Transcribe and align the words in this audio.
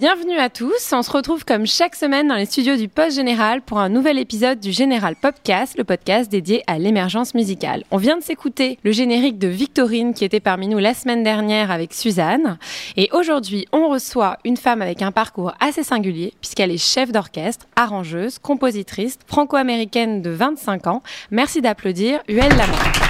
Bienvenue 0.00 0.38
à 0.38 0.48
tous, 0.48 0.92
on 0.92 1.02
se 1.02 1.10
retrouve 1.10 1.44
comme 1.44 1.66
chaque 1.66 1.96
semaine 1.96 2.28
dans 2.28 2.36
les 2.36 2.44
studios 2.44 2.76
du 2.76 2.86
Poste 2.86 3.16
Général 3.16 3.62
pour 3.62 3.80
un 3.80 3.88
nouvel 3.88 4.16
épisode 4.20 4.60
du 4.60 4.70
Général 4.70 5.16
Popcast, 5.20 5.76
le 5.76 5.82
podcast 5.82 6.30
dédié 6.30 6.62
à 6.68 6.78
l'émergence 6.78 7.34
musicale. 7.34 7.82
On 7.90 7.96
vient 7.96 8.16
de 8.16 8.22
s'écouter 8.22 8.78
le 8.84 8.92
générique 8.92 9.40
de 9.40 9.48
Victorine 9.48 10.14
qui 10.14 10.24
était 10.24 10.38
parmi 10.38 10.68
nous 10.68 10.78
la 10.78 10.94
semaine 10.94 11.24
dernière 11.24 11.72
avec 11.72 11.92
Suzanne. 11.92 12.58
Et 12.96 13.08
aujourd'hui, 13.12 13.66
on 13.72 13.88
reçoit 13.88 14.38
une 14.44 14.56
femme 14.56 14.82
avec 14.82 15.02
un 15.02 15.10
parcours 15.10 15.54
assez 15.58 15.82
singulier 15.82 16.32
puisqu'elle 16.40 16.70
est 16.70 16.78
chef 16.78 17.10
d'orchestre, 17.10 17.66
arrangeuse, 17.74 18.38
compositrice, 18.38 19.18
franco-américaine 19.26 20.22
de 20.22 20.30
25 20.30 20.86
ans. 20.86 21.02
Merci 21.32 21.60
d'applaudir 21.60 22.20
Huel 22.28 22.50
Lamar. 22.50 23.07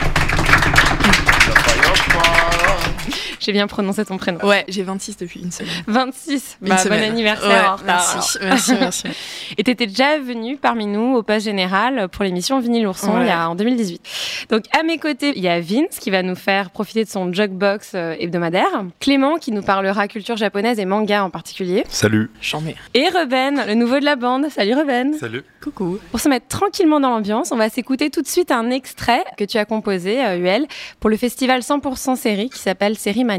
J'ai 3.48 3.52
bien 3.54 3.66
prononcé 3.66 4.04
ton 4.04 4.18
prénom. 4.18 4.44
Ouais, 4.44 4.66
j'ai 4.68 4.82
26 4.82 5.16
depuis 5.16 5.41
une 5.41 5.50
semaine. 5.50 5.72
26. 5.86 6.58
Une 6.60 6.68
Bah, 6.68 6.74
bon 6.77 6.82
semaine. 6.82 7.02
anniversaire 7.12 7.48
Ouais, 7.48 7.66
en 7.66 7.77
retard. 7.77 8.12
Merci, 8.14 8.38
merci, 8.42 8.72
merci. 8.78 9.04
Et 9.56 9.64
tu 9.64 9.70
étais 9.70 9.86
déjà 9.86 10.18
venu 10.18 10.58
parmi 10.58 10.84
nous 10.84 11.14
au 11.16 11.22
poste 11.22 11.46
général 11.46 12.08
pour 12.10 12.24
l'émission 12.24 12.60
Vinyle 12.60 12.86
Ourson 12.86 13.14
Ouais. 13.14 13.22
il 13.22 13.26
y 13.28 13.30
a, 13.30 13.48
en 13.48 13.54
2018. 13.54 14.46
Donc 14.50 14.64
à 14.78 14.82
mes 14.82 14.98
côtés, 14.98 15.32
il 15.34 15.42
y 15.42 15.48
a 15.48 15.60
Vince 15.62 15.98
qui 15.98 16.10
va 16.10 16.22
nous 16.22 16.34
faire 16.34 16.69
profiter 16.69 17.04
de 17.04 17.08
son 17.08 17.32
jukebox 17.32 17.92
euh, 17.94 18.16
hebdomadaire, 18.19 18.84
Clément 19.00 19.36
qui 19.38 19.50
nous 19.50 19.62
parlera 19.62 20.08
culture 20.08 20.36
japonaise 20.36 20.78
et 20.78 20.84
manga 20.84 21.24
en 21.24 21.30
particulier, 21.30 21.84
Salut. 21.88 22.30
J'en 22.42 22.60
mets. 22.60 22.76
et 22.92 23.08
Ruben, 23.08 23.64
le 23.66 23.72
nouveau 23.72 23.98
de 23.98 24.04
la 24.04 24.16
bande. 24.16 24.50
Salut 24.50 24.74
Ruben. 24.74 25.14
Salut. 25.14 25.42
Coucou. 25.64 25.98
Pour 26.10 26.20
se 26.20 26.28
mettre 26.28 26.48
tranquillement 26.48 27.00
dans 27.00 27.08
l'ambiance, 27.08 27.50
on 27.50 27.56
va 27.56 27.70
s'écouter 27.70 28.10
tout 28.10 28.20
de 28.20 28.28
suite 28.28 28.50
un 28.50 28.69
extrait 28.69 29.24
que 29.38 29.44
tu 29.44 29.56
as 29.56 29.64
composé, 29.64 30.22
euh, 30.22 30.36
UL, 30.36 30.66
pour 31.00 31.08
le 31.08 31.16
festival 31.16 31.62
100% 31.62 32.14
série 32.14 32.50
qui 32.50 32.58
s'appelle 32.58 32.98
Série 32.98 33.24
Mania. 33.24 33.38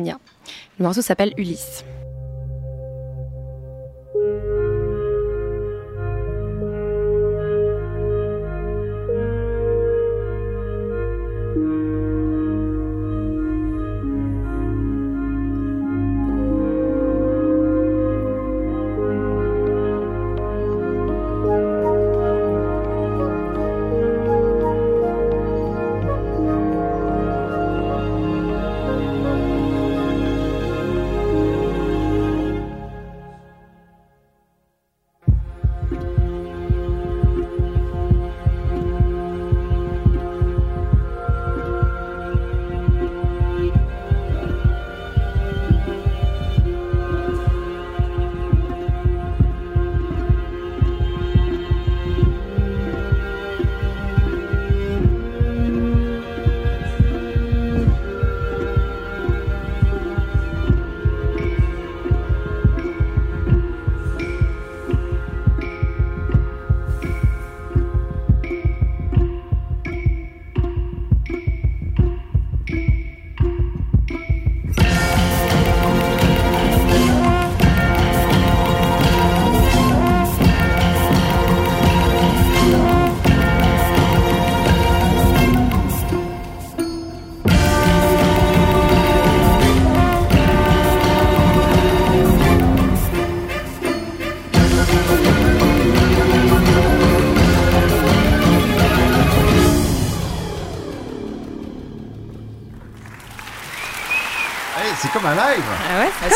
Le 0.78 0.84
morceau 0.84 1.02
s'appelle 1.02 1.34
Ulysse. 1.38 1.84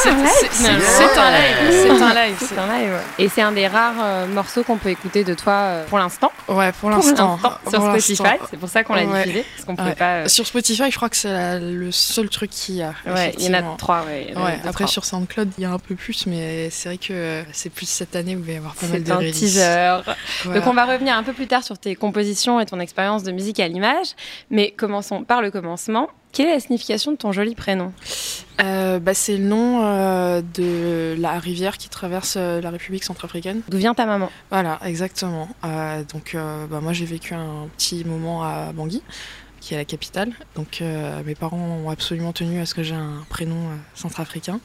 C'est 0.04 0.10
un 0.10 0.16
live, 0.24 0.30
c'est- 0.52 0.68
un 0.68 1.32
live. 1.32 1.68
C'est 1.70 1.90
un 2.04 2.14
live. 2.14 2.36
C'est 2.40 2.58
un 2.58 2.78
live. 2.80 2.92
ouais. 2.92 3.24
Et 3.26 3.30
c'est 3.30 3.42
un 3.42 3.52
des 3.52 3.68
rares 3.68 3.94
euh, 4.02 4.28
morceaux 4.28 4.64
qu'on 4.64 4.78
peut 4.78 4.90
écouter 4.90 5.24
de 5.24 5.34
toi 5.34 5.54
euh, 5.54 5.86
pour 5.86 5.98
l'instant? 6.00 6.32
Ouais, 6.48 6.72
pour 6.74 6.90
l'instant. 6.90 7.40
Sur 7.70 7.80
Pour 7.80 7.90
Spotify. 7.92 8.24
C'est 8.50 8.58
pour 8.58 8.70
ça 8.70 8.84
qu'on 8.84 8.96
l'a 8.96 9.06
Ouais. 9.06 9.24
diffusé. 9.24 9.46
Parce 9.56 9.66
qu'on 9.66 9.76
pouvait 9.76 9.90
Ouais. 9.90 9.96
pas. 9.96 10.14
euh, 10.16 10.28
Sur 10.28 10.46
Spotify, 10.46 10.90
je 10.92 10.96
crois 10.96 11.10
que 11.10 11.16
c'est 11.16 11.60
le 11.60 11.92
seul 11.92 12.30
truc 12.30 12.50
qu'il 12.52 12.76
y 12.76 12.82
a. 12.84 12.94
Ouais, 13.08 13.34
il 13.38 13.46
y 13.46 13.50
en 13.50 13.54
a 13.54 13.62
trois. 13.78 14.04
Ouais, 14.06 14.32
a 14.36 14.36
deux, 14.36 14.68
après 14.70 14.72
trois. 14.84 14.88
sur 14.88 15.06
SoundCloud, 15.06 15.52
il 15.58 15.62
y 15.64 15.66
a 15.66 15.72
un 15.72 15.80
peu 15.80 15.96
plus, 15.96 16.26
mais 16.28 16.70
c'est 16.70 16.90
vrai 16.90 16.98
que 16.98 17.44
c'est 17.54 17.70
plus 17.70 17.88
cette 17.88 18.16
année 18.16 18.36
où 18.36 18.40
il 18.40 18.46
va 18.46 18.52
y 18.54 18.58
avoir 18.58 18.76
pas 18.76 18.88
mal 18.88 18.98
C'est 18.98 19.04
de 19.04 19.12
un 19.12 19.32
teaser. 19.32 19.98
Voilà. 20.44 20.60
Donc 20.60 20.68
on 20.68 20.74
va 20.74 20.86
revenir 20.86 21.16
un 21.18 21.24
peu 21.24 21.34
plus 21.34 21.48
tard 21.48 21.64
sur 21.64 21.78
tes 21.78 21.96
compositions 21.96 22.60
et 22.60 22.66
ton 22.66 22.80
expérience 22.80 23.24
de 23.24 23.32
musique 23.32 23.60
à 23.60 23.68
l'image. 23.68 24.08
Mais 24.50 24.72
commençons 24.72 25.24
par 25.24 25.42
le 25.42 25.52
commencement. 25.52 26.08
Quelle 26.34 26.50
est 26.50 26.54
la 26.56 26.60
signification 26.60 27.12
de 27.12 27.18
ton 27.18 27.32
joli 27.32 27.54
prénom 27.54 27.94
Euh, 28.60 29.00
bah, 29.00 29.14
c'est 29.14 29.38
le 29.38 29.44
nom 29.44 29.84
euh, 29.84 30.42
de 30.56 31.16
la 31.20 31.38
rivière 31.38 31.78
qui 31.78 31.90
traverse 31.90 32.36
euh, 32.38 32.60
la 32.60 32.72
République 32.72 33.04
centrafricaine. 33.04 33.62
D'où 33.70 33.78
vient 33.78 33.94
ta 33.94 34.08
maman 34.08 34.32
Voilà, 34.50 34.80
exactement. 34.84 35.48
Donc, 36.12 36.36
bah, 36.36 36.82
moi, 36.82 36.92
j'ai 36.92 37.06
vécu 37.06 37.36
un 37.36 37.68
petit 37.78 38.04
moment 38.04 38.44
à 38.44 38.74
Bangui, 38.74 39.04
qui 39.60 39.76
est 39.76 39.78
la 39.78 39.86
capitale. 39.86 40.32
Donc, 40.56 40.82
mes 41.26 41.36
parents 41.36 41.82
ont 41.86 41.90
absolument 41.92 42.34
tenu 42.34 42.60
à 42.60 42.66
ce 42.66 42.74
que 42.74 42.82
j'ai 42.82 42.96
un 42.96 43.24
prénom 43.30 43.70
centrafricain 43.94 44.60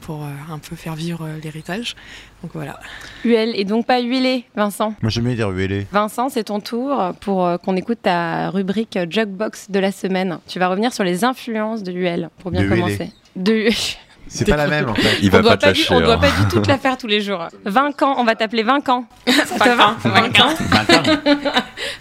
pour 0.00 0.24
euh, 0.24 0.28
un 0.52 0.58
peu 0.58 0.76
faire 0.76 0.94
vivre 0.94 1.24
euh, 1.24 1.38
l'héritage. 1.42 1.96
Donc 2.42 2.52
voilà. 2.54 2.78
UL 3.24 3.52
et 3.54 3.64
donc 3.64 3.86
pas 3.86 4.00
huilé, 4.00 4.44
Vincent. 4.54 4.94
Moi 5.02 5.10
j'aime 5.10 5.24
bien 5.24 5.34
dire 5.34 5.50
ULE. 5.50 5.86
Vincent, 5.92 6.28
c'est 6.28 6.44
ton 6.44 6.60
tour 6.60 7.12
pour 7.20 7.46
euh, 7.46 7.56
qu'on 7.58 7.76
écoute 7.76 7.98
ta 8.02 8.50
rubrique 8.50 8.98
Jugbox 9.10 9.70
de 9.70 9.78
la 9.78 9.92
semaine. 9.92 10.38
Tu 10.46 10.58
vas 10.58 10.68
revenir 10.68 10.92
sur 10.92 11.04
les 11.04 11.24
influences 11.24 11.82
de 11.82 11.92
l'UL 11.92 12.30
pour 12.38 12.50
bien 12.50 12.62
De 12.62 12.68
commencer. 12.68 13.10
De 13.36 13.68
C'est 14.28 14.44
pas 14.44 14.56
la 14.56 14.66
même 14.66 14.90
en 14.90 14.94
fait. 14.94 15.18
Il 15.22 15.28
on 15.28 15.32
va 15.32 15.42
doit 15.42 15.50
pas 15.52 15.56
te 15.56 15.64
pas, 15.66 15.72
du, 15.72 15.80
lâcher. 15.80 15.94
on 15.94 16.00
doit 16.00 16.14
hein. 16.14 16.18
pas 16.18 16.30
du 16.30 16.48
tout 16.48 16.60
te 16.60 16.68
la 16.68 16.78
faire 16.78 16.98
tous 16.98 17.06
les 17.06 17.20
jours. 17.20 17.48
Vinquant, 17.64 18.14
on 18.18 18.24
va 18.24 18.34
t'appeler 18.34 18.62
Vinquant. 18.62 19.06
Ça 19.26 19.58
te 19.58 19.68
va 19.70 19.96
Vinquant. 20.04 20.54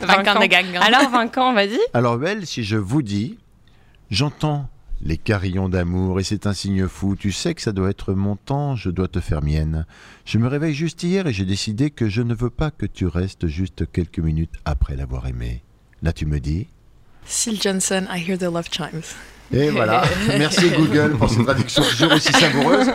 Vinquant. 0.02 0.40
des 0.40 0.50
gangs. 0.50 0.78
Alors 0.82 1.10
Vinquant, 1.10 1.54
vas-y. 1.54 1.80
Alors 1.94 2.18
Belle, 2.18 2.46
si 2.46 2.64
je 2.64 2.76
vous 2.76 3.02
dis, 3.02 3.38
j'entends 4.12 4.68
les 5.02 5.18
carillons 5.18 5.70
d'amour 5.70 6.20
et 6.20 6.24
c'est 6.24 6.48
un 6.48 6.54
signe 6.54 6.88
fou, 6.88 7.16
tu 7.16 7.32
sais 7.32 7.54
que 7.54 7.62
ça 7.62 7.72
doit 7.72 7.90
être 7.90 8.14
mon 8.14 8.36
temps, 8.36 8.76
je 8.76 8.90
dois 8.90 9.08
te 9.08 9.20
faire 9.20 9.44
mienne. 9.44 9.86
Je 10.26 10.38
me 10.38 10.48
réveille 10.48 10.74
juste 10.74 11.04
hier 11.04 11.28
et 11.28 11.34
j'ai 11.34 11.46
décidé 11.46 11.92
que 11.92 12.10
je 12.10 12.22
ne 12.22 12.34
veux 12.34 12.50
pas 12.50 12.72
que 12.72 12.86
tu 12.86 13.06
restes 13.06 13.48
juste 13.48 13.92
quelques 13.92 14.20
minutes 14.20 14.56
après 14.66 14.96
l'avoir 14.96 15.28
aimé. 15.28 15.62
Là 16.02 16.14
tu 16.14 16.26
me 16.26 16.40
dis, 16.40 16.68
Syl 17.26 17.62
Johnson, 17.62 18.06
I 18.10 18.20
hear 18.20 18.38
the 18.38 18.44
love 18.44 18.70
chimes. 18.72 19.04
Et 19.52 19.70
voilà, 19.70 20.04
merci 20.28 20.70
Google 20.72 21.16
pour 21.18 21.30
cette 21.30 21.44
traduction 21.44 21.82
toujours 21.84 22.12
aussi 22.14 22.34
savoureuse. 22.34 22.88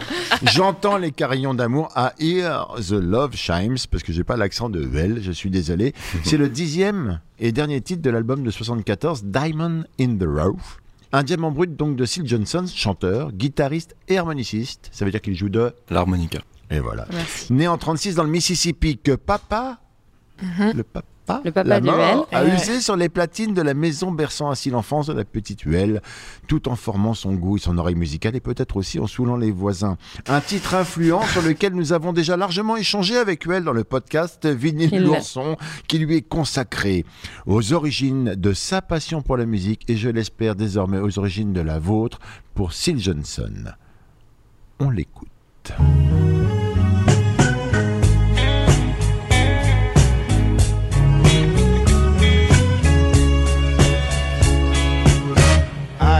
J'entends 0.42 0.98
les 0.98 1.10
carillons 1.10 1.54
d'amour 1.54 1.88
à 1.94 2.12
Hear 2.18 2.74
the 2.76 2.92
Love 2.92 3.34
Chimes, 3.34 3.78
parce 3.90 4.02
que 4.02 4.12
j'ai 4.12 4.24
pas 4.24 4.36
l'accent 4.36 4.68
de 4.68 4.84
Well, 4.84 5.20
je 5.22 5.32
suis 5.32 5.48
désolé. 5.48 5.94
C'est 6.24 6.36
le 6.36 6.50
dixième 6.50 7.20
et 7.38 7.52
dernier 7.52 7.80
titre 7.80 8.02
de 8.02 8.10
l'album 8.10 8.42
de 8.42 8.50
74, 8.50 9.24
Diamond 9.24 9.84
in 9.98 10.16
the 10.18 10.26
Rough. 10.26 10.78
Un 11.14 11.22
diamant 11.24 11.50
brut 11.50 11.76
donc 11.76 11.96
de 11.96 12.06
Syl 12.06 12.26
Johnson, 12.26 12.64
chanteur, 12.66 13.32
guitariste 13.32 13.94
et 14.08 14.16
harmoniciste. 14.16 14.88
Ça 14.92 15.04
veut 15.04 15.10
dire 15.10 15.20
qu'il 15.20 15.36
joue 15.36 15.50
de... 15.50 15.74
L'harmonica. 15.90 16.40
Et 16.70 16.80
voilà. 16.80 17.06
Merci. 17.12 17.52
Né 17.52 17.68
en 17.68 17.76
36 17.76 18.14
dans 18.14 18.24
le 18.24 18.30
Mississippi, 18.30 18.96
que 18.96 19.12
papa, 19.12 19.78
le 20.40 20.82
papa, 20.82 21.06
Le 21.44 21.50
papa 21.52 21.68
la 21.68 21.80
Huel. 21.80 21.94
a 22.32 22.44
Ouais. 22.44 22.54
usé 22.54 22.80
sur 22.80 22.96
les 22.96 23.08
platines 23.08 23.54
de 23.54 23.62
la 23.62 23.74
maison 23.74 24.10
berçant 24.10 24.50
ainsi 24.50 24.70
l'enfance 24.70 25.06
de 25.06 25.12
la 25.12 25.24
petite 25.24 25.62
Huel, 25.62 26.02
tout 26.48 26.68
en 26.68 26.76
formant 26.76 27.14
son 27.14 27.34
goût 27.34 27.56
et 27.56 27.60
son 27.60 27.78
oreille 27.78 27.94
musicale 27.94 28.34
et 28.36 28.40
peut-être 28.40 28.76
aussi 28.76 28.98
en 28.98 29.06
saoulant 29.06 29.36
les 29.36 29.50
voisins. 29.52 29.96
Un 30.26 30.40
titre 30.40 30.74
influent 30.74 31.22
sur 31.26 31.42
lequel 31.42 31.74
nous 31.74 31.92
avons 31.92 32.12
déjà 32.12 32.36
largement 32.36 32.76
échangé 32.76 33.16
avec 33.16 33.44
Huel 33.44 33.64
dans 33.64 33.72
le 33.72 33.84
podcast 33.84 34.46
Vinyle. 34.46 35.02
L'ourson 35.04 35.56
qui 35.86 35.98
lui 35.98 36.16
est 36.16 36.22
consacré 36.28 37.04
aux 37.46 37.72
origines 37.72 38.34
de 38.34 38.52
sa 38.52 38.82
passion 38.82 39.22
pour 39.22 39.36
la 39.36 39.46
musique 39.46 39.82
et 39.88 39.96
je 39.96 40.08
l'espère 40.08 40.54
désormais 40.56 40.98
aux 40.98 41.18
origines 41.18 41.52
de 41.52 41.60
la 41.60 41.78
vôtre 41.78 42.18
pour 42.54 42.72
Syl 42.72 42.98
Johnson. 42.98 43.52
On 44.80 44.90
l'écoute. 44.90 45.28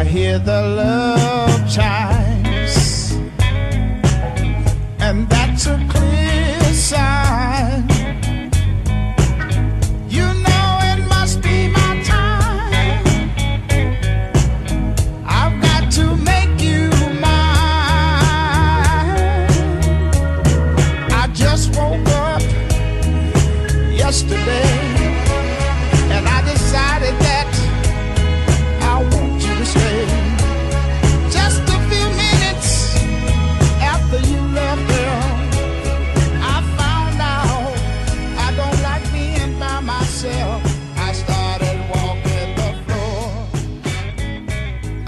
Hear 0.06 0.38
the 0.38 0.60
love 0.62 1.72
chimes, 1.72 2.11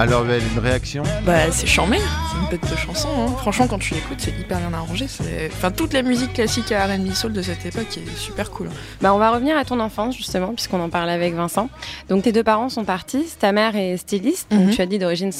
Alors 0.04 0.22
Huel, 0.26 0.42
une 0.52 0.58
réaction 0.58 1.02
Bah, 1.24 1.50
c'est 1.50 1.66
charmé, 1.66 1.96
c'est 1.98 2.38
une 2.38 2.48
bête 2.50 2.70
de 2.70 2.76
chanson. 2.76 3.08
hein. 3.18 3.32
Franchement, 3.38 3.66
quand 3.66 3.78
tu 3.78 3.94
l'écoutes, 3.94 4.18
c'est 4.20 4.32
hyper 4.38 4.58
bien 4.58 4.74
arrangé. 4.74 5.06
C'est... 5.08 5.50
Enfin, 5.50 5.70
toute 5.70 5.94
la 5.94 6.02
musique 6.02 6.34
classique 6.34 6.70
à 6.72 6.84
RB 6.86 7.10
Soul 7.14 7.32
de 7.32 7.40
cette 7.40 7.64
époque 7.64 7.86
est 7.96 8.16
super 8.18 8.50
cool. 8.50 8.68
Bah, 9.00 9.14
on 9.14 9.18
va 9.18 9.30
revenir 9.30 9.56
à 9.56 9.64
ton 9.64 9.80
enfance 9.80 10.14
justement, 10.14 10.48
puisqu'on 10.52 10.80
en 10.82 10.90
parlait 10.90 11.12
avec 11.14 11.32
Vincent. 11.34 11.70
Donc 12.10 12.24
tes 12.24 12.32
deux 12.32 12.42
parents 12.44 12.68
sont 12.68 12.90
artistes, 12.90 13.38
ta 13.40 13.52
mère 13.52 13.76
est 13.76 13.96
styliste, 13.96 14.50
donc 14.50 14.66
Mhm. 14.66 14.70
tu 14.74 14.82
as 14.82 14.86
dit 14.86 14.98
d'origine 14.98 15.30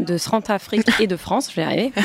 de 0.00 0.18
Centrafrique 0.18 0.88
et 0.98 1.06
de 1.06 1.16
France, 1.16 1.48
je 1.50 1.56
vais 1.56 1.62
y 1.62 1.64
arriver. 1.66 1.92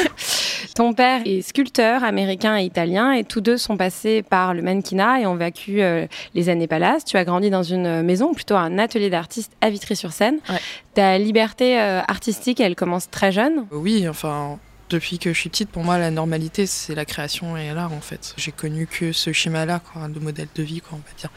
Ton 0.73 0.93
père 0.93 1.21
est 1.25 1.41
sculpteur 1.41 2.03
américain 2.03 2.57
et 2.57 2.63
italien, 2.63 3.11
et 3.11 3.23
tous 3.23 3.41
deux 3.41 3.57
sont 3.57 3.77
passés 3.77 4.23
par 4.23 4.53
le 4.53 4.61
mannequinat 4.61 5.21
et 5.21 5.25
ont 5.25 5.35
vécu 5.35 5.81
euh, 5.81 6.07
les 6.33 6.49
années 6.49 6.67
palace. 6.67 7.05
Tu 7.05 7.17
as 7.17 7.25
grandi 7.25 7.49
dans 7.49 7.63
une 7.63 8.01
maison, 8.01 8.33
plutôt 8.33 8.55
un 8.55 8.77
atelier 8.79 9.09
d'artiste 9.09 9.51
à 9.61 9.69
Vitry-sur-Seine. 9.69 10.39
Ouais. 10.49 10.59
Ta 10.93 11.17
liberté 11.17 11.79
euh, 11.79 12.01
artistique, 12.07 12.59
elle 12.59 12.75
commence 12.75 13.09
très 13.09 13.31
jeune. 13.31 13.65
Oui, 13.71 14.07
enfin, 14.07 14.57
depuis 14.89 15.19
que 15.19 15.33
je 15.33 15.39
suis 15.39 15.49
petite, 15.49 15.69
pour 15.69 15.83
moi, 15.83 15.97
la 15.97 16.11
normalité, 16.11 16.65
c'est 16.65 16.95
la 16.95 17.05
création 17.05 17.57
et 17.57 17.73
l'art, 17.73 17.93
en 17.93 18.01
fait. 18.01 18.33
J'ai 18.37 18.51
connu 18.51 18.87
que 18.87 19.11
ce 19.11 19.31
schéma-là, 19.31 19.79
quoi, 19.79 20.07
de 20.07 20.19
modèle 20.19 20.47
de 20.55 20.63
vie, 20.63 20.81
quoi, 20.81 20.97
on 20.97 20.97
va 20.97 21.17
dire. 21.17 21.29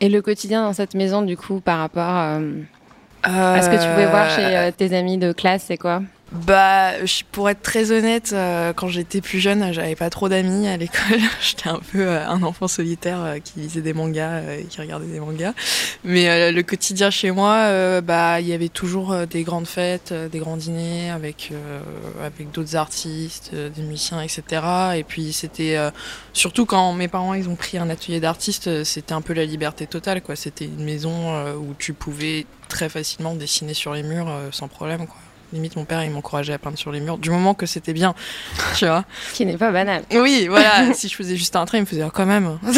Et 0.00 0.08
le 0.08 0.20
quotidien 0.22 0.62
dans 0.62 0.72
cette 0.72 0.94
maison, 0.94 1.22
du 1.22 1.36
coup, 1.36 1.60
par 1.60 1.78
rapport 1.78 2.16
euh, 2.16 2.50
à 3.22 3.62
ce 3.62 3.70
que 3.70 3.82
tu 3.82 3.88
pouvais 3.88 4.06
voir 4.06 4.28
chez 4.30 4.56
euh, 4.56 4.70
tes 4.70 4.94
amis 4.94 5.18
de 5.18 5.32
classe, 5.32 5.64
c'est 5.68 5.78
quoi? 5.78 6.02
Bah, 6.34 6.94
pour 7.30 7.48
être 7.48 7.62
très 7.62 7.92
honnête, 7.92 8.30
euh, 8.32 8.72
quand 8.72 8.88
j'étais 8.88 9.20
plus 9.20 9.38
jeune, 9.38 9.72
j'avais 9.72 9.94
pas 9.94 10.10
trop 10.10 10.28
d'amis 10.28 10.66
à 10.66 10.76
l'école. 10.76 11.20
j'étais 11.40 11.68
un 11.68 11.78
peu 11.78 12.08
euh, 12.08 12.26
un 12.26 12.42
enfant 12.42 12.66
solitaire 12.66 13.22
euh, 13.22 13.38
qui 13.38 13.60
lisait 13.60 13.82
des 13.82 13.92
mangas 13.92 14.40
et 14.54 14.64
qui 14.64 14.80
regardait 14.80 15.06
des 15.06 15.20
mangas. 15.20 15.52
Mais 16.02 16.50
le 16.50 16.62
quotidien 16.62 17.10
chez 17.10 17.30
moi, 17.30 18.00
bah, 18.00 18.40
il 18.40 18.48
y 18.48 18.52
avait 18.52 18.68
toujours 18.68 19.16
des 19.26 19.42
grandes 19.42 19.66
fêtes, 19.66 20.12
des 20.12 20.38
grands 20.38 20.56
dîners 20.56 21.10
avec 21.10 21.52
avec 22.22 22.50
d'autres 22.50 22.76
artistes, 22.76 23.54
des 23.54 23.82
musiciens, 23.82 24.20
etc. 24.20 24.42
Et 24.96 25.04
puis 25.04 25.32
c'était 25.32 25.78
surtout 26.32 26.66
quand 26.66 26.92
mes 26.92 27.08
parents 27.08 27.34
ils 27.34 27.48
ont 27.48 27.56
pris 27.56 27.78
un 27.78 27.88
atelier 27.88 28.20
d'artiste, 28.20 28.84
c'était 28.84 29.14
un 29.14 29.22
peu 29.22 29.32
la 29.32 29.44
liberté 29.44 29.86
totale, 29.86 30.20
quoi. 30.20 30.36
C'était 30.36 30.66
une 30.66 30.84
maison 30.84 31.54
où 31.56 31.74
tu 31.78 31.94
pouvais 31.94 32.44
très 32.68 32.88
facilement 32.88 33.34
dessiner 33.34 33.74
sur 33.74 33.94
les 33.94 34.02
murs 34.02 34.30
sans 34.50 34.68
problème, 34.68 35.06
quoi. 35.06 35.16
Limite, 35.52 35.76
mon 35.76 35.84
père, 35.84 36.02
il 36.02 36.10
m'encourageait 36.10 36.52
à 36.52 36.58
peindre 36.58 36.78
sur 36.78 36.90
les 36.90 37.00
murs, 37.00 37.18
du 37.18 37.30
moment 37.30 37.54
que 37.54 37.66
c'était 37.66 37.92
bien, 37.92 38.14
tu 38.76 38.86
vois. 38.86 39.04
Ce 39.30 39.34
qui 39.34 39.46
n'est 39.46 39.56
pas 39.56 39.70
banal. 39.70 40.02
Oui, 40.12 40.46
voilà, 40.48 40.92
si 40.94 41.08
je 41.08 41.14
faisais 41.14 41.36
juste 41.36 41.56
un 41.56 41.64
trait, 41.64 41.78
il 41.78 41.82
me 41.82 41.86
faisait 41.86 42.04
oh, 42.04 42.10
quand 42.12 42.26
même. 42.26 42.58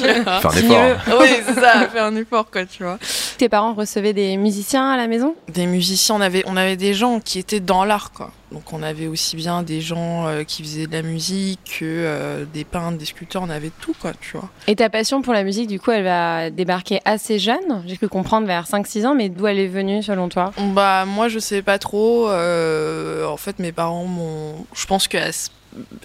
Tu 0.00 0.22
vois. 0.22 0.40
Faire 0.40 0.50
un 0.50 0.56
effort. 0.56 1.20
Oui, 1.20 1.28
c'est 1.46 1.54
ça, 1.54 1.88
faire 1.88 2.04
un 2.04 2.16
effort, 2.16 2.50
quoi, 2.50 2.64
tu 2.64 2.82
vois. 2.82 2.98
Tes 3.38 3.48
parents 3.48 3.74
recevaient 3.74 4.12
des 4.12 4.36
musiciens 4.36 4.90
à 4.90 4.96
la 4.96 5.06
maison? 5.06 5.34
Des 5.48 5.66
musiciens, 5.66 6.16
on 6.16 6.20
avait, 6.20 6.42
on 6.46 6.56
avait 6.56 6.76
des 6.76 6.94
gens 6.94 7.20
qui 7.20 7.38
étaient 7.38 7.60
dans 7.60 7.84
l'art, 7.84 8.12
quoi. 8.12 8.30
Donc 8.52 8.72
on 8.72 8.82
avait 8.82 9.06
aussi 9.06 9.36
bien 9.36 9.62
des 9.62 9.80
gens 9.80 10.26
euh, 10.26 10.42
qui 10.42 10.62
faisaient 10.64 10.88
de 10.88 10.92
la 10.92 11.02
musique 11.02 11.60
que 11.78 11.84
euh, 11.84 12.44
des 12.52 12.64
peintres, 12.64 12.98
des 12.98 13.04
sculpteurs, 13.04 13.42
on 13.42 13.48
avait 13.50 13.70
tout, 13.80 13.94
quoi, 14.00 14.12
tu 14.20 14.36
vois. 14.36 14.48
Et 14.66 14.74
ta 14.74 14.90
passion 14.90 15.22
pour 15.22 15.32
la 15.32 15.44
musique, 15.44 15.68
du 15.68 15.78
coup, 15.78 15.92
elle 15.92 16.02
va 16.02 16.50
débarquer 16.50 17.00
assez 17.04 17.38
jeune? 17.38 17.84
J'ai 17.86 17.96
pu 17.96 18.08
comprendre 18.08 18.48
vers 18.48 18.66
5-6 18.66 19.06
ans, 19.06 19.14
mais 19.14 19.28
d'où 19.28 19.46
elle 19.46 19.60
est 19.60 19.68
venue 19.68 20.02
selon 20.02 20.28
toi? 20.28 20.52
Bah 20.74 21.04
moi 21.04 21.28
je 21.28 21.38
sais 21.38 21.62
pas 21.62 21.78
trop. 21.78 22.28
euh, 22.28 23.24
en 23.26 23.36
fait 23.36 23.58
mes 23.60 23.70
parents 23.72 24.04
m'ont. 24.06 24.66
Je 24.74 24.86
pense 24.86 25.06
que 25.06 25.18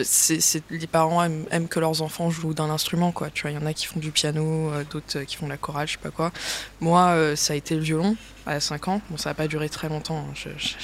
c'est, 0.04 0.40
c'est- 0.40 0.64
les 0.70 0.86
parents 0.88 1.24
aiment, 1.24 1.46
aiment 1.50 1.68
que 1.68 1.80
leurs 1.80 2.04
enfants 2.04 2.30
jouent 2.30 2.54
d'un 2.54 2.70
instrument 2.70 3.12
quoi. 3.12 3.30
Tu 3.34 3.42
vois, 3.42 3.52
il 3.52 3.56
y 3.56 3.58
en 3.58 3.66
a 3.66 3.74
qui 3.74 3.88
font 3.88 4.00
du 4.00 4.12
piano, 4.12 4.72
d'autres 4.92 5.22
qui 5.22 5.36
font 5.36 5.46
de 5.48 5.52
la 5.52 5.58
chorale, 5.58 5.88
je 5.88 5.94
sais 5.94 6.00
pas 6.02 6.12
quoi. 6.12 6.32
Moi 6.80 7.16
ça 7.36 7.54
a 7.54 7.56
été 7.56 7.74
le 7.76 7.82
violon 7.82 8.16
à 8.46 8.60
5 8.60 8.88
ans. 8.88 9.02
Bon 9.10 9.18
ça 9.18 9.32
a 9.32 9.34
pas 9.34 9.48
duré 9.48 9.70
très 9.70 9.90
longtemps. 9.90 10.26
hein. 10.30 10.34
Je, 10.36 10.50
j'ai 10.58 10.76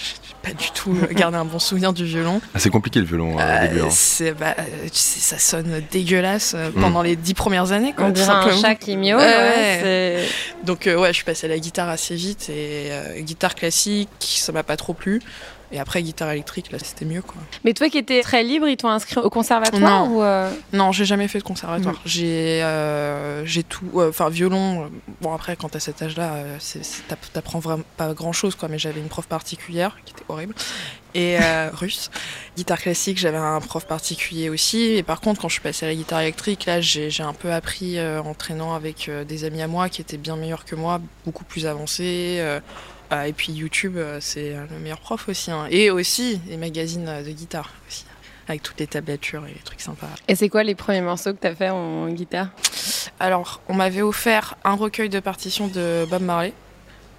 pas 0.41 0.53
du 0.53 0.71
tout 0.71 0.95
gardé 1.11 1.37
un 1.37 1.45
bon 1.45 1.59
souvenir 1.59 1.93
du 1.93 2.05
violon. 2.05 2.41
Ah, 2.55 2.59
c'est 2.59 2.69
compliqué 2.69 2.99
le 2.99 3.05
violon 3.05 3.37
euh, 3.39 3.57
au 3.57 3.67
début. 3.67 3.79
Euh, 3.81 3.85
hein. 3.85 3.89
c'est, 3.91 4.31
bah, 4.33 4.55
euh, 4.57 4.63
tu 4.85 4.89
sais, 4.93 5.19
ça 5.19 5.37
sonne 5.39 5.81
dégueulasse 5.91 6.53
euh, 6.55 6.69
Mm. 6.71 6.81
pendant 6.81 7.01
les 7.01 7.15
10 7.15 7.33
premières 7.33 7.71
années 7.71 7.93
quoi. 7.93 8.05
On 8.05 8.09
dirait 8.09 8.29
un 8.29 8.51
chat 8.61 8.75
qui 8.75 8.95
miaule. 8.97 9.19
Ouais, 9.19 10.25
Donc 10.63 10.87
euh, 10.87 10.97
ouais, 10.99 11.09
je 11.09 11.13
suis 11.15 11.25
passée 11.25 11.47
à 11.47 11.49
la 11.49 11.59
guitare 11.59 11.89
assez 11.89 12.15
vite 12.15 12.49
et 12.49 12.87
euh, 12.91 13.19
guitare 13.21 13.55
classique, 13.55 14.09
ça 14.21 14.51
m'a 14.51 14.63
pas 14.63 14.77
trop 14.77 14.93
plu. 14.93 15.21
Et 15.73 15.79
après 15.79 16.03
guitare 16.03 16.29
électrique, 16.31 16.69
là 16.73 16.77
c'était 16.83 17.05
mieux 17.05 17.21
quoi. 17.21 17.35
Mais 17.63 17.73
toi 17.73 17.87
qui 17.87 17.97
étais 17.97 18.21
très 18.23 18.43
libre, 18.43 18.67
ils 18.67 18.75
t'ont 18.75 18.89
inscrit 18.89 19.21
au 19.21 19.29
conservatoire 19.29 20.05
Non. 20.05 20.17
ou 20.17 20.21
euh, 20.21 20.51
Non, 20.73 20.91
j'ai 20.91 21.05
jamais 21.05 21.29
fait 21.29 21.37
de 21.39 21.43
conservatoire. 21.45 21.95
J'ai 22.05 22.61
euh, 22.61 23.45
j'ai 23.45 23.63
tout, 23.63 23.85
euh, 23.95 24.09
enfin 24.09 24.27
violon. 24.27 24.89
bon 25.21 25.33
après 25.33 25.55
quand 25.55 25.69
t'as 25.69 25.79
cet 25.79 26.01
âge-là, 26.01 26.33
euh, 26.33 26.57
t'apprends 27.51 27.59
vraiment 27.59 27.83
pas 27.97 28.13
grand-chose 28.13 28.55
quoi. 28.55 28.69
Mais 28.69 28.79
j'avais 28.79 28.99
une 28.99 29.09
prof 29.09 29.27
particulière 29.27 29.97
qui 30.05 30.13
était 30.13 30.23
horrible 30.29 30.55
et 31.13 31.37
euh, 31.41 31.69
russe. 31.73 32.09
Guitare 32.55 32.79
classique, 32.79 33.17
j'avais 33.17 33.37
un 33.37 33.59
prof 33.59 33.85
particulier 33.85 34.49
aussi. 34.49 34.81
Et 34.93 35.03
par 35.03 35.21
contre, 35.21 35.41
quand 35.41 35.49
je 35.49 35.53
suis 35.53 35.61
passée 35.61 35.85
à 35.85 35.89
la 35.89 35.95
guitare 35.95 36.21
électrique, 36.21 36.65
là 36.65 36.81
j'ai 36.81 37.11
un 37.23 37.33
peu 37.33 37.51
appris 37.51 37.97
euh, 37.97 38.21
en 38.21 38.33
traînant 38.33 38.73
avec 38.73 39.09
euh, 39.09 39.23
des 39.23 39.43
amis 39.43 39.61
à 39.61 39.67
moi 39.67 39.89
qui 39.89 40.01
étaient 40.01 40.17
bien 40.17 40.35
meilleurs 40.35 40.65
que 40.65 40.75
moi, 40.75 41.01
beaucoup 41.25 41.43
plus 41.43 41.65
avancés. 41.65 42.41
et 43.11 43.33
puis 43.33 43.51
YouTube, 43.51 43.97
c'est 44.21 44.55
le 44.69 44.79
meilleur 44.79 44.99
prof 44.99 45.27
aussi. 45.27 45.51
hein. 45.51 45.67
Et 45.69 45.91
aussi 45.91 46.39
les 46.47 46.57
magazines 46.57 47.05
de 47.25 47.31
guitare 47.31 47.69
aussi, 47.87 48.05
avec 48.47 48.63
toutes 48.63 48.79
les 48.79 48.87
tablatures 48.87 49.45
et 49.45 49.53
les 49.53 49.61
trucs 49.65 49.81
sympas. 49.81 50.07
Et 50.27 50.35
c'est 50.35 50.47
quoi 50.47 50.63
les 50.63 50.75
premiers 50.75 51.01
morceaux 51.01 51.33
que 51.33 51.39
t'as 51.39 51.55
fait 51.55 51.69
en 51.69 52.07
guitare? 52.09 52.47
Alors, 53.19 53.61
on 53.67 53.73
m'avait 53.73 54.01
offert 54.01 54.55
un 54.63 54.75
recueil 54.75 55.09
de 55.09 55.19
partitions 55.19 55.67
de 55.67 56.05
Bob 56.09 56.21
Marley. 56.21 56.53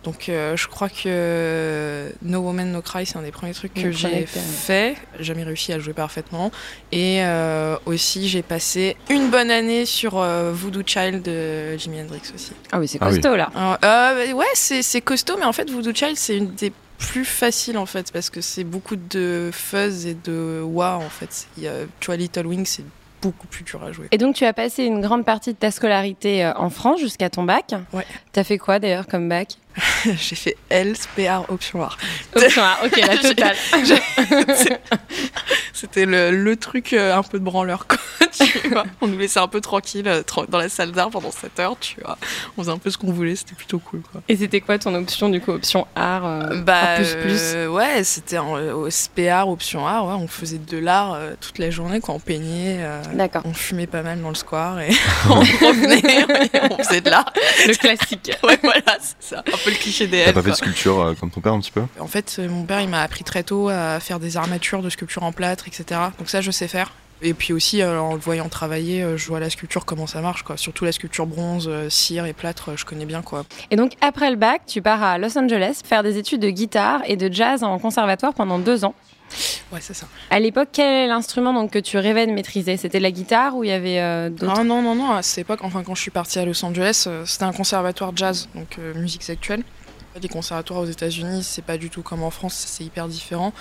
Donc 0.05 0.29
euh, 0.29 0.57
je 0.57 0.67
crois 0.67 0.89
que 0.89 2.11
No 2.23 2.41
Woman 2.41 2.73
No 2.73 2.83
Cry 2.83 3.07
c'est 3.07 3.17
un 3.17 3.23
des 3.23 3.31
premiers 3.31 3.55
trucs 3.55 3.73
que 3.75 3.93
j'ai 3.93 4.27
fait. 4.27 4.97
Jamais 5.21 5.45
réussi 5.45 5.73
à 5.73 5.77
le 5.77 5.83
jouer 5.83 5.93
parfaitement. 5.93 6.51
Et 6.91 7.23
euh, 7.23 7.77
aussi 7.87 8.29
j'ai 8.29 8.43
passé 8.43 8.97
une 9.11 9.31
bonne 9.31 9.51
année 9.51 9.87
sur 9.87 10.19
euh, 10.19 10.51
Voodoo 10.53 10.83
Child 10.85 11.23
de 11.23 11.77
Jimi 11.77 12.01
Hendrix 12.01 12.23
aussi. 12.35 12.53
Ah 12.73 12.81
oui, 12.81 12.89
c'est 12.89 12.99
Ah 13.01 13.07
oui. 13.09 13.15
costaud 13.21 13.37
là. 13.37 13.51
Alors, 13.55 13.79
euh, 13.85 14.33
ouais, 14.33 14.47
c'est 14.55 14.83
c'est 14.83 15.01
costaud, 15.03 15.37
mais 15.39 15.45
en 15.45 15.53
fait, 15.53 15.71
Voodoo 15.71 15.95
Child, 15.95 16.17
c'est 16.17 16.37
une 16.37 16.53
des 16.55 16.73
plus 16.99 17.25
faciles 17.25 17.79
en 17.79 17.87
fait, 17.87 18.13
parce 18.13 18.31
que 18.31 18.41
c'est 18.41 18.65
beaucoup 18.65 18.97
de 18.97 19.51
fuzz 19.53 20.07
et 20.07 20.15
de 20.15 20.61
wah 20.65 20.97
en 20.97 21.09
fait. 21.11 21.47
Il 21.57 21.65
y 21.65 21.69
a, 21.69 21.73
tu 22.01 22.07
vois, 22.07 22.17
Little 22.17 22.47
Wing, 22.47 22.65
c'est 22.67 22.85
beaucoup 23.23 23.47
plus 23.47 23.63
dur 23.65 23.83
à 23.83 23.93
jouer. 23.93 24.09
Et 24.11 24.19
donc 24.19 24.35
tu 24.35 24.45
as 24.45 24.53
passé 24.53 24.85
une 24.85 25.01
grande 25.01 25.25
partie 25.25 25.53
de 25.53 25.57
ta 25.59 25.71
scolarité 25.71 26.45
euh, 26.45 26.53
en 26.57 26.69
France 26.69 27.01
jusqu'à 27.01 27.31
ton 27.31 27.45
bac. 27.45 27.75
Ouais. 27.93 28.05
T'as 28.33 28.45
fait 28.45 28.59
quoi 28.59 28.79
d'ailleurs 28.79 29.07
comme 29.07 29.29
bac? 29.29 29.57
J'ai 30.05 30.37
fait 30.37 30.57
L, 30.69 30.95
PR, 31.17 31.51
option 31.51 31.83
art. 31.83 31.97
Option 32.35 32.63
A, 32.63 32.79
ok, 32.85 32.97
la 32.97 33.17
totale. 33.29 33.57
C'était 35.83 36.07
le, 36.07 36.31
le 36.31 36.57
truc 36.57 36.93
euh, 36.93 37.15
un 37.17 37.23
peu 37.25 37.39
de 37.41 37.45
branleur, 37.45 37.87
quoi. 37.89 37.99
Tu 38.33 38.69
vois. 38.71 38.85
On 39.03 39.09
nous 39.09 39.19
laissait 39.19 39.41
un 39.41 39.49
peu 39.49 39.61
tranquille 39.61 40.09
euh, 40.09 40.23
dans 40.49 40.57
la 40.59 40.69
salle 40.71 40.93
d'art 40.93 41.11
pendant 41.11 41.31
7 41.31 41.59
heures, 41.61 41.77
tu 41.79 42.01
vois. 42.01 42.17
On 42.57 42.63
faisait 42.63 42.73
un 42.73 42.79
peu 42.79 42.89
ce 42.91 42.97
qu'on 42.97 43.13
voulait, 43.13 43.37
c'était 43.37 43.55
plutôt 43.55 43.79
cool, 43.79 44.01
quoi. 44.11 44.23
Et 44.29 44.37
c'était 44.37 44.61
quoi 44.63 44.79
ton 44.79 44.95
option 44.95 45.29
du 45.29 45.41
coup 45.41 45.51
Option 45.51 45.87
art 45.95 46.25
euh, 46.25 46.57
Bah, 46.63 46.95
en 46.95 46.97
plus 46.97 47.15
plus? 47.17 47.41
euh, 47.55 47.69
ouais, 47.69 48.05
c'était 48.05 48.39
en- 48.39 48.55
au 48.55 48.89
SPR, 48.89 49.49
option 49.49 49.87
art, 49.87 50.07
ouais, 50.07 50.15
on 50.15 50.29
faisait 50.29 50.59
de 50.59 50.79
l'art 50.79 51.13
euh, 51.15 51.33
toute 51.41 51.59
la 51.59 51.71
journée, 51.71 52.01
quoi. 52.01 52.15
On 52.15 52.21
peignait, 52.21 52.79
euh, 52.81 53.03
D'accord, 53.15 53.43
on 53.45 53.53
fumait 53.53 53.87
pas 53.87 54.03
mal 54.03 54.21
dans 54.23 54.31
le 54.31 54.35
square 54.35 54.81
et 54.81 54.91
on 55.29 55.35
revenait, 55.41 56.25
on 56.71 56.83
faisait 56.83 57.01
de 57.03 57.11
l'art. 57.11 57.31
le 57.67 57.75
classique. 57.75 58.31
Ouais, 58.43 58.59
voilà, 58.63 58.97
c'est 59.01 59.35
ça. 59.35 59.39
Un 59.41 59.57
peu 59.65 59.71
le 59.71 59.77
cliché 59.77 60.07
des 60.07 60.25
T'as 60.25 60.33
pas 60.33 60.43
fait 60.43 60.51
de 60.51 60.55
sculpture 60.57 61.01
euh, 61.01 61.15
comme 61.15 61.31
ton 61.31 61.41
père 61.43 61.53
un 61.53 61.61
petit 61.61 61.73
peu? 61.73 61.83
En 62.01 62.07
fait, 62.07 62.37
euh, 62.39 62.49
mon 62.49 62.65
père, 62.65 62.81
il 62.81 62.89
m'a 62.89 63.03
appris 63.03 63.25
très 63.25 63.43
tôt 63.43 63.69
à 63.69 64.01
faire 64.01 64.21
des 64.21 64.37
armatures 64.39 64.81
de 64.83 64.89
sculpture 64.89 65.23
en 65.23 65.33
plâtre, 65.33 65.67
etc. 65.73 66.01
Donc 66.19 66.29
ça, 66.29 66.41
je 66.41 66.51
sais 66.51 66.69
faire. 66.69 66.93
Et 67.25 67.35
puis 67.35 67.53
aussi, 67.53 67.83
euh, 67.83 68.01
en 68.01 68.15
le 68.15 68.21
voyant 68.21 68.49
travailler, 68.49 69.03
euh, 69.03 69.17
je 69.17 69.29
vois 69.29 69.39
la 69.39 69.49
sculpture, 69.49 69.85
comment 69.85 70.09
ça 70.09 70.21
marche, 70.21 70.43
quoi. 70.43 70.57
Surtout 70.57 70.85
la 70.85 70.91
sculpture 70.91 71.27
bronze, 71.27 71.69
euh, 71.69 71.89
cire 71.89 72.27
et 72.27 72.33
plâtre, 72.33 72.77
je 72.77 72.85
connais 72.85 73.05
bien, 73.05 73.23
quoi. 73.23 73.45
Et 73.71 73.77
donc 73.77 73.93
après 74.01 74.29
le 74.31 74.37
bac, 74.37 74.63
tu 74.67 74.83
pars 74.83 75.03
à 75.03 75.19
Los 75.19 75.39
Angeles 75.39 75.83
faire 75.85 76.03
des 76.03 76.19
études 76.19 76.41
de 76.41 76.51
guitare 76.51 77.01
et 77.07 77.17
de 77.17 77.33
jazz 77.33 77.63
en 77.63 77.79
conservatoire 77.79 78.35
pendant 78.35 78.59
deux 78.59 78.85
ans. 78.85 78.95
Ouais, 79.73 79.79
c'est 79.81 79.95
ça. 79.95 80.07
À 80.31 80.41
l'époque, 80.41 80.69
quel 80.73 80.93
est 80.93 81.07
l'instrument 81.07 81.55
donc 81.55 81.71
que 81.71 81.79
tu 81.79 81.97
rêvais 81.97 82.27
de 82.27 82.33
maîtriser? 82.33 82.77
C'était 82.77 83.01
la 83.01 83.11
guitare 83.11 83.57
ou 83.57 83.65
il 83.65 83.71
y 83.71 83.73
avait 83.73 84.01
euh, 84.01 84.29
d'autres? 84.29 84.55
Ah 84.59 84.65
non, 84.65 84.83
non, 84.83 84.95
non, 84.95 85.13
à 85.13 85.23
cette 85.23 85.39
époque, 85.39 85.61
enfin, 85.63 85.83
quand 85.83 85.95
je 85.95 86.03
suis 86.03 86.11
partie 86.11 86.39
à 86.39 86.45
Los 86.45 86.65
Angeles, 86.65 87.09
c'était 87.25 87.45
un 87.45 87.53
conservatoire 87.53 88.13
jazz, 88.15 88.49
donc 88.55 88.79
euh, 88.79 88.95
musique 88.95 89.29
actuelle. 89.31 89.63
Les 90.21 90.29
conservatoires 90.29 90.81
aux 90.81 90.87
États-Unis, 90.87 91.43
c'est 91.43 91.65
pas 91.65 91.79
du 91.79 91.89
tout 91.89 92.03
comme 92.03 92.23
en 92.23 92.31
France, 92.31 92.53
c'est 92.67 92.85
hyper 92.85 93.09
différent. 93.09 93.55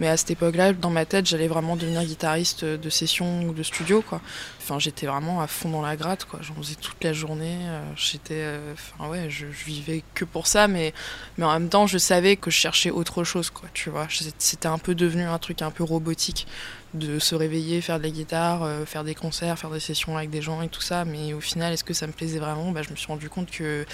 Mais 0.00 0.08
à 0.08 0.16
cette 0.16 0.30
époque-là, 0.30 0.72
dans 0.72 0.90
ma 0.90 1.04
tête, 1.04 1.26
j'allais 1.26 1.48
vraiment 1.48 1.76
devenir 1.76 2.04
guitariste 2.04 2.64
de 2.64 2.90
session 2.90 3.42
ou 3.44 3.52
de 3.52 3.62
studio, 3.62 4.02
quoi. 4.02 4.20
Enfin, 4.60 4.78
j'étais 4.78 5.06
vraiment 5.06 5.40
à 5.40 5.46
fond 5.46 5.70
dans 5.70 5.82
la 5.82 5.96
gratte, 5.96 6.24
quoi. 6.24 6.40
J'en 6.42 6.54
faisais 6.54 6.74
toute 6.74 7.02
la 7.02 7.12
journée. 7.12 7.56
euh, 7.62 7.80
j'étais, 7.96 8.34
euh, 8.34 8.74
enfin 8.74 9.08
ouais, 9.08 9.30
je, 9.30 9.46
vivais 9.46 10.04
que 10.14 10.24
pour 10.24 10.46
ça, 10.46 10.68
mais 10.68 10.92
mais 11.36 11.44
en 11.44 11.52
même 11.52 11.68
temps, 11.68 11.86
je 11.86 11.98
savais 11.98 12.36
que 12.36 12.50
je 12.50 12.56
cherchais 12.56 12.90
autre 12.90 13.24
chose, 13.24 13.50
quoi. 13.50 13.68
Tu 13.74 13.90
vois, 13.90 14.06
c'était 14.38 14.68
un 14.68 14.78
peu 14.78 14.94
devenu 14.94 15.22
un 15.24 15.38
truc 15.38 15.62
un 15.62 15.70
peu 15.70 15.84
robotique 15.84 16.46
de 16.94 17.18
se 17.18 17.34
réveiller, 17.34 17.80
faire 17.80 17.98
de 17.98 18.04
la 18.04 18.10
guitare, 18.10 18.62
euh, 18.62 18.84
faire 18.84 19.04
des 19.04 19.14
concerts, 19.14 19.58
faire 19.58 19.70
des 19.70 19.80
sessions 19.80 20.16
avec 20.16 20.30
des 20.30 20.42
gens 20.42 20.62
et 20.62 20.68
tout 20.68 20.80
ça. 20.80 21.04
Mais 21.04 21.32
au 21.32 21.40
final, 21.40 21.72
est-ce 21.72 21.84
que 21.84 21.94
ça 21.94 22.06
me 22.06 22.12
plaisait 22.12 22.38
vraiment? 22.38 22.70
Bah, 22.72 22.82
Je 22.82 22.90
me 22.90 22.96
suis 22.96 23.08
rendu 23.08 23.28
compte 23.28 23.50
que 23.50 23.84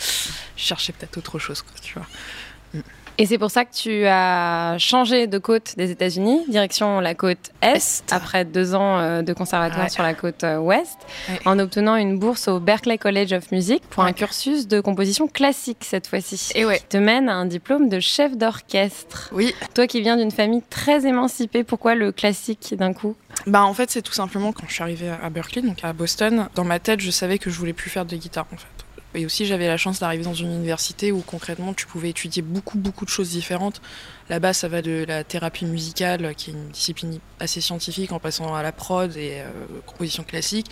je 0.56 0.62
cherchais 0.62 0.92
peut-être 0.92 1.16
autre 1.18 1.38
chose, 1.38 1.62
quoi, 1.62 1.74
tu 1.82 1.94
vois. 1.94 2.82
Et 3.16 3.26
c'est 3.26 3.38
pour 3.38 3.50
ça 3.52 3.64
que 3.64 3.72
tu 3.72 4.06
as 4.06 4.76
changé 4.78 5.28
de 5.28 5.38
côte 5.38 5.74
des 5.76 5.92
États-Unis, 5.92 6.44
direction 6.48 6.98
la 6.98 7.14
côte 7.14 7.50
Est, 7.62 7.76
Est. 7.76 8.12
après 8.12 8.44
deux 8.44 8.74
ans 8.74 8.98
euh, 8.98 9.22
de 9.22 9.32
conservatoire 9.32 9.84
Ouais. 9.84 9.88
sur 9.88 10.02
la 10.02 10.14
côte 10.14 10.42
euh, 10.42 10.58
Ouest, 10.58 10.96
Ouais. 11.28 11.38
en 11.44 11.58
obtenant 11.60 11.94
une 11.94 12.18
bourse 12.18 12.48
au 12.48 12.58
Berklee 12.58 12.98
College 12.98 13.32
of 13.32 13.52
Music 13.52 13.82
pour 13.90 14.02
un 14.02 14.12
cursus 14.12 14.66
de 14.66 14.80
composition 14.80 15.28
classique 15.28 15.78
cette 15.82 16.08
fois-ci. 16.08 16.50
Et 16.56 16.64
ouais. 16.64 16.78
Qui 16.78 16.84
te 16.86 16.96
mène 16.96 17.28
à 17.28 17.34
un 17.34 17.46
diplôme 17.46 17.88
de 17.88 18.00
chef 18.00 18.36
d'orchestre. 18.36 19.28
Oui, 19.32 19.54
Toi 19.74 19.86
qui 19.86 20.00
viens 20.00 20.16
d'une 20.16 20.32
famille 20.32 20.62
très 20.68 21.06
émancipée, 21.06 21.62
pourquoi 21.62 21.94
le 21.94 22.10
classique 22.10 22.74
d'un 22.76 22.92
coup? 22.92 23.14
Bah 23.46 23.62
en 23.64 23.74
fait, 23.74 23.90
c'est 23.90 24.02
tout 24.02 24.12
simplement 24.12 24.52
quand 24.52 24.64
je 24.68 24.72
suis 24.74 24.82
arrivée 24.82 25.10
à 25.22 25.30
Berkeley, 25.30 25.62
donc 25.62 25.78
à 25.84 25.92
Boston, 25.92 26.48
dans 26.56 26.64
ma 26.64 26.78
tête, 26.80 27.00
je 27.00 27.10
savais 27.12 27.38
que 27.38 27.48
je 27.50 27.58
voulais 27.58 27.72
plus 27.72 27.90
faire 27.90 28.06
de 28.06 28.16
guitare, 28.16 28.46
en 28.52 28.56
fait. 28.56 28.66
Et 29.14 29.24
aussi, 29.24 29.46
j'avais 29.46 29.68
la 29.68 29.76
chance 29.76 30.00
d'arriver 30.00 30.24
dans 30.24 30.34
une 30.34 30.52
université 30.52 31.12
où 31.12 31.20
concrètement, 31.20 31.72
tu 31.72 31.86
pouvais 31.86 32.10
étudier 32.10 32.42
beaucoup, 32.42 32.78
beaucoup 32.78 33.04
de 33.04 33.10
choses 33.10 33.30
différentes. 33.30 33.80
Là-bas, 34.28 34.52
ça 34.52 34.68
va 34.68 34.82
de 34.82 35.04
la 35.06 35.22
thérapie 35.22 35.66
musicale, 35.66 36.34
qui 36.34 36.50
est 36.50 36.54
une 36.54 36.68
discipline 36.70 37.20
assez 37.38 37.60
scientifique, 37.60 38.12
en 38.12 38.18
passant 38.18 38.54
à 38.54 38.62
la 38.62 38.72
prod 38.72 39.16
et 39.16 39.40
euh, 39.40 39.50
composition 39.86 40.24
classique. 40.24 40.66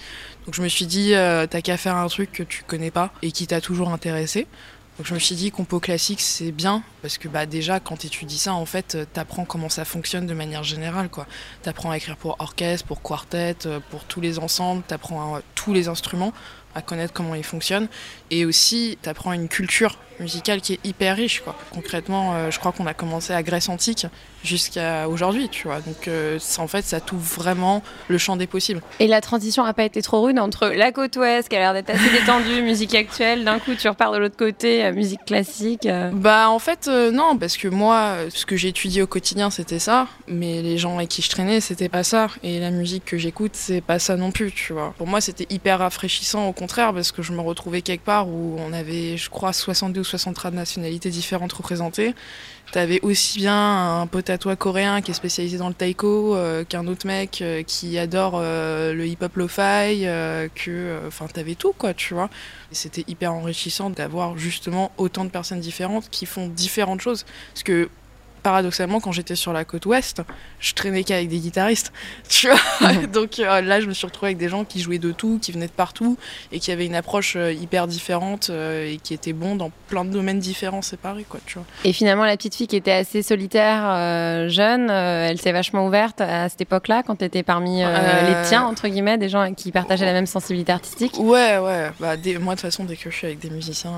Donc, 0.46 0.54
je 0.54 0.62
me 0.62 0.68
suis 0.68 0.87
dit, 0.87 1.14
euh, 1.14 1.46
t'as 1.46 1.61
qu'à 1.61 1.76
faire 1.76 1.96
un 1.96 2.08
truc 2.08 2.32
que 2.32 2.42
tu 2.42 2.64
connais 2.64 2.90
pas 2.90 3.12
et 3.22 3.30
qui 3.30 3.46
t'a 3.46 3.61
toujours 3.61 3.90
intéressé. 3.90 4.46
Donc 4.99 5.06
je 5.06 5.14
me 5.14 5.18
suis 5.18 5.34
dit 5.34 5.50
compo 5.50 5.80
classique 5.80 6.20
c'est 6.20 6.52
bien 6.52 6.82
parce 7.00 7.16
que 7.16 7.26
bah 7.26 7.46
déjà 7.46 7.80
quand 7.80 7.96
tu 7.96 8.08
étudies 8.08 8.37
ça 8.37 8.52
en 8.52 8.66
fait 8.66 8.94
euh, 8.94 9.06
t'apprends 9.11 9.46
comment 9.46 9.70
ça 9.70 9.87
fonctionne 9.87 10.26
de 10.26 10.34
manière 10.34 10.64
générale 10.64 11.08
quoi. 11.08 11.26
T'apprends 11.62 11.90
à 11.90 11.96
écrire 11.96 12.18
pour 12.18 12.37
orchestre, 12.40 12.87
pour 12.87 13.00
quartet, 13.00 13.56
pour 13.90 14.04
tous 14.04 14.20
les 14.20 14.38
ensembles, 14.38 14.82
t'apprends 14.87 15.40
tous 15.54 15.72
les 15.72 15.88
instruments, 15.88 16.34
à 16.75 16.83
connaître 16.83 17.12
comment 17.12 17.35
ils 17.35 17.45
fonctionnent 17.45 17.88
et 18.31 18.45
aussi 18.45 18.99
t'apprends 19.02 19.33
une 19.33 19.49
culture 19.49 19.99
musicale 20.21 20.61
qui 20.61 20.75
est 20.75 20.81
hyper 20.85 21.17
riche 21.17 21.41
quoi. 21.41 21.57
Concrètement 21.71 22.35
euh, 22.35 22.50
je 22.50 22.59
crois 22.59 22.73
qu'on 22.73 22.87
a 22.87 22.95
commencé 22.95 23.33
à 23.33 23.43
Grèce 23.43 23.69
antique 23.69 24.07
jusqu'à 24.42 25.08
aujourd'hui 25.08 25.49
tu 25.49 25.66
vois 25.68 25.80
donc 25.80 26.08
euh, 26.08 26.38
ça, 26.38 26.62
en 26.62 26.66
fait 26.66 26.84
ça 26.84 27.00
t'ouvre 27.00 27.22
vraiment 27.22 27.82
le 28.08 28.18
champ 28.18 28.37
des 28.37 28.46
possibles. 28.46 28.80
Et 29.00 29.06
la 29.06 29.20
transition 29.20 29.64
n'a 29.64 29.72
pas 29.75 29.84
été 29.84 30.02
trop 30.02 30.22
rude 30.22 30.38
entre 30.38 30.68
la 30.68 30.92
côte 30.92 31.16
ouest, 31.16 31.49
qui 31.49 31.56
a 31.56 31.58
l'air 31.61 31.72
d'être 31.75 31.90
assez 31.90 32.11
détendue, 32.20 32.62
musique 32.62 32.94
actuelle, 32.94 33.44
d'un 33.44 33.58
coup 33.58 33.75
tu 33.75 33.88
repars 33.88 34.12
de 34.12 34.18
l'autre 34.18 34.37
côté, 34.37 34.84
euh, 34.84 34.92
musique 34.92 35.25
classique. 35.25 35.87
euh. 35.87 36.11
Bah 36.12 36.49
en 36.50 36.58
fait 36.58 36.88
euh, 36.88 37.11
non 37.11 37.37
parce 37.38 37.56
que 37.56 37.68
moi 37.68 38.14
ce 38.34 38.46
que 38.46 38.56
j'ai 38.56 38.68
étudié 38.68 39.02
au 39.02 39.06
quotidien 39.06 39.50
c'était 39.50 39.78
ça 39.78 40.06
mais 40.28 40.62
les 40.62 40.78
gens 40.78 40.96
avec 40.96 41.08
qui 41.08 41.22
je 41.22 41.30
traînais 41.30 41.61
c'était 41.61 41.88
pas 41.88 42.02
ça 42.04 42.28
et 42.42 42.58
la 42.61 42.70
musique 42.70 43.04
que 43.04 43.18
j'écoute 43.18 43.52
c'est 43.54 43.80
pas 43.80 43.99
ça 43.99 44.16
non 44.16 44.30
plus 44.30 44.52
tu 44.52 44.72
vois. 44.72 44.94
Pour 44.99 45.06
moi 45.06 45.20
c'était 45.20 45.46
hyper 45.50 45.78
rafraîchissant 45.80 46.46
au 46.49 46.52
contraire 46.52 46.92
parce 46.92 47.12
que 47.12 47.22
je 47.22 47.32
me 47.32 47.40
retrouvais 47.40 47.82
quelque 47.82 48.04
part 48.04 48.28
où 48.28 48.56
on 48.58 48.72
avait 48.72 49.16
je 49.16 49.30
crois 49.30 49.52
62 49.52 50.00
ou 50.00 50.04
63 50.04 50.50
nationalités 50.50 51.11
différentes 51.11 51.52
représentées. 51.52 52.14
T'avais 52.71 53.00
aussi 53.02 53.38
bien 53.38 54.00
un 54.00 54.07
pote 54.07 54.31
à 54.31 54.38
toi 54.38 54.57
coréen 54.57 55.02
qui 55.02 55.11
est 55.11 55.14
spécialisé 55.14 55.59
dans 55.59 55.69
le 55.69 55.75
taiko 55.75 56.35
euh, 56.35 56.64
qu'un 56.64 56.87
autre 56.87 57.07
mec 57.07 57.42
euh, 57.42 57.62
qui 57.62 57.99
adore 57.99 58.35
euh, 58.37 58.95
le 58.95 59.07
hip-hop 59.07 59.37
lo-fi 59.37 60.07
que 60.54 61.00
enfin 61.07 61.26
t'avais 61.26 61.54
tout 61.54 61.75
quoi 61.76 61.92
tu 61.92 62.14
vois. 62.14 62.31
C'était 62.71 63.04
hyper 63.09 63.35
enrichissant 63.35 63.90
d'avoir 63.90 64.38
justement 64.38 64.90
autant 64.97 65.26
de 65.26 65.31
personnes 65.31 65.61
différentes 65.61 66.09
qui 66.09 66.25
font 66.25 66.49
différentes 66.49 67.02
choses. 67.02 67.26
Parce 67.52 67.62
que 67.62 67.90
paradoxalement, 68.42 69.00
quand 69.00 69.12
j'étais 69.12 69.37
sur 69.37 69.52
la 69.52 69.64
côte 69.64 69.87
ouest, 69.87 70.22
je 70.61 70.72
traînais 70.75 71.04
qu'avec 71.04 71.28
des 71.28 71.38
guitaristes. 71.38 71.92
Tu 72.28 72.49
vois 72.49 72.92
Donc 73.12 73.38
euh, 73.38 73.61
là, 73.61 73.80
je 73.80 73.87
me 73.87 73.92
suis 73.92 74.06
retrouvée 74.06 74.28
avec 74.28 74.38
des 74.38 74.49
gens 74.49 74.64
qui 74.64 74.80
jouaient 74.80 74.99
de 74.99 75.12
tout, 75.12 75.38
qui 75.40 75.52
venaient 75.52 75.66
de 75.66 75.72
partout 75.72 76.16
et 76.50 76.61
qui 76.61 76.72
avaient 76.72 76.87
une 76.87 76.94
approche 76.94 77.34
euh, 77.37 77.52
hyper 77.52 77.87
différente 77.87 78.49
euh, 78.50 78.90
et 78.90 78.96
qui 78.96 79.12
étaient 79.14 79.32
bons 79.32 79.54
dans 79.56 79.70
plein 79.88 80.04
de 80.04 80.11
domaines 80.11 80.38
différents 80.38 80.82
séparés. 80.82 81.25
Quoi, 81.28 81.40
tu 81.46 81.54
vois. 81.58 81.64
Et 81.84 81.92
finalement, 81.92 82.25
la 82.25 82.37
petite 82.37 82.54
fille 82.54 82.66
qui 82.66 82.76
était 82.76 82.92
assez 82.92 83.22
solitaire, 83.22 84.49
jeune, 84.49 84.90
elle 84.90 85.38
s'est 85.38 85.52
vachement 85.52 85.87
ouverte 85.87 86.20
à 86.20 86.49
cette 86.49 86.62
époque-là, 86.62 87.02
quand 87.06 87.16
tu 87.16 87.25
étais 87.25 87.42
parmi 87.42 87.78
les 87.78 88.34
tiens, 88.49 88.62
entre 88.62 88.88
guillemets, 88.88 89.18
des 89.18 89.28
gens 89.28 89.52
qui 89.54 89.70
partageaient 89.72 90.06
la 90.06 90.12
même 90.12 90.26
sensibilité 90.26 90.72
artistique. 90.72 91.14
Ouais, 91.18 91.58
ouais. 91.58 91.90
Bah, 92.00 92.16
dès- 92.16 92.38
moi, 92.38 92.54
de 92.54 92.61
toute 92.61 92.70
façon, 92.70 92.84
dès 92.84 92.96
que 92.96 93.11
je 93.11 93.16
suis 93.16 93.26
avec 93.26 93.38
des 93.40 93.50
musiciens, 93.50 93.92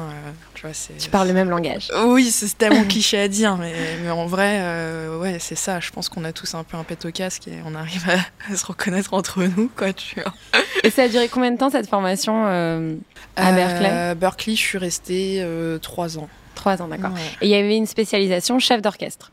tu 0.54 0.62
vois, 0.62 0.74
c'est. 0.74 0.96
Tu 0.96 1.10
parles 1.10 1.28
le 1.28 1.34
même 1.34 1.50
langage. 1.50 1.88
Oui, 2.06 2.24
c'est 2.30 2.56
tellement 2.58 2.84
cliché 2.84 3.18
à 3.20 3.28
dire, 3.28 3.56
mais, 3.56 3.72
mais 4.02 4.10
en 4.10 4.26
vrai, 4.35 4.59
euh, 4.61 5.19
ouais, 5.19 5.38
c'est 5.38 5.55
ça. 5.55 5.79
Je 5.81 5.91
pense 5.91 6.09
qu'on 6.09 6.25
a 6.25 6.33
tous 6.33 6.55
un 6.55 6.64
peu 6.64 6.76
un 6.76 6.83
pet 6.83 7.05
au 7.05 7.11
casque 7.11 7.47
et 7.47 7.59
on 7.64 7.75
arrive 7.75 8.05
à, 8.09 8.19
à 8.53 8.57
se 8.57 8.67
reconnaître 8.67 9.14
entre 9.14 9.45
nous, 9.45 9.71
quoi, 9.76 9.93
tu 9.93 10.21
vois. 10.21 10.35
Et 10.83 10.91
ça 10.91 11.05
a 11.05 11.09
duré 11.09 11.29
combien 11.29 11.53
de 11.53 11.57
temps 11.57 11.71
cette 11.71 11.88
formation 11.88 12.45
euh, 12.47 12.95
À 13.37 13.53
Berkeley? 13.53 13.91
Euh, 13.91 14.14
Berkeley, 14.14 14.57
je 14.57 14.61
suis 14.61 14.79
restée 14.79 15.38
euh, 15.41 15.79
trois 15.79 16.19
ans. 16.19 16.29
Trois 16.55 16.83
ans, 16.83 16.88
d'accord. 16.88 17.12
Ouais. 17.12 17.21
Et 17.41 17.47
il 17.47 17.50
y 17.50 17.55
avait 17.55 17.76
une 17.76 17.87
spécialisation 17.87 18.59
chef 18.59 18.83
d'orchestre. 18.83 19.31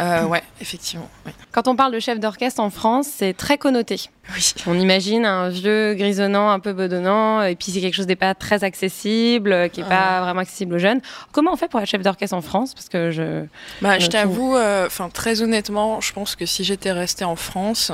Euh, 0.00 0.24
ouais, 0.26 0.42
effectivement. 0.60 1.08
ouais. 1.26 1.32
Quand 1.52 1.68
on 1.68 1.76
parle 1.76 1.92
de 1.92 2.00
chef 2.00 2.20
d'orchestre 2.20 2.60
en 2.60 2.70
France, 2.70 3.08
c'est 3.08 3.36
très 3.36 3.58
connoté. 3.58 4.00
Oui. 4.34 4.54
On 4.66 4.78
imagine 4.78 5.24
un 5.24 5.48
vieux 5.48 5.94
grisonnant, 5.94 6.50
un 6.50 6.60
peu 6.60 6.72
bedonnant, 6.72 7.42
et 7.42 7.56
puis 7.56 7.72
c'est 7.72 7.80
quelque 7.80 7.94
chose 7.94 8.06
n'est 8.06 8.16
pas 8.16 8.34
très 8.34 8.64
accessible, 8.64 9.52
euh, 9.52 9.68
qui 9.68 9.80
est 9.80 9.88
pas 9.88 10.20
vraiment 10.20 10.40
accessible 10.40 10.74
aux 10.74 10.78
jeunes. 10.78 11.00
Comment 11.32 11.52
on 11.52 11.56
fait 11.56 11.68
pour 11.68 11.80
être 11.80 11.88
chef 11.88 12.02
d'orchestre 12.02 12.36
en 12.36 12.42
France? 12.42 12.74
Parce 12.74 12.88
que 12.88 13.10
je. 13.10 13.44
Bah, 13.80 13.98
je 13.98 14.08
t'avoue, 14.08 14.56
enfin 14.56 15.08
très 15.08 15.42
honnêtement, 15.42 16.00
je 16.00 16.12
pense 16.12 16.36
que 16.36 16.46
si 16.46 16.64
j'étais 16.64 16.92
restée 16.92 17.24
en 17.24 17.36
France, 17.36 17.92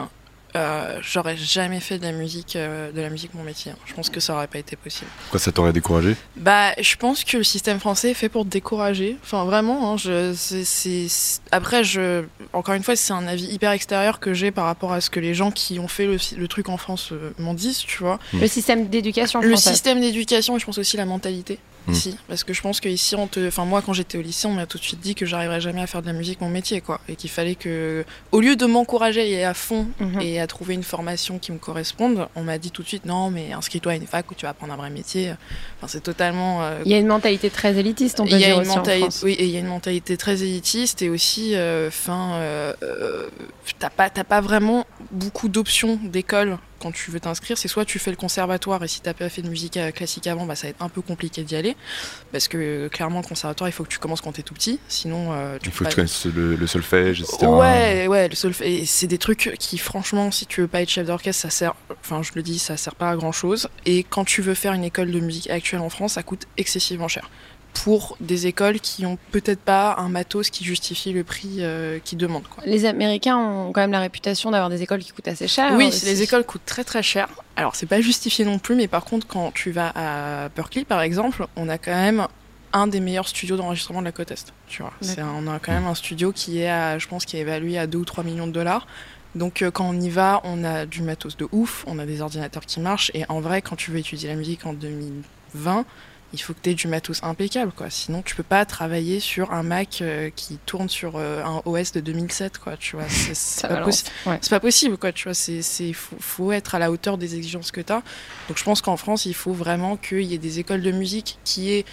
euh, 0.57 0.99
j'aurais 1.03 1.37
jamais 1.37 1.81
fait 1.81 1.99
de 1.99 2.05
la 2.05 2.13
musique, 2.13 2.55
euh, 2.57 2.93
de 2.93 3.01
la 3.01 3.11
musique 3.11 3.35
mon 3.35 3.43
métier. 3.43 3.73
hein. 3.73 3.77
Je 3.87 3.95
pense 3.95 4.09
que 4.09 4.21
ça 4.21 4.35
aurait 4.35 4.47
pas 4.47 4.59
été 4.59 4.77
possible. 4.77 5.11
Pourquoi 5.23 5.41
ça 5.41 5.51
t'aurait 5.53 5.73
découragé? 5.73 6.15
Bah, 6.37 6.73
je 6.81 6.97
pense 6.97 7.25
que 7.25 7.37
le 7.39 7.43
système 7.45 7.81
français 7.81 8.13
est 8.13 8.15
fait 8.15 8.29
pour 8.29 8.45
te 8.45 8.51
décourager. 8.51 9.17
Enfin, 9.25 9.45
vraiment. 9.45 9.93
hein, 9.93 9.97
je, 9.97 10.33
c'est, 10.37 10.65
c'est- 10.65 11.41
Après, 11.51 11.83
je, 11.85 12.25
encore 12.53 12.75
une 12.75 12.83
fois, 12.83 12.95
c'est 12.97 13.13
un 13.13 13.27
avis 13.27 13.47
hyper 13.47 13.73
extérieur 13.73 14.21
que 14.21 14.33
j'ai 14.35 14.51
par 14.51 14.67
rapport 14.67 14.93
à 14.93 15.01
ce 15.01 15.11
que 15.11 15.21
les 15.21 15.35
gens 15.35 15.51
qui 15.51 15.79
ont 15.79 15.89
fait 15.89 16.07
le, 16.07 16.19
le 16.37 16.49
truc 16.49 16.69
en 16.69 16.77
France 16.77 17.11
euh, 17.13 17.33
m'en 17.39 17.55
disent, 17.55 17.79
tu 17.79 17.99
vois. 17.99 18.19
Le 18.33 18.47
système 18.47 18.89
d'éducation 18.89 19.41
Le 19.41 19.57
système 19.57 20.01
d'éducation 20.01 20.57
et 20.57 20.61
je 20.61 20.67
pense 20.67 20.79
aussi 20.79 20.97
la 20.97 21.05
mentalité. 21.07 21.59
Mm. 21.87 21.93
Ici, 21.93 22.17
parce 22.29 22.45
que 22.45 22.55
je 22.55 22.62
pense 22.62 22.81
qu'ici, 22.81 23.14
on 23.14 23.26
te, 23.26 23.47
enfin 23.47 23.64
moi, 23.67 23.83
quand 23.83 23.93
j'étais 23.93 24.17
au 24.17 24.23
lycée, 24.23 24.47
on 24.47 24.53
m'a 24.55 24.67
tout 24.67 24.79
de 24.79 24.83
suite 24.83 25.00
dit 25.00 25.14
que 25.14 25.26
j'arriverais 25.26 25.61
jamais 25.61 25.83
à 25.83 25.87
faire 25.87 26.00
de 26.00 26.07
la 26.07 26.12
musique 26.14 26.41
mon 26.41 26.49
métier, 26.49 26.81
quoi, 26.81 27.00
et 27.09 27.17
qu'il 27.17 27.29
fallait 27.31 27.55
que, 27.57 28.05
au 28.33 28.41
lieu 28.41 28.57
de 28.57 28.64
m'encourager 28.67 29.31
et 29.31 29.45
à 29.45 29.53
fond 29.55 29.87
Mhm. 30.00 30.21
et 30.21 30.41
à 30.41 30.47
trouver 30.47 30.75
une 30.75 30.83
formation 30.83 31.38
qui 31.38 31.53
me 31.53 31.59
corresponde, 31.59 32.26
on 32.37 32.43
m'a 32.43 32.57
dit 32.59 32.71
tout 32.71 32.83
de 32.83 32.88
suite 32.88 33.05
non, 33.05 33.31
mais 33.31 33.53
inscris-toi 33.53 33.93
à 33.93 33.97
une 33.97 34.07
fac 34.07 34.31
où 34.31 34.35
tu 34.35 34.43
vas 34.47 34.50
apprendre 34.50 34.73
un 34.73 34.76
vrai 34.76 34.91
métier. 34.91 35.33
Enfin, 35.85 35.93
c'est 35.93 36.03
totalement. 36.03 36.62
euh, 36.62 36.81
Il 36.87 36.91
y 36.91 36.95
a 36.95 36.99
une 36.99 37.07
mentalité 37.07 37.50
très 37.50 37.76
élitiste, 37.76 38.19
on 38.21 38.25
peut 38.25 38.31
il 38.31 38.41
y 38.41 38.45
a 38.45 38.47
dire 38.47 38.55
une 38.57 38.62
aussi 38.62 38.71
en 38.71 38.76
mentalité, 38.76 39.00
France. 39.03 39.21
oui, 39.23 39.33
et 39.33 39.45
il 39.45 39.50
y 39.50 39.57
a 39.57 39.61
une 39.61 39.67
mentalité 39.67 40.17
très 40.17 40.43
élitiste 40.43 41.03
et 41.03 41.11
aussi, 41.11 41.55
euh, 41.55 41.91
fin, 41.91 42.35
euh, 42.37 42.73
euh, 42.83 43.26
t'as 43.79 43.91
pas, 43.91 44.09
t'as 44.09 44.25
pas 44.25 44.41
vraiment 44.41 44.87
beaucoup 45.11 45.49
d'options 45.49 45.99
d'école 46.03 46.57
quand 46.81 46.93
tu 46.93 47.11
veux 47.11 47.21
t'inscrire. 47.21 47.57
C'est 47.57 47.69
soit 47.69 47.85
tu 47.87 47.99
fais 47.99 48.11
le 48.11 48.17
conservatoire 48.17 48.83
et 48.85 48.88
si 48.88 49.00
t'as 49.00 49.14
pas 49.14 49.29
fait 49.31 49.41
de 49.43 49.49
musique 49.49 49.79
classique 49.95 50.26
avant, 50.26 50.45
bah 50.45 50.55
ça 50.55 50.67
va 50.67 50.71
être 50.71 50.83
un 50.83 50.91
peu 50.91 51.00
compliqué 51.00 51.43
d'y 51.43 51.57
aller 51.57 51.76
parce 52.31 52.47
que 52.47 52.88
clairement 52.88 53.21
le 53.23 53.26
conservatoire, 53.26 53.69
il 53.69 53.73
faut 53.73 53.85
que 53.85 53.88
tu 53.88 53.99
commences 53.99 54.21
quand 54.21 54.33
t'es 54.33 54.43
tout 54.43 54.53
petit, 54.53 54.79
sinon 54.88 55.33
euh, 55.33 55.57
tu 55.62 55.69
Il 55.71 55.73
faut 55.73 55.85
que 55.85 55.88
tu 55.91 55.97
connaisses 55.97 56.26
le, 56.26 56.57
le 56.57 56.67
solfège, 56.67 57.23
etc. 57.23 57.47
Ouais, 57.47 58.07
ouais, 58.07 58.29
le 58.29 58.35
solfège. 58.35 58.83
C'est 58.87 59.07
des 59.07 59.17
trucs 59.19 59.55
qui, 59.59 59.79
franchement, 59.79 60.31
si 60.31 60.45
tu 60.47 60.61
veux 60.61 60.69
pas 60.69 60.83
être 60.83 60.91
chef 60.91 61.07
d'orchestre, 61.07 61.41
ça 61.43 61.50
sert. 61.50 61.75
Enfin, 62.05 62.23
je 62.23 62.33
le 62.35 62.43
dis, 62.43 62.59
ça 62.59 62.76
sert 62.76 62.95
pas 62.97 63.09
à 63.11 63.17
grand 63.17 63.33
chose. 63.33 63.69
Et 63.87 64.03
quand 64.03 64.25
tu 64.26 64.43
veux 64.43 64.55
faire 64.55 64.75
une 64.75 64.85
école 64.85 65.11
de 65.11 65.21
musique 65.21 65.49
actuelle 65.49 65.74
en 65.81 65.88
France, 65.90 66.12
ça 66.14 66.23
coûte 66.23 66.47
excessivement 66.57 67.09
cher. 67.09 67.31
Pour 67.73 68.16
des 68.21 68.47
écoles 68.47 68.78
qui 68.78 69.04
ont 69.04 69.19
peut-être 69.33 69.59
pas 69.59 69.97
un 69.99 70.09
matos 70.09 70.49
qui 70.50 70.62
justifie 70.64 71.12
le 71.12 71.25
prix 71.25 71.57
euh, 71.59 71.99
qu'ils 72.04 72.19
demandent. 72.19 72.47
Quoi. 72.47 72.62
Les 72.66 72.85
Américains 72.87 73.37
ont 73.37 73.73
quand 73.73 73.81
même 73.81 73.90
la 73.90 73.99
réputation 73.99 74.52
d'avoir 74.52 74.71
des 74.71 74.81
écoles 74.83 75.00
qui 75.00 75.11
coûtent 75.11 75.26
assez 75.26 75.49
cher. 75.49 75.73
oui, 75.75 75.88
aussi. 75.88 76.07
les 76.07 76.23
écoles 76.23 76.45
coûtent 76.45 76.64
très 76.64 76.85
très 76.85 77.02
cher. 77.02 77.28
Alors, 77.57 77.75
c'est 77.75 77.87
pas 77.87 78.00
justifié 78.00 78.45
non 78.45 78.61
plus, 78.61 78.76
mais 78.76 78.87
par 78.87 79.04
contre, 79.04 79.26
quand 79.26 79.52
tu 79.52 79.73
vas 79.73 79.90
à 79.97 80.49
Berkeley, 80.50 80.85
par 80.85 81.02
exemple, 81.02 81.47
on 81.57 81.69
a 81.69 81.76
quand 81.78 81.90
même 81.95 82.28
un 82.73 82.87
des 82.87 83.00
meilleurs 83.00 83.26
studios 83.28 83.57
d'enregistrement 83.57 84.00
de 84.00 84.04
la 84.04 84.12
côte 84.12 84.31
Est. 84.31 84.52
Tu 84.69 84.83
vois. 84.83 84.93
C'est 85.00 85.21
un- 85.21 85.33
on 85.37 85.47
a 85.52 85.59
quand 85.59 85.73
même 85.73 85.87
un 85.87 85.95
studio 85.97 86.31
qui 86.31 86.61
est, 86.61 86.71
à, 86.71 86.99
je 87.00 87.09
pense, 87.09 87.25
qui 87.25 87.37
est 87.37 87.40
évalué 87.40 87.76
à 87.76 87.88
2 87.88 87.99
ou 87.99 88.04
3 88.04 88.23
millions 88.23 88.47
de 88.47 88.52
dollars. 88.52 88.87
Donc 89.35 89.62
euh, 89.62 89.73
quand 89.73 89.88
on 89.88 90.00
y 90.00 90.11
va, 90.11 90.40
on 90.45 90.62
a 90.62 90.87
du 90.87 91.02
matos 91.02 91.37
de 91.37 91.49
ouf, 91.50 91.83
on 91.88 91.99
a 91.99 92.07
des 92.07 92.21
ordinateurs 92.21 92.64
qui 92.66 92.78
marchent, 92.78 93.11
et 93.14 93.25
en 93.28 93.40
vrai, 93.40 93.62
quand 93.62 93.75
tu 93.75 93.90
veux 93.90 93.99
étudier 93.99 94.28
la 94.28 94.37
musique 94.37 94.64
en 94.64 94.73
2020, 95.55 95.85
il 96.33 96.41
faut 96.41 96.53
que 96.53 96.59
tu 96.63 96.71
aies 96.71 96.75
du 96.75 96.89
matos 96.89 97.23
impeccable, 97.23 97.71
quoi. 97.71 97.91
Sinon, 97.91 98.21
tu 98.23 98.35
peux 98.35 98.43
pas 98.43 98.65
travailler 98.65 99.21
sur 99.21 99.53
un 99.53 99.63
Mac 99.63 99.99
euh, 100.03 100.31
qui 100.35 100.59
tourne 100.67 100.89
sur 100.89 101.13
euh, 101.17 101.45
un 101.45 101.63
OS 101.65 101.93
de 101.93 102.01
2007, 102.01 102.59
quoi. 102.59 102.77
Tu 102.77 102.97
vois, 102.97 103.05
c'est- 103.09 103.63
pas, 103.69 103.75
balance. 103.75 104.03
possi- 104.03 104.29
Ouais. 104.29 104.39
c'est 104.41 104.51
pas 104.51 104.59
possible, 104.61 104.97
quoi. 104.97 105.13
Tu 105.13 105.25
vois, 105.25 105.35
c'est, 105.35 105.93
faut, 105.93 106.17
faut 106.19 106.51
être 106.53 106.75
à 106.75 106.81
la 106.81 106.91
hauteur 106.91 107.19
des 107.19 107.37
exigences 107.37 107.71
que 107.71 107.81
tu 107.81 107.93
as. 107.93 108.03
Donc, 108.49 108.59
je 108.59 108.65
pense 108.65 108.83
qu'en 108.83 108.97
France, 108.97 109.27
il 109.27 109.35
faut 109.35 109.53
vraiment 109.53 109.97
qu'il 109.97 110.23
y 110.23 110.35
ait 110.35 110.39
des 110.39 110.59
écoles 110.59 110.83
de 110.83 110.91
musique 110.91 111.39
qui 111.45 111.73
aient 111.73 111.85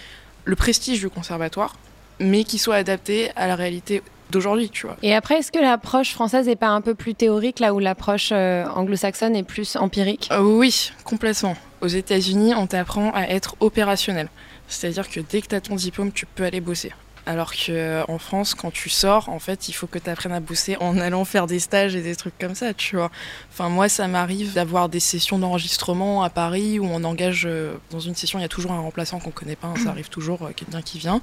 le 0.44 0.56
prestige 0.56 0.98
du 0.98 1.08
conservatoire, 1.08 1.76
mais 2.18 2.42
qui 2.42 2.58
soient 2.58 2.74
adaptées 2.76 3.30
à 3.36 3.46
la 3.46 3.54
réalité 3.54 4.02
d'aujourd'hui, 4.32 4.70
tu 4.70 4.86
vois. 4.86 4.96
Et 5.02 5.14
après, 5.14 5.36
est-ce 5.38 5.52
que 5.52 5.58
l'approche 5.60 6.14
française 6.14 6.46
n'est 6.46 6.56
pas 6.56 6.68
un 6.70 6.80
peu 6.80 6.96
plus 6.96 7.14
théorique, 7.14 7.60
là 7.60 7.72
où 7.74 7.78
l'approche 7.78 8.30
euh, 8.32 8.64
anglo-saxonne 8.74 9.36
est 9.36 9.42
plus 9.44 9.76
empirique? 9.76 10.30
Oui, 10.40 10.90
complètement. 11.04 11.54
Aux 11.82 11.88
États-Unis, 11.88 12.54
on 12.54 12.68
t'apprend 12.68 13.10
à 13.12 13.22
être 13.22 13.56
opérationnel. 13.58 14.28
C'est-à-dire 14.68 15.10
que 15.10 15.18
dès 15.18 15.42
que 15.42 15.48
tu 15.48 15.54
as 15.56 15.60
ton 15.60 15.74
diplôme, 15.74 16.12
tu 16.12 16.26
peux 16.26 16.44
aller 16.44 16.60
bosser. 16.60 16.92
Alors 17.26 17.52
qu'en 17.54 18.18
France, 18.18 18.54
quand 18.54 18.70
tu 18.72 18.88
sors, 18.88 19.28
en 19.28 19.40
fait, 19.40 19.68
il 19.68 19.72
faut 19.72 19.88
que 19.88 19.98
tu 19.98 20.08
apprennes 20.08 20.32
à 20.32 20.38
bosser 20.38 20.76
en 20.78 20.96
allant 20.98 21.24
faire 21.24 21.48
des 21.48 21.58
stages 21.58 21.96
et 21.96 22.00
des 22.00 22.14
trucs 22.14 22.38
comme 22.38 22.54
ça, 22.54 22.72
tu 22.72 22.96
vois. 22.96 23.10
Enfin, 23.50 23.68
moi, 23.68 23.88
ça 23.88 24.06
m'arrive 24.06 24.52
d'avoir 24.54 24.88
des 24.88 25.00
sessions 25.00 25.40
d'enregistrement 25.40 26.22
à 26.22 26.30
Paris 26.30 26.78
où 26.78 26.84
on 26.84 27.02
engage, 27.02 27.46
euh, 27.46 27.74
dans 27.90 28.00
une 28.00 28.14
session, 28.14 28.38
il 28.38 28.42
y 28.42 28.44
a 28.44 28.48
toujours 28.48 28.72
un 28.72 28.80
remplaçant 28.80 29.18
qu'on 29.18 29.30
connaît 29.30 29.56
pas, 29.56 29.68
hein, 29.68 29.74
ça 29.82 29.90
arrive 29.90 30.08
toujours, 30.08 30.46
euh, 30.46 30.50
quelqu'un 30.54 30.82
qui 30.82 31.00
vient. 31.00 31.20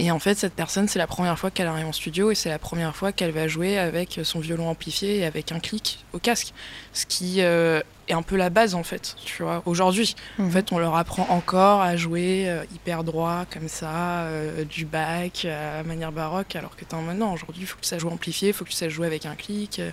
Et 0.00 0.12
en 0.12 0.20
fait, 0.20 0.36
cette 0.36 0.54
personne, 0.54 0.86
c'est 0.86 1.00
la 1.00 1.08
première 1.08 1.36
fois 1.36 1.50
qu'elle 1.50 1.66
arrive 1.66 1.86
en 1.86 1.92
studio 1.92 2.30
et 2.30 2.36
c'est 2.36 2.50
la 2.50 2.60
première 2.60 2.94
fois 2.94 3.10
qu'elle 3.10 3.32
va 3.32 3.48
jouer 3.48 3.78
avec 3.78 4.20
son 4.22 4.38
violon 4.38 4.68
amplifié 4.68 5.18
et 5.18 5.24
avec 5.24 5.50
un 5.50 5.58
clic 5.58 6.04
au 6.12 6.20
casque. 6.20 6.52
Ce 6.92 7.04
qui 7.04 7.42
euh, 7.42 7.80
est 8.08 8.14
un 8.14 8.22
peu 8.22 8.36
la 8.36 8.50
base, 8.50 8.74
en 8.74 8.82
fait, 8.82 9.14
tu 9.24 9.42
vois, 9.42 9.62
aujourd'hui. 9.66 10.14
En 10.38 10.44
Mhm. 10.44 10.50
fait, 10.50 10.72
on 10.72 10.78
leur 10.78 10.96
apprend 10.96 11.26
encore 11.30 11.80
à 11.80 11.96
jouer 11.96 12.44
euh, 12.48 12.62
hyper 12.74 13.04
droit, 13.04 13.44
comme 13.52 13.68
ça, 13.68 14.22
euh, 14.22 14.64
du 14.64 14.84
bac, 14.84 15.44
à 15.46 15.82
manière 15.82 16.12
baroque, 16.12 16.56
alors 16.56 16.74
que 16.76 16.84
t'es 16.84 16.94
en 16.94 17.02
mode 17.02 17.18
non, 17.18 17.32
aujourd'hui, 17.32 17.62
il 17.62 17.66
faut 17.66 17.78
que 17.78 17.86
ça 17.86 17.98
joue 17.98 18.08
amplifié, 18.08 18.48
il 18.48 18.54
faut 18.54 18.64
que 18.64 18.72
ça 18.72 18.88
joue 18.88 19.02
avec 19.04 19.26
un 19.26 19.34
clic. 19.34 19.78
euh. 19.78 19.90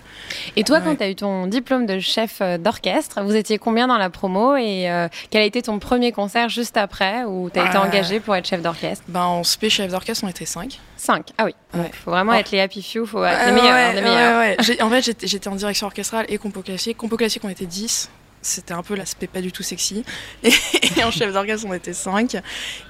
Et 0.56 0.64
toi, 0.64 0.78
Ouais. 0.78 0.84
quand 0.84 0.96
tu 0.96 1.02
as 1.02 1.10
eu 1.10 1.14
ton 1.14 1.46
diplôme 1.46 1.86
de 1.86 1.98
chef 2.00 2.38
euh, 2.40 2.58
d'orchestre, 2.58 3.22
vous 3.22 3.34
étiez 3.36 3.58
combien 3.58 3.86
dans 3.86 3.98
la 3.98 4.10
promo 4.10 4.56
et 4.56 4.90
euh, 4.90 5.08
quel 5.30 5.42
a 5.42 5.44
été 5.44 5.62
ton 5.62 5.78
premier 5.78 6.12
concert 6.12 6.48
juste 6.48 6.76
après 6.76 7.24
où 7.24 7.50
tu 7.52 7.58
as 7.60 7.66
été 7.66 7.76
engagé 7.78 8.20
pour 8.20 8.34
être 8.36 8.46
chef 8.46 8.62
d'orchestre? 8.62 9.04
Ben, 9.08 9.22
en 9.24 9.44
spé 9.44 9.68
chef 9.70 9.90
d'orchestre, 9.90 10.24
on 10.24 10.28
était 10.28 10.46
5. 10.46 10.78
5. 10.96 11.28
Ah 11.38 11.44
oui. 11.44 11.54
Ouais. 11.74 11.90
faut 12.04 12.10
vraiment 12.10 12.32
Oh. 12.34 12.38
être 12.38 12.50
les 12.50 12.60
happy 12.60 12.82
few, 12.82 13.04
faut 13.06 13.22
être 13.24 13.38
Ouais, 13.38 13.46
les 13.46 13.52
meilleurs. 13.52 13.72
ouais, 13.74 13.82
hein, 13.82 13.92
les 13.92 13.98
ouais, 14.00 14.04
meilleurs. 14.04 14.38
ouais. 14.68 14.82
En 14.82 14.88
fait, 14.90 15.02
j'étais 15.02 15.26
j'étais 15.26 15.48
en 15.48 15.54
direction 15.56 15.86
orchestrale 15.86 16.24
et 16.28 16.38
compo 16.38 16.62
classique. 16.62 16.96
Compo 16.96 17.16
classique, 17.16 17.42
on 17.44 17.48
était 17.48 17.66
10. 17.66 18.05
C'était 18.46 18.74
un 18.74 18.82
peu 18.82 18.94
l'aspect 18.94 19.26
pas 19.26 19.40
du 19.40 19.50
tout 19.52 19.62
sexy. 19.62 20.04
Et, 20.42 20.50
et 20.96 21.04
en 21.04 21.10
chef 21.10 21.32
d'orchestre, 21.32 21.66
on 21.68 21.74
était 21.74 21.92
5. 21.92 22.36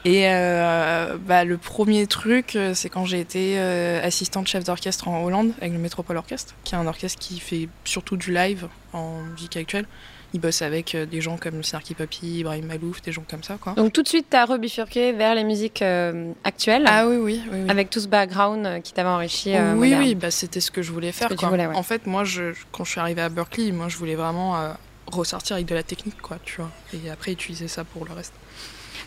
Et 0.04 0.28
euh, 0.28 1.16
bah, 1.18 1.44
le 1.44 1.56
premier 1.56 2.06
truc, 2.06 2.56
euh, 2.56 2.74
c'est 2.74 2.88
quand 2.90 3.04
j'ai 3.06 3.20
été 3.20 3.54
euh, 3.58 4.00
assistante 4.04 4.46
chef 4.46 4.64
d'orchestre 4.64 5.08
en 5.08 5.24
Hollande 5.24 5.52
avec 5.60 5.72
le 5.72 5.78
Métropole 5.78 6.16
Orchestre, 6.18 6.54
qui 6.64 6.74
est 6.74 6.78
un 6.78 6.86
orchestre 6.86 7.18
qui 7.18 7.40
fait 7.40 7.68
surtout 7.84 8.16
du 8.16 8.32
live 8.32 8.68
en 8.92 9.20
musique 9.22 9.56
actuelle. 9.56 9.86
Il 10.34 10.40
bosse 10.40 10.60
avec 10.60 10.94
des 10.94 11.20
gens 11.22 11.38
comme 11.38 11.62
Snarky 11.62 11.94
Puppy, 11.94 12.40
Ibrahim 12.40 12.66
Malouf, 12.66 13.00
des 13.00 13.12
gens 13.12 13.22
comme 13.30 13.42
ça, 13.44 13.56
quoi. 13.58 13.72
Donc 13.72 13.92
tout 13.92 14.02
de 14.02 14.08
suite, 14.08 14.26
tu 14.28 14.36
as 14.36 14.44
rebifurqué 14.44 15.12
vers 15.12 15.34
les 15.34 15.44
musiques 15.44 15.80
euh, 15.82 16.32
actuelles 16.44 16.84
Ah 16.86 17.06
oui, 17.06 17.16
oui, 17.16 17.40
oui. 17.50 17.60
oui. 17.62 17.70
avec 17.70 17.88
tout 17.88 18.00
ce 18.00 18.08
background 18.08 18.82
qui 18.82 18.92
t'avait 18.92 19.08
enrichi. 19.08 19.54
euh, 19.54 19.72
oui, 19.74 19.90
moderne. 19.90 20.02
oui, 20.02 20.14
bah, 20.16 20.30
c'était 20.30 20.60
ce 20.60 20.70
que 20.70 20.82
je 20.82 20.92
voulais 20.92 21.12
faire. 21.12 21.28
quoi. 21.34 21.48
voulais, 21.48 21.66
ouais. 21.66 21.76
En 21.76 21.82
fait, 21.84 22.06
moi, 22.06 22.24
je, 22.24 22.52
quand 22.72 22.84
je 22.84 22.90
suis 22.90 23.00
arrivée 23.00 23.22
à 23.22 23.28
Berkeley, 23.30 23.70
moi, 23.72 23.88
je 23.88 23.96
voulais 23.96 24.16
vraiment 24.16 24.56
euh, 24.56 24.72
ressortir 25.06 25.56
avec 25.56 25.66
de 25.66 25.74
la 25.74 25.82
technique, 25.82 26.20
quoi, 26.20 26.38
tu 26.44 26.60
vois. 26.60 26.70
Et 26.92 27.10
après, 27.10 27.32
utiliser 27.32 27.68
ça 27.68 27.84
pour 27.84 28.04
le 28.04 28.12
reste. 28.12 28.34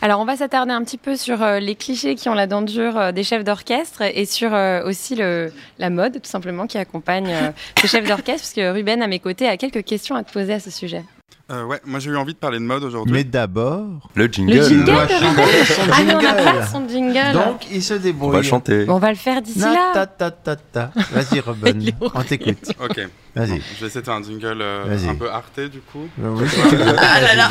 Alors, 0.01 0.21
on 0.21 0.25
va 0.25 0.37
s'attarder 0.37 0.71
un 0.71 0.83
petit 0.83 0.97
peu 0.97 1.17
sur 1.17 1.43
euh, 1.43 1.59
les 1.59 1.75
clichés 1.75 2.15
qui 2.15 2.29
ont 2.29 2.33
la 2.33 2.47
dent 2.47 2.61
dure 2.61 2.97
euh, 2.97 3.11
des 3.11 3.23
chefs 3.23 3.43
d'orchestre 3.43 4.01
et 4.01 4.25
sur 4.25 4.53
euh, 4.53 4.81
aussi 4.85 5.15
le, 5.15 5.51
la 5.77 5.89
mode, 5.89 6.21
tout 6.21 6.29
simplement, 6.29 6.67
qui 6.67 6.77
accompagne 6.77 7.35
ces 7.81 7.87
chefs 7.87 8.07
d'orchestre, 8.07 8.41
parce 8.41 8.53
que 8.53 8.71
Ruben, 8.71 9.01
à 9.01 9.07
mes 9.07 9.19
côtés, 9.19 9.47
a 9.47 9.57
quelques 9.57 9.83
questions 9.83 10.15
à 10.15 10.23
te 10.23 10.31
poser 10.31 10.53
à 10.53 10.59
ce 10.59 10.71
sujet. 10.71 11.03
Euh, 11.51 11.63
ouais, 11.65 11.81
moi 11.83 11.99
j'ai 11.99 12.11
eu 12.11 12.15
envie 12.15 12.33
de 12.33 12.37
parler 12.37 12.59
de 12.59 12.63
mode 12.63 12.83
aujourd'hui. 12.83 13.11
Mais 13.11 13.23
d'abord, 13.23 14.09
Le 14.13 14.27
jingle. 14.27 14.53
Le 14.53 14.61
jingle 14.61 14.79
il 14.81 14.83
doit 14.85 15.07
chanter 15.07 15.65
son 15.65 15.81
Ah, 15.91 16.03
mais 16.05 16.13
on 16.15 16.21
n'a 16.21 16.33
pas 16.33 16.65
son 16.67 16.87
jingle 16.87 17.33
Donc, 17.33 17.67
il 17.71 17.81
se 17.81 17.95
débrouille. 17.95 18.29
On 18.29 18.31
va 18.31 18.37
le 18.37 18.43
chanter. 18.43 18.85
On 18.87 18.99
va 18.99 19.09
le 19.09 19.15
faire 19.15 19.41
d'ici 19.41 19.59
là. 19.59 19.91
ta, 19.93 20.05
ta, 20.05 20.29
ta, 20.29 20.55
ta. 20.55 20.91
Vas-y, 21.11 21.37
est 21.39 21.93
on 22.13 22.21
t'écoute. 22.21 22.71
Ok, 22.79 22.99
Vas-y. 23.35 23.47
je 23.75 23.81
vais 23.81 23.87
essayer 23.87 24.01
de 24.01 24.05
faire 24.05 24.13
un 24.13 24.23
jingle 24.23 24.59
euh, 24.61 25.09
un 25.09 25.15
peu 25.15 25.29
arté 25.31 25.69
du 25.69 25.79
coup. 25.79 26.07
Oui. 26.19 26.45
Ah 26.97 27.21
là 27.21 27.35
là 27.35 27.49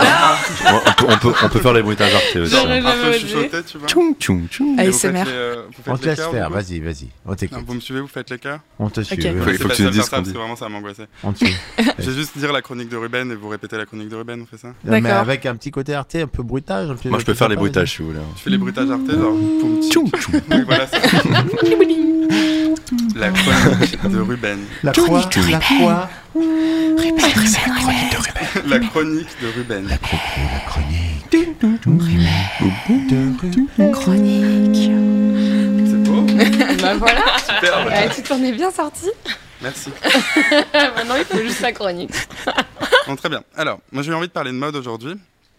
on, 0.66 1.12
on 1.12 1.18
peut, 1.18 1.32
on, 1.42 1.48
faire 1.48 1.72
les 1.72 1.82
bruitages 1.82 2.14
artés 2.14 2.40
aussi. 2.40 2.54
J'aurais 2.54 2.78
Un 2.78 2.92
peu 2.92 3.12
chuchoté, 3.14 3.62
tu 3.64 3.78
vois. 3.78 3.88
Tchoum, 3.88 4.14
tchoum, 4.14 4.46
tchoum. 4.48 4.78
ASMR. 4.78 5.12
les, 5.12 5.22
euh, 5.28 5.62
On 5.86 5.96
te 5.96 6.06
laisse 6.06 6.20
faire, 6.20 6.50
vas-y, 6.50 6.78
vas-y. 6.80 7.08
On 7.26 7.34
t'écoute. 7.34 7.64
Vous 7.66 7.74
me 7.74 7.80
suivez, 7.80 8.00
vous 8.00 8.06
faites 8.06 8.30
les 8.30 8.38
chœurs 8.38 8.60
On 8.78 8.90
te 8.90 9.00
suit. 9.00 9.16
Il 9.18 9.40
faut- 9.40 9.68
que 9.68 9.74
tu 9.74 9.90
dises 9.90 10.02
ça 10.02 10.18
parce 10.18 10.28
que 10.30 10.38
vraiment 10.38 10.56
ça 10.56 10.68
m'angoissait. 10.68 11.08
On 11.24 11.32
te 11.32 11.44
suit. 11.44 11.56
Je 11.98 12.10
vais 12.10 12.16
juste 12.16 12.38
dire 12.38 12.52
la 12.52 12.62
chronique 12.62 12.88
de 12.88 12.96
Ruben 12.96 13.30
et 13.32 13.34
vous 13.34 13.48
répétez 13.48 13.76
la 13.76 13.86
chronique 13.88 14.08
de 14.08 14.16
Ruben, 14.16 14.40
on 14.42 14.46
fait 14.46 14.58
ça 14.58 14.68
Mais 14.84 15.00
D'accord. 15.00 15.18
avec 15.18 15.46
un 15.46 15.56
petit 15.56 15.70
côté 15.70 15.94
arté, 15.94 16.22
un 16.22 16.26
peu 16.26 16.42
bruitage. 16.42 16.90
un 16.90 16.94
peu- 16.94 17.08
Moi, 17.08 17.18
je 17.18 17.24
peux 17.24 17.34
faire 17.34 17.48
les 17.48 17.56
bruitages 17.56 17.92
si 17.92 18.02
vous 18.02 18.08
voulez. 18.08 18.20
Je 18.36 18.42
fais 18.42 18.50
les 18.50 18.58
bruitages 18.58 18.90
artés, 18.90 19.12
genre. 19.12 19.34
Tchoum, 19.90 20.10
tchoum. 20.10 20.40
Voilà. 20.66 20.86
La 23.16 23.30
chronique 23.30 24.08
de 24.10 24.18
Ruben. 24.20 24.58
La 24.82 24.92
croix, 24.92 25.28
la 25.50 25.58
croix. 25.58 26.08
La 28.66 28.78
chronique 28.78 29.28
de 29.42 29.48
Ruben. 29.56 29.88
La 29.88 29.98
chronique. 29.98 31.08
De 33.78 33.92
Chronique. 33.92 34.90
C'est 35.86 36.02
beau 36.04 36.22
bah 36.82 36.94
voilà, 36.96 38.08
tu 38.14 38.22
t'en 38.22 38.42
es 38.42 38.52
bien 38.52 38.70
sorti. 38.70 39.06
Merci. 39.60 39.90
Maintenant, 40.72 41.16
il 41.18 41.24
faut 41.24 41.42
juste 41.42 41.60
la 41.60 41.72
chronique. 41.72 42.12
Bon, 43.08 43.16
très 43.16 43.28
bien. 43.30 43.42
Alors, 43.56 43.80
moi 43.90 44.02
j'ai 44.02 44.10
eu 44.12 44.14
envie 44.14 44.28
de 44.28 44.32
parler 44.32 44.52
de 44.52 44.56
mode 44.56 44.76
aujourd'hui. 44.76 45.14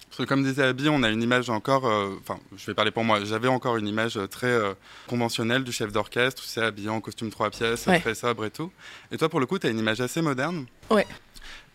Parce 0.08 0.18
que 0.20 0.24
comme 0.24 0.44
disait 0.44 0.64
Abby, 0.64 0.88
on 0.90 1.04
a 1.04 1.10
une 1.10 1.22
image 1.22 1.50
encore, 1.52 1.86
euh, 1.88 2.16
enfin, 2.22 2.40
je 2.58 2.66
vais 2.66 2.74
parler 2.74 2.90
pour 2.92 3.04
moi, 3.04 3.24
j'avais 3.26 3.48
encore 3.48 3.78
une 3.78 3.88
image 3.88 4.18
euh, 4.18 4.26
très 4.28 4.48
euh, 4.48 4.74
conventionnelle 5.08 5.64
du 5.64 5.72
chef 5.72 5.92
d'orchestre, 5.92 6.42
tu 6.42 6.48
sais, 6.48 6.62
habillé 6.62 6.90
en 6.90 7.00
costume 7.00 7.30
trois 7.30 7.50
pièces, 7.52 7.86
Ouais. 7.86 8.00
très 8.00 8.16
sobre 8.16 8.46
et 8.46 8.50
tout. 8.50 8.72
Et 9.12 9.18
toi, 9.18 9.30
pour 9.30 9.40
le 9.40 9.46
coup, 9.46 9.60
tu 9.60 9.68
as 9.68 9.70
une 9.70 9.78
image 9.78 10.02
assez 10.02 10.22
moderne. 10.24 10.66
Ouais. 10.90 11.06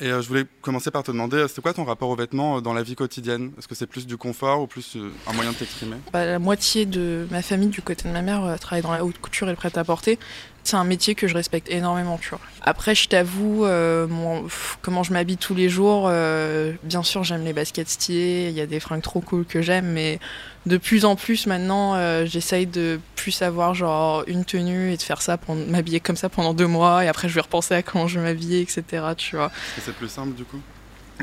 Et 0.00 0.06
euh, 0.10 0.20
je 0.20 0.26
voulais 0.28 0.44
commencer 0.62 0.90
par 0.90 1.04
te 1.04 1.12
demander, 1.12 1.46
c'était 1.46 1.62
quoi 1.62 1.72
ton 1.74 1.84
rapport 1.84 2.08
aux 2.08 2.16
vêtements 2.16 2.60
dans 2.60 2.74
la 2.74 2.82
vie 2.82 2.96
quotidienne? 2.96 3.52
Est-ce 3.56 3.68
que 3.68 3.76
c'est 3.76 3.86
plus 3.86 4.04
du 4.06 4.16
confort 4.16 4.62
ou 4.62 4.66
plus 4.66 4.96
un 5.28 5.32
moyen 5.32 5.52
de 5.52 5.56
t'exprimer? 5.56 5.96
Bah, 6.12 6.24
la 6.26 6.40
moitié 6.40 6.86
de 6.86 7.28
ma 7.30 7.40
famille 7.40 7.68
du 7.68 7.82
côté 7.82 8.08
de 8.08 8.12
ma 8.12 8.22
mère 8.22 8.58
travaille 8.60 8.82
dans 8.82 8.92
la 8.92 9.04
haute 9.04 9.18
couture 9.20 9.46
et 9.46 9.50
le 9.52 9.56
prêt-à-porter. 9.56 10.18
C'est 10.66 10.76
un 10.76 10.84
métier 10.84 11.14
que 11.14 11.28
je 11.28 11.34
respecte 11.34 11.70
énormément, 11.70 12.16
tu 12.16 12.30
vois. 12.30 12.40
Après, 12.62 12.94
je 12.94 13.06
t'avoue, 13.08 13.66
euh, 13.66 14.06
mon- 14.06 14.44
pff, 14.44 14.78
comment 14.80 15.02
je 15.02 15.12
m'habille 15.12 15.36
tous 15.36 15.54
les 15.54 15.68
jours, 15.68 16.06
euh, 16.08 16.72
bien 16.82 17.02
sûr, 17.02 17.22
j'aime 17.22 17.44
les 17.44 17.52
baskets 17.52 17.88
stylées, 17.90 18.46
il 18.48 18.54
y 18.56 18.62
a 18.62 18.66
des 18.66 18.80
fringues 18.80 19.02
trop 19.02 19.20
cool 19.20 19.44
que 19.44 19.60
j'aime, 19.60 19.84
mais 19.92 20.18
de 20.64 20.78
plus 20.78 21.04
en 21.04 21.16
plus 21.16 21.46
maintenant, 21.46 21.96
euh, 21.96 22.24
j'essaye 22.24 22.64
de 22.66 22.98
plus 23.14 23.42
avoir 23.42 23.74
genre 23.74 24.24
une 24.26 24.46
tenue 24.46 24.92
et 24.92 24.96
de 24.96 25.02
faire 25.02 25.20
ça, 25.20 25.36
pour 25.36 25.54
m'habiller 25.54 26.00
comme 26.00 26.16
ça 26.16 26.30
pendant 26.30 26.54
deux 26.54 26.66
mois, 26.66 27.04
et 27.04 27.08
après 27.08 27.28
je 27.28 27.34
vais 27.34 27.42
repenser 27.42 27.74
à 27.74 27.82
comment 27.82 28.08
je 28.08 28.18
vais 28.18 28.24
m'habiller, 28.24 28.62
etc., 28.62 28.82
tu 29.14 29.36
vois. 29.36 29.48
Est-ce 29.48 29.74
que 29.76 29.80
c'est 29.84 29.94
plus 29.96 30.08
simple 30.08 30.32
du 30.34 30.44
coup? 30.44 30.60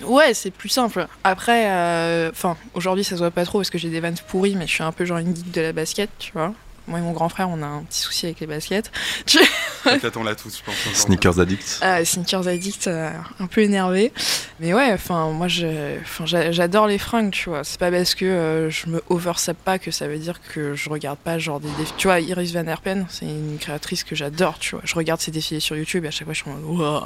Ouais, 0.06 0.36
c'est 0.36 0.52
plus 0.52 0.70
simple. 0.70 1.08
Après, 1.24 2.30
enfin, 2.30 2.56
aujourd'hui 2.76 3.04
ça 3.04 3.16
se 3.16 3.22
voit 3.22 3.32
pas 3.32 3.44
trop 3.46 3.58
parce 3.60 3.72
que 3.72 3.80
j'ai 3.80 3.90
des 3.90 4.00
vannes 4.00 4.16
pourries, 4.28 4.56
mais 4.56 4.68
je 4.68 4.72
suis 4.72 4.84
un 4.84 4.92
peu 4.92 5.04
genre 5.04 5.18
une 5.18 5.36
geek 5.36 5.52
de 5.52 5.62
la 5.62 5.74
basket, 5.74 6.10
tu 6.20 6.32
vois. 6.34 6.54
Moi 6.88 7.00
et 7.00 7.02
mon 7.02 7.12
grand 7.12 7.30
frère, 7.30 7.50
on 7.50 7.62
a 7.62 7.66
un 7.66 7.84
petit 7.84 8.00
souci 8.00 8.26
avec 8.26 8.40
les 8.40 8.48
baskets. 8.48 8.92
Peut-être 9.84 10.18
on 10.18 10.24
l'a 10.24 10.36
tous, 10.36 10.58
je 10.58 10.64
pense. 10.64 10.76
Sneakers 10.94 11.40
addict. 11.40 11.80
Ah, 11.82 12.04
sneakers 12.06 12.48
addict, 12.48 12.88
euh, 12.88 13.10
un 13.40 13.48
peu 13.48 13.62
énervé. 13.62 14.12
Mais 14.60 14.74
ouais, 14.74 14.92
enfin, 14.94 15.30
moi, 15.32 15.48
j'adore 15.48 16.88
les 16.88 16.98
fringues, 16.98 17.32
tu 17.32 17.50
vois. 17.50 17.64
C'est 17.64 17.80
pas 17.80 17.90
parce 17.92 18.14
que 18.16 18.26
euh, 18.26 18.70
je 18.70 18.88
me 18.88 19.02
oversap 19.10 19.58
pas 19.58 19.80
que 19.80 19.90
ça 19.92 20.08
veut 20.08 20.18
dire 20.18 20.40
que 20.54 20.76
je 20.76 20.90
regarde 20.90 21.18
pas 21.18 21.40
genre 21.40 21.60
des 21.60 21.68
défilés. 21.70 21.98
Tu 21.98 22.08
vois, 22.08 22.20
Iris 22.20 22.54
Van 22.54 22.66
Herpen, 22.66 23.06
c'est 23.10 23.26
une 23.26 23.58
créatrice 23.60 24.04
que 24.04 24.16
j'adore, 24.16 24.60
tu 24.60 24.76
vois. 24.76 24.82
Je 24.84 24.94
regarde 24.96 25.20
ses 25.20 25.32
défilés 25.32 25.60
sur 25.60 25.76
YouTube 25.76 26.06
et 26.06 26.10
à 26.10 26.12
chaque 26.12 26.26
fois, 26.26 26.34
je 26.34 26.42
suis 26.42 26.52
en 26.52 26.54
mode. 26.56 27.02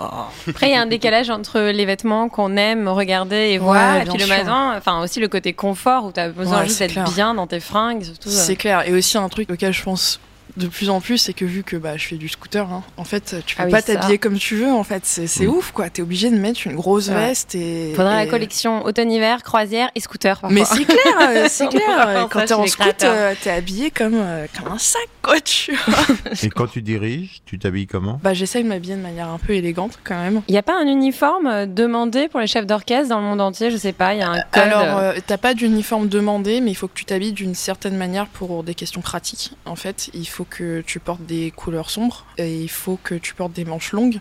Après, 0.49 0.67
il 0.67 0.73
y 0.73 0.75
a 0.75 0.81
un 0.81 0.85
décalage 0.85 1.29
entre 1.29 1.59
les 1.59 1.85
vêtements 1.85 2.27
qu'on 2.29 2.57
aime 2.57 2.87
regarder 2.87 3.35
et 3.35 3.59
Ouais, 3.59 3.63
voir, 3.63 3.97
et 3.97 4.03
bien 4.03 4.13
puis 4.13 4.21
le 4.21 4.27
magasin, 4.27 4.73
enfin 4.77 5.01
aussi 5.01 5.19
le 5.19 5.27
côté 5.27 5.53
confort 5.53 6.05
où 6.05 6.11
tu 6.11 6.19
as 6.19 6.29
besoin 6.29 6.59
Ouais, 6.59 6.65
juste 6.65 6.77
c'est 6.77 6.87
d'être 6.87 7.13
bien 7.13 7.33
dans 7.33 7.47
tes 7.47 7.59
fringues. 7.59 8.03
Surtout, 8.03 8.29
euh, 8.29 8.31
C'est 8.31 8.55
clair. 8.55 8.87
Et 8.87 8.93
aussi 8.93 9.17
un 9.17 9.29
truc 9.29 9.49
auquel 9.49 9.64
je 9.71 9.83
pense 9.83 10.19
de 10.57 10.67
plus 10.67 10.89
en 10.89 11.01
plus, 11.01 11.17
c'est 11.17 11.33
que 11.33 11.45
vu 11.45 11.63
que 11.63 11.75
bah, 11.75 11.97
je 11.97 12.07
fais 12.07 12.15
du 12.15 12.27
scooter, 12.29 12.69
hein, 12.71 12.83
en 12.97 13.03
fait, 13.03 13.35
tu 13.45 13.55
peux 13.55 13.63
Ah 13.63 13.65
oui, 13.65 13.71
pas 13.71 13.81
t'habiller 13.81 14.17
comme 14.17 14.37
tu 14.37 14.55
veux. 14.55 14.71
En 14.71 14.83
fait, 14.83 15.01
c'est 15.05 15.45
Mm. 15.45 15.49
ouf, 15.49 15.71
quoi. 15.71 15.89
T'es 15.89 16.01
obligé 16.01 16.29
de 16.29 16.37
mettre 16.37 16.65
une 16.65 16.75
grosse 16.75 17.09
Ouais. 17.09 17.15
veste 17.15 17.55
et. 17.55 17.93
Faudrait 17.95 18.25
la 18.25 18.27
collection 18.31 18.83
automne-hiver, 18.85 19.43
croisière 19.43 19.89
et 19.95 19.99
scooter. 19.99 20.39
parfois. 20.39 20.53
Mais 20.55 20.65
c'est 20.65 20.85
clair, 20.85 21.17
euh, 21.29 21.45
c'est 21.49 21.67
clair. 21.67 22.27
Quand 22.31 22.45
t'es 22.45 22.53
en 22.53 22.59
chez 22.59 22.63
les 22.63 22.69
scoot, 22.69 22.83
créateurs. 22.85 23.13
euh, 23.15 23.33
t'es 23.41 23.49
habillé 23.51 23.91
comme, 23.91 24.15
euh, 24.15 24.45
comme 24.57 24.71
un 24.71 24.77
sac, 24.77 25.07
quoi. 25.21 25.39
Tu 25.41 25.73
vois. 25.75 26.05
Et 26.43 26.49
quand 26.49 26.67
tu 26.67 26.81
diriges, 26.81 27.41
tu 27.45 27.59
t'habilles 27.59 27.87
comment? 27.87 28.19
Bah, 28.23 28.33
j'essaye 28.33 28.63
de 28.63 28.69
m'habiller 28.69 28.95
de 28.95 29.01
manière 29.01 29.27
un 29.29 29.37
peu 29.37 29.53
élégante 29.53 29.99
quand 30.03 30.15
même. 30.15 30.41
Il 30.47 30.51
n'y 30.53 30.57
a 30.57 30.63
pas 30.63 30.79
un 30.79 30.87
uniforme 30.87 31.65
demandé 31.67 32.27
pour 32.29 32.39
les 32.39 32.47
chefs 32.47 32.65
d'orchestre 32.65 33.09
dans 33.09 33.19
le 33.19 33.25
monde 33.25 33.41
entier? 33.41 33.71
Je 33.71 33.77
sais 33.77 33.93
pas, 33.93 34.13
il 34.13 34.19
y 34.19 34.23
a 34.23 34.29
un 34.29 34.41
code. 34.51 34.63
Alors, 34.63 34.97
euh, 34.97 35.13
t'as 35.27 35.37
pas 35.37 35.53
d'uniforme 35.53 36.07
demandé, 36.07 36.61
mais 36.61 36.71
il 36.71 36.75
faut 36.75 36.87
que 36.87 36.93
tu 36.93 37.05
t'habilles 37.05 37.33
d'une 37.33 37.55
certaine 37.55 37.97
manière 37.97 38.27
pour 38.27 38.63
des 38.63 38.73
questions 38.75 39.01
pratiques. 39.01 39.51
En 39.65 39.75
fait, 39.75 40.09
il 40.13 40.25
faut 40.27 40.44
que 40.49 40.81
tu 40.81 40.99
portes 40.99 41.25
des 41.25 41.51
couleurs 41.51 41.89
sombres 41.89 42.25
et 42.37 42.61
il 42.61 42.69
faut 42.69 42.97
que 43.03 43.15
tu 43.15 43.33
portes 43.33 43.53
des 43.53 43.65
manches 43.65 43.91
longues. 43.91 44.19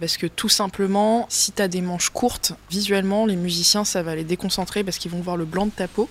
Parce 0.00 0.16
que 0.18 0.26
tout 0.26 0.48
simplement, 0.50 1.26
si 1.30 1.52
t'as 1.52 1.68
des 1.68 1.80
manches 1.80 2.10
courtes, 2.10 2.52
visuellement, 2.70 3.24
les 3.24 3.36
musiciens, 3.36 3.84
ça 3.84 4.02
va 4.02 4.14
les 4.14 4.24
déconcentrer 4.24 4.84
parce 4.84 4.98
qu'ils 4.98 5.10
vont 5.10 5.20
voir 5.20 5.36
le 5.38 5.46
blanc 5.46 5.64
de 5.66 5.70
ta 5.70 5.88
peau 5.88 6.10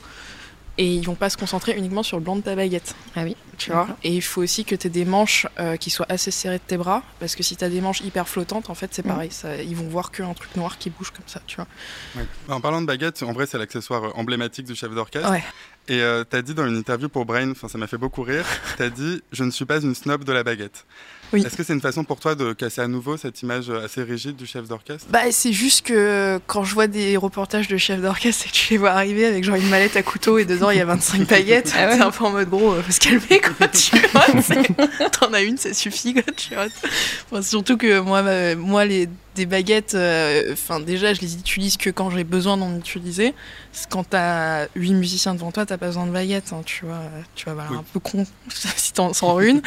et 0.78 0.94
ils 0.94 1.06
vont 1.06 1.16
pas 1.16 1.30
se 1.30 1.38
concentrer 1.38 1.78
uniquement 1.78 2.04
sur 2.04 2.18
le 2.18 2.24
blanc 2.24 2.36
de 2.36 2.42
ta 2.42 2.54
baguette. 2.56 2.96
Ah 3.16 3.22
oui. 3.24 3.38
Tu 3.58 3.72
vois 3.72 3.88
Et 4.04 4.14
il 4.14 4.22
faut 4.22 4.42
aussi 4.42 4.66
que 4.66 4.76
tu 4.76 4.88
aies 4.88 4.90
des 4.90 5.06
manches 5.06 5.48
euh, 5.60 5.78
qui 5.78 5.90
soient 5.90 6.08
assez 6.10 6.32
serrées 6.32 6.58
de 6.58 6.64
tes 6.68 6.76
bras 6.76 7.04
parce 7.20 7.36
que 7.36 7.44
si 7.44 7.56
t'as 7.56 7.70
des 7.70 7.80
manches 7.80 8.02
hyper 8.02 8.28
flottantes, 8.28 8.70
en 8.70 8.76
fait, 8.76 8.94
c'est 8.94 9.06
Mhm. 9.06 9.12
pareil. 9.12 9.32
Ça, 9.32 9.56
ils 9.62 9.76
vont 9.76 9.88
voir 9.88 10.12
qu'un 10.12 10.34
truc 10.34 10.54
noir 10.58 10.78
qui 10.78 10.90
bouge 10.90 11.12
comme 11.12 11.28
ça, 11.28 11.40
tu 11.48 11.56
vois. 11.58 11.68
Ouais. 12.18 12.26
En 12.50 12.60
parlant 12.60 12.82
de 12.82 12.88
baguette, 12.88 13.24
en 13.24 13.32
vrai, 13.32 13.46
c'est 13.46 13.58
l'accessoire 13.58 14.04
euh, 14.04 14.10
emblématique 14.16 14.66
du 14.66 14.76
chef 14.76 14.92
d'orchestre. 14.94 15.30
Ouais. 15.32 15.44
Et 15.88 16.02
euh, 16.02 16.24
t'as 16.28 16.42
dit 16.42 16.56
dans 16.56 16.66
une 16.68 16.78
interview 16.78 17.10
pour 17.10 17.26
Brain, 17.26 17.52
enfin 17.52 17.68
ça 17.68 17.78
m'a 17.78 17.86
fait 17.86 17.98
beaucoup 17.98 18.24
rire, 18.24 18.46
t'as 18.78 18.90
dit 18.90 19.22
Je 19.32 19.44
ne 19.44 19.52
suis 19.52 19.66
pas 19.66 19.80
une 19.82 19.94
snob 19.94 20.24
de 20.24 20.34
la 20.34 20.44
baguette. 20.44 20.86
Oui. 21.34 21.44
Est-ce 21.46 21.58
que 21.58 21.64
c'est 21.64 21.74
une 21.74 21.82
façon 21.82 22.04
pour 22.04 22.20
toi 22.20 22.36
de 22.36 22.54
casser 22.54 22.82
à 22.82 22.88
nouveau 22.88 23.18
cette 23.18 23.42
image 23.42 23.70
euh, 23.70 23.84
assez 23.84 24.02
rigide 24.04 24.36
du 24.36 24.46
chef 24.46 24.68
d'orchestre? 24.68 25.08
Bah, 25.10 25.32
c'est 25.32 25.54
juste 25.54 25.86
que 25.86 26.40
quand 26.48 26.64
je 26.64 26.74
vois 26.74 26.88
des 26.88 27.18
reportages 27.18 27.68
de 27.68 27.78
chefs 27.78 28.02
d'orchestre 28.02 28.46
et 28.46 28.50
que 28.50 28.54
tu 28.54 28.74
les 28.74 28.78
vois 28.78 28.92
arriver 28.92 29.26
avec 29.26 29.44
genre 29.44 29.56
une 29.56 29.70
mallette 29.70 29.96
à 29.96 30.04
couteau 30.04 30.38
et 30.38 30.46
dedans 30.46 30.70
il 30.70 30.78
y 30.78 30.82
a 30.82 30.86
25 30.86 31.28
baguettes, 31.28 31.74
Ah 31.78 31.88
ouais. 31.88 31.98
c'est 31.98 32.02
un 32.02 32.12
peu 32.12 32.24
en 32.24 32.32
mode 32.32 32.50
gros, 32.50 32.74
euh, 32.74 32.82
faut 32.82 32.92
se 32.92 33.00
calmer 33.00 33.42
quoi, 33.42 33.68
tu 33.68 33.98
vois. 34.12 35.10
T'en 35.10 35.34
as 35.34 35.42
une, 35.42 35.58
ça 35.58 35.74
suffit 35.74 36.14
quoi, 36.14 36.24
tu 36.36 36.54
vois. 36.54 36.68
Enfin, 37.32 37.42
surtout 37.42 37.78
que 37.78 38.00
moi, 38.00 38.24
moi 38.56 38.86
les, 38.86 39.10
des 39.36 39.46
baguettes, 39.46 39.94
euh, 39.96 40.54
enfin 40.54 40.80
déjà 40.80 41.14
je 41.14 41.22
les 41.22 41.36
utilise 41.36 41.78
que 41.78 41.90
quand 41.90 42.10
j'ai 42.10 42.24
besoin 42.24 42.58
d'en 42.58 42.76
utiliser. 42.76 43.34
C'est 43.72 43.90
Quand 43.90 44.06
t'as 44.10 44.68
8 44.76 44.94
musiciens 44.94 45.34
devant 45.36 45.52
toi, 45.52 45.66
t'as 45.66 45.78
pas 45.78 45.88
besoin 45.88 46.06
de 46.08 46.12
baguettes, 46.12 46.54
hein, 46.54 46.62
tu 46.66 46.86
vois. 46.86 47.02
Tu 47.36 47.46
vas 47.46 47.52
avoir 47.52 47.72
Oui. 47.72 47.78
un 47.78 47.84
peu 47.94 48.00
con 48.00 48.26
si 48.50 48.94
t'en 48.94 49.12
sors 49.14 49.42
une. 49.42 49.62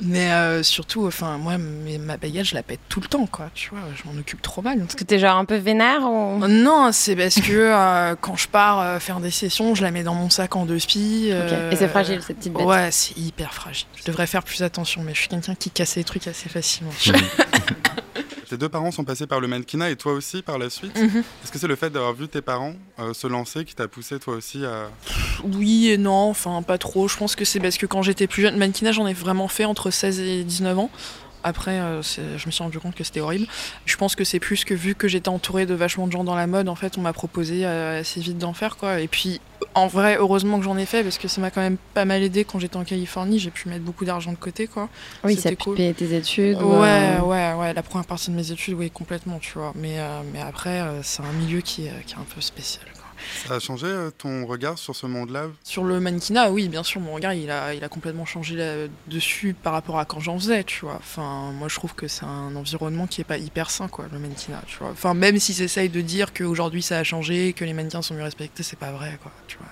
Mais 0.00 0.32
euh, 0.32 0.62
surtout, 0.64 1.06
enfin, 1.06 1.38
moi, 1.38 1.58
mes- 1.58 1.98
ma 1.98 2.16
baguette, 2.16 2.46
je 2.46 2.54
la 2.54 2.64
pète 2.64 2.80
tout 2.88 3.00
le 3.00 3.06
temps, 3.06 3.26
quoi. 3.26 3.50
Tu 3.54 3.70
vois, 3.70 3.78
je 3.94 4.02
m'en 4.10 4.18
occupe 4.18 4.42
trop 4.42 4.62
mal. 4.62 4.80
Est-ce 4.80 4.96
que 4.96 5.04
t'es 5.04 5.20
genre 5.20 5.36
un 5.36 5.44
peu 5.44 5.54
vénère 5.56 6.02
ou... 6.02 6.38
Non, 6.48 6.90
c'est 6.92 7.14
parce 7.14 7.36
que 7.36 7.52
euh, 7.52 8.16
quand 8.20 8.34
je 8.36 8.48
pars 8.48 8.80
euh, 8.80 8.98
faire 8.98 9.20
des 9.20 9.30
sessions, 9.30 9.76
je 9.76 9.82
la 9.82 9.92
mets 9.92 10.02
dans 10.02 10.14
mon 10.14 10.28
sac 10.28 10.56
en 10.56 10.66
deux 10.66 10.80
spies. 10.80 11.26
Ok. 11.28 11.32
euh, 11.32 11.70
Et 11.70 11.76
c'est 11.76 11.86
fragile 11.88 12.20
cette 12.26 12.38
petite 12.38 12.52
bête. 12.54 12.66
Ouais, 12.66 12.88
c'est 12.90 13.16
hyper 13.16 13.54
fragile. 13.54 13.86
Je 13.96 14.02
devrais 14.04 14.26
faire 14.26 14.42
plus 14.42 14.62
attention, 14.64 15.02
mais 15.04 15.14
je 15.14 15.20
suis 15.20 15.28
quelqu'un 15.28 15.54
qui 15.54 15.70
casse 15.70 15.94
les 15.94 16.02
trucs 16.04 16.26
assez 16.26 16.48
facilement. 16.48 16.90
Tes 18.52 18.58
deux 18.58 18.68
parents 18.68 18.90
sont 18.90 19.04
passés 19.04 19.26
par 19.26 19.40
le 19.40 19.48
mannequinat 19.48 19.88
et 19.88 19.96
toi 19.96 20.12
aussi 20.12 20.42
par 20.42 20.58
la 20.58 20.68
suite. 20.68 20.94
Mhm. 20.94 21.20
Est-ce 21.42 21.50
que 21.50 21.58
c'est 21.58 21.66
le 21.66 21.74
fait 21.74 21.88
d'avoir 21.88 22.12
vu 22.12 22.28
tes 22.28 22.42
parents 22.42 22.74
euh, 22.98 23.14
se 23.14 23.26
lancer 23.26 23.64
qui 23.64 23.74
t'a 23.74 23.88
poussé 23.88 24.18
toi 24.18 24.34
aussi 24.34 24.66
à. 24.66 24.90
Oui 25.42 25.88
et 25.88 25.96
non, 25.96 26.28
enfin 26.28 26.60
pas 26.60 26.76
trop. 26.76 27.08
Je 27.08 27.16
pense 27.16 27.34
que 27.34 27.46
c'est 27.46 27.60
parce 27.60 27.78
que 27.78 27.86
quand 27.86 28.02
j'étais 28.02 28.26
plus 28.26 28.42
jeune, 28.42 28.58
mannequinat 28.58 28.92
j'en 28.92 29.06
ai 29.06 29.14
vraiment 29.14 29.48
fait 29.48 29.64
entre 29.64 29.90
16 29.90 30.20
et 30.20 30.44
19 30.44 30.78
ans. 30.80 30.90
Après, 31.44 31.78
euh, 31.80 32.02
je 32.02 32.46
me 32.46 32.50
suis 32.50 32.62
rendu 32.62 32.78
compte 32.78 32.94
que 32.94 33.04
c'était 33.04 33.20
horrible. 33.20 33.46
Je 33.84 33.96
pense 33.96 34.14
que 34.14 34.24
c'est 34.24 34.40
plus 34.40 34.64
que 34.64 34.74
vu 34.74 34.94
que 34.94 35.08
j'étais 35.08 35.28
entourée 35.28 35.66
de 35.66 35.74
vachement 35.74 36.06
de 36.06 36.12
gens 36.12 36.24
dans 36.24 36.34
la 36.34 36.46
mode, 36.46 36.68
en 36.68 36.74
fait, 36.74 36.98
on 36.98 37.00
m'a 37.00 37.12
proposé 37.12 37.64
euh, 37.64 38.00
assez 38.00 38.20
vite 38.20 38.38
d'en 38.38 38.52
faire, 38.52 38.76
quoi. 38.76 39.00
Et 39.00 39.08
puis, 39.08 39.40
en 39.74 39.86
vrai, 39.86 40.16
heureusement 40.18 40.58
que 40.58 40.64
j'en 40.64 40.76
ai 40.76 40.86
fait 40.86 41.02
parce 41.02 41.18
que 41.18 41.28
ça 41.28 41.40
m'a 41.40 41.50
quand 41.50 41.60
même 41.60 41.78
pas 41.94 42.04
mal 42.04 42.22
aidé 42.22 42.44
quand 42.44 42.58
j'étais 42.58 42.76
en 42.76 42.84
Californie. 42.84 43.38
J'ai 43.38 43.50
pu 43.50 43.68
mettre 43.68 43.84
beaucoup 43.84 44.04
d'argent 44.04 44.32
de 44.32 44.36
côté, 44.36 44.66
quoi. 44.66 44.88
Oui, 45.24 45.36
ça 45.36 45.48
a 45.48 45.52
pu 45.52 45.56
cool. 45.56 45.76
payer 45.76 45.94
tes 45.94 46.14
études. 46.14 46.58
Ouais, 46.58 46.64
ou, 46.64 46.82
euh, 46.82 47.20
ouais, 47.20 47.52
ouais. 47.54 47.74
La 47.74 47.82
première 47.82 48.06
partie 48.06 48.30
de 48.30 48.36
mes 48.36 48.50
études, 48.50 48.74
oui, 48.74 48.90
complètement, 48.90 49.38
tu 49.38 49.52
vois. 49.58 49.72
Mais, 49.74 49.98
euh, 49.98 50.20
mais 50.32 50.40
après, 50.40 50.82
c'est 51.02 51.22
un 51.22 51.32
milieu 51.32 51.60
qui 51.60 51.86
est, 51.86 52.04
qui 52.06 52.14
est 52.14 52.18
un 52.18 52.26
peu 52.34 52.40
spécial. 52.40 52.84
Ça 53.46 53.54
a 53.54 53.58
changé 53.60 53.86
euh, 53.86 54.10
ton 54.10 54.46
regard 54.46 54.78
sur 54.78 54.94
ce 54.96 55.06
monde-là 55.06 55.46
Sur 55.64 55.84
le 55.84 56.00
mannequinat, 56.00 56.50
oui, 56.50 56.68
bien 56.68 56.82
sûr, 56.82 57.00
mon 57.00 57.14
regard, 57.14 57.34
il 57.34 57.50
a, 57.50 57.74
il 57.74 57.82
a 57.84 57.88
complètement 57.88 58.24
changé 58.24 58.56
là- 58.56 58.88
dessus 59.06 59.54
par 59.54 59.72
rapport 59.72 59.98
à 59.98 60.04
quand 60.04 60.20
j'en 60.20 60.38
faisais, 60.38 60.64
tu 60.64 60.84
vois. 60.84 60.96
Enfin, 60.96 61.52
moi, 61.52 61.68
je 61.68 61.74
trouve 61.76 61.94
que 61.94 62.08
c'est 62.08 62.24
un 62.24 62.54
environnement 62.56 63.06
qui 63.06 63.20
est 63.20 63.24
pas 63.24 63.38
hyper 63.38 63.70
sain, 63.70 63.88
quoi, 63.88 64.06
le 64.12 64.18
mannequinat, 64.18 64.62
tu 64.66 64.78
vois. 64.78 64.90
Enfin, 64.90 65.14
même 65.14 65.38
s'ils 65.38 65.62
essayent 65.62 65.88
de 65.88 66.00
dire 66.00 66.32
qu'aujourd'hui 66.32 66.82
ça 66.82 66.98
a 66.98 67.04
changé, 67.04 67.52
que 67.52 67.64
les 67.64 67.72
mannequins 67.72 68.02
sont 68.02 68.14
mieux 68.14 68.22
respectés, 68.22 68.62
c'est 68.62 68.78
pas 68.78 68.92
vrai, 68.92 69.18
quoi, 69.22 69.32
tu 69.48 69.56
vois. 69.58 69.66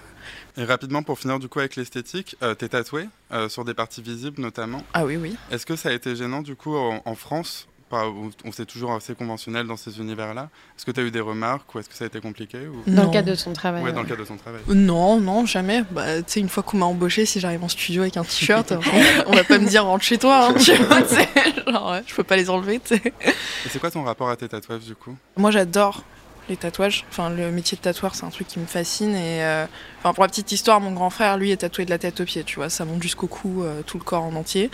Et 0.56 0.64
rapidement, 0.66 1.02
pour 1.02 1.18
finir 1.18 1.38
du 1.38 1.48
coup 1.48 1.60
avec 1.60 1.76
l'esthétique, 1.76 2.36
euh, 2.42 2.54
t'es 2.54 2.68
tatoué, 2.68 3.08
euh, 3.32 3.48
sur 3.48 3.64
des 3.64 3.72
parties 3.72 4.02
visibles 4.02 4.42
notamment. 4.42 4.82
Ah 4.94 5.04
oui, 5.04 5.16
oui. 5.16 5.36
Est-ce 5.50 5.64
que 5.64 5.76
ça 5.76 5.90
a 5.90 5.92
été 5.92 6.16
gênant 6.16 6.42
du 6.42 6.56
coup 6.56 6.76
en, 6.76 7.00
en 7.04 7.14
France 7.14 7.68
on 7.92 8.52
s'est 8.52 8.66
toujours 8.66 8.92
assez 8.92 9.14
conventionnel 9.14 9.66
dans 9.66 9.76
ces 9.76 9.98
univers-là. 9.98 10.48
Est-ce 10.76 10.84
que 10.86 10.90
tu 10.90 11.00
as 11.00 11.02
eu 11.02 11.10
des 11.10 11.20
remarques 11.20 11.74
ou 11.74 11.78
est-ce 11.78 11.88
que 11.88 11.94
ça 11.94 12.04
a 12.04 12.06
été 12.06 12.20
compliqué 12.20 12.58
ou... 12.66 12.82
Dans 12.86 13.02
Non. 13.02 13.08
le 13.08 13.12
cadre 13.12 13.30
de 13.30 13.34
son 13.34 13.52
travail. 13.52 13.82
Ouais, 13.82 13.90
dans 13.90 13.98
ouais. 13.98 14.02
le 14.04 14.08
cadre 14.08 14.20
de 14.20 14.26
son 14.26 14.36
travail. 14.36 14.60
Non, 14.68 15.18
non, 15.20 15.46
jamais. 15.46 15.84
Bah, 15.90 16.18
tu 16.18 16.24
sais, 16.26 16.40
une 16.40 16.48
fois 16.48 16.62
qu'on 16.62 16.78
m'a 16.78 16.86
embauché, 16.86 17.26
si 17.26 17.40
j'arrive 17.40 17.64
en 17.64 17.68
studio 17.68 18.02
avec 18.02 18.16
un 18.16 18.24
t-shirt, 18.24 18.72
on 19.26 19.32
va 19.32 19.44
pas 19.44 19.58
me 19.58 19.66
dire 19.68 19.84
rentre 19.84 20.04
chez 20.04 20.18
toi, 20.18 20.48
hein, 20.48 20.54
tu 20.64 20.74
vois, 20.74 21.02
tu 21.02 21.14
sais. 21.16 21.28
Genre, 21.66 21.90
ouais, 21.92 22.02
je 22.06 22.14
peux 22.14 22.22
pas 22.24 22.36
les 22.36 22.48
enlever. 22.50 22.80
Et 22.90 23.12
c'est 23.68 23.78
quoi 23.78 23.90
ton 23.90 24.02
rapport 24.02 24.30
à 24.30 24.36
tes 24.36 24.48
tatouages 24.48 24.84
du 24.84 24.94
coup? 24.94 25.16
Moi, 25.36 25.50
j'adore 25.50 26.02
les 26.48 26.56
tatouages. 26.56 27.04
Enfin, 27.10 27.30
le 27.30 27.50
métier 27.52 27.76
de 27.76 27.82
tatoueur, 27.82 28.14
c'est 28.14 28.24
un 28.24 28.30
truc 28.30 28.48
qui 28.48 28.58
me 28.58 28.66
fascine. 28.66 29.14
Et 29.14 29.42
euh, 29.44 29.66
enfin, 30.00 30.12
pour 30.12 30.24
la 30.24 30.28
petite 30.28 30.50
histoire, 30.50 30.80
mon 30.80 30.92
grand 30.92 31.10
frère, 31.10 31.36
lui, 31.36 31.50
est 31.52 31.58
tatoué 31.58 31.84
de 31.84 31.90
la 31.90 31.98
tête 31.98 32.20
aux 32.20 32.24
pieds. 32.24 32.42
Tu 32.44 32.56
vois, 32.56 32.68
ça 32.68 32.84
monte 32.84 33.02
jusqu'au 33.02 33.28
cou, 33.28 33.62
euh, 33.62 33.82
tout 33.86 33.98
le 33.98 34.04
corps 34.04 34.24
en 34.24 34.34
entier. 34.34 34.70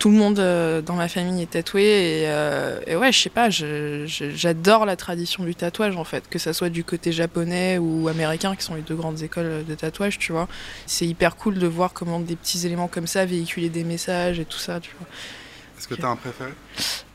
Tout 0.00 0.08
le 0.08 0.16
monde 0.16 0.38
euh, 0.38 0.80
dans 0.80 0.94
ma 0.94 1.08
famille 1.08 1.42
est 1.42 1.50
tatoué. 1.50 1.82
Et, 1.82 2.24
euh, 2.24 2.80
et 2.86 2.96
ouais, 2.96 3.12
je 3.12 3.20
sais 3.20 3.28
pas, 3.28 3.50
j'adore 3.50 4.86
la 4.86 4.96
tradition 4.96 5.44
du 5.44 5.54
tatouage 5.54 5.94
en 5.94 6.04
fait, 6.04 6.26
que 6.28 6.38
ça 6.38 6.54
soit 6.54 6.70
du 6.70 6.84
côté 6.84 7.12
japonais 7.12 7.76
ou 7.76 8.08
américain, 8.08 8.56
qui 8.56 8.64
sont 8.64 8.74
les 8.74 8.80
deux 8.80 8.94
grandes 8.94 9.20
écoles 9.22 9.64
de 9.68 9.74
tatouage. 9.74 10.18
Tu 10.18 10.32
vois, 10.32 10.48
c'est 10.86 11.06
hyper 11.06 11.36
cool 11.36 11.58
de 11.58 11.66
voir 11.66 11.92
comment 11.92 12.18
des 12.18 12.34
petits 12.34 12.66
éléments 12.66 12.88
comme 12.88 13.06
ça 13.06 13.26
véhiculer 13.26 13.68
des 13.68 13.84
messages 13.84 14.40
et 14.40 14.46
tout 14.46 14.58
ça. 14.58 14.80
Tu 14.80 14.90
vois. 14.98 15.06
Est-ce 15.78 15.86
que 15.86 15.94
tu 15.94 16.02
as 16.02 16.08
un 16.08 16.16
préféré? 16.16 16.50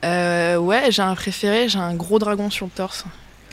Euh, 0.04 0.58
ouais, 0.58 0.91
j'ai 0.91 1.02
un 1.02 1.15
préféré, 1.15 1.67
j'ai 1.67 1.80
un 1.80 1.95
gros 1.95 2.19
dragon 2.19 2.52
sur 2.52 2.67
le 2.67 2.71
torse 2.71 3.04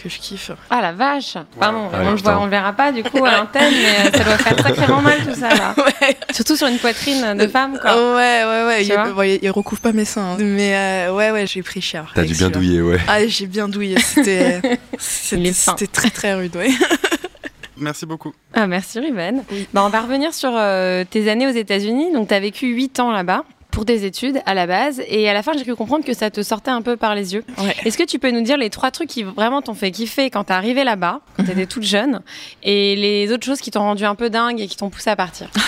que 0.02 0.08
je 0.08 0.18
kiffe. 0.18 0.50
Ah 0.70 0.80
la 0.82 0.92
vache 0.92 1.34
Pardon, 1.58 1.88
Ah, 1.92 1.98
on, 2.02 2.40
on 2.40 2.44
le 2.44 2.50
verra 2.50 2.72
pas 2.72 2.90
du 2.92 3.02
coup 3.04 3.24
à 3.24 3.36
l'antenne, 3.38 3.72
mais 3.72 4.08
euh, 4.08 4.10
ça 4.18 4.24
doit 4.24 4.38
faire 4.38 4.58
sacrément 4.58 5.00
mal 5.00 5.18
tout 5.24 5.34
ça 5.38 5.50
là. 5.54 5.74
Ouais, 6.02 6.16
Surtout 6.32 6.56
sur 6.56 6.66
une 6.66 6.78
poitrine 6.78 7.34
de 7.36 7.46
femme 7.46 7.78
quoi. 7.80 7.94
ouais, 7.94 8.44
ouais. 8.44 8.64
ouais. 8.66 8.78
Tu 8.84 8.88
Il, 8.90 8.94
vois 8.94 9.10
bon, 9.12 9.22
il- 9.22 9.38
il 9.42 9.50
recouvre 9.50 9.80
pas 9.80 9.92
mes 9.92 10.04
seins. 10.04 10.32
hein. 10.32 10.36
Mais 10.40 10.74
euh, 10.76 11.14
ouais, 11.14 11.30
ouais, 11.30 11.46
j'ai 11.46 11.62
pris 11.62 11.80
cher. 11.80 12.10
T'as 12.14 12.24
dû 12.24 12.34
bien 12.34 12.50
douiller, 12.50 12.80
ouais. 12.82 12.98
Ah, 13.08 13.26
j'ai 13.26 13.46
bien 13.46 13.68
douillé. 13.68 13.96
C'était 14.00 14.60
très 15.92 16.10
très 16.10 16.34
rude, 16.34 16.56
ouais. 16.56 16.70
Merci 17.78 18.06
beaucoup. 18.06 18.32
Ah, 18.54 18.66
merci 18.68 19.00
Ruben. 19.00 19.42
Oui. 19.50 19.66
Bah, 19.72 19.82
on 19.84 19.88
va 19.88 20.02
revenir 20.02 20.32
sur 20.34 20.50
euh, 20.54 21.04
tes 21.08 21.28
années 21.28 21.48
aux 21.48 21.52
États-Unis. 21.52 22.12
Donc 22.12 22.28
tu 22.28 22.34
as 22.34 22.38
vécu 22.38 22.66
8 22.68 23.00
ans 23.00 23.10
là-bas 23.10 23.44
pour 23.72 23.84
des 23.84 24.04
études 24.04 24.40
à 24.46 24.54
la 24.54 24.68
base 24.68 25.02
et 25.08 25.28
à 25.28 25.32
la 25.32 25.42
fin 25.42 25.52
j'ai 25.54 25.64
cru 25.64 25.74
comprendre 25.74 26.04
que 26.04 26.14
ça 26.14 26.30
te 26.30 26.42
sortait 26.42 26.70
un 26.70 26.82
peu 26.82 26.96
par 26.96 27.16
les 27.16 27.34
yeux. 27.34 27.44
Ouais. 27.58 27.74
Est-ce 27.84 27.98
que 27.98 28.04
tu 28.04 28.20
peux 28.20 28.30
nous 28.30 28.42
dire 28.42 28.56
les 28.56 28.70
trois 28.70 28.92
trucs 28.92 29.08
qui 29.08 29.24
vraiment 29.24 29.62
t'ont 29.62 29.74
fait 29.74 29.90
kiffer 29.90 30.30
quand 30.30 30.44
t'es 30.44 30.52
arrivé 30.52 30.84
là-bas, 30.84 31.20
quand 31.36 31.44
t'étais 31.44 31.66
toute 31.66 31.82
jeune, 31.82 32.20
et 32.62 32.94
les 32.94 33.32
autres 33.32 33.44
choses 33.44 33.60
qui 33.60 33.72
t'ont 33.72 33.80
rendu 33.80 34.04
un 34.04 34.14
peu 34.14 34.30
dingue 34.30 34.60
et 34.60 34.68
qui 34.68 34.76
t'ont 34.76 34.90
poussé 34.90 35.10
à 35.10 35.16
partir? 35.16 35.50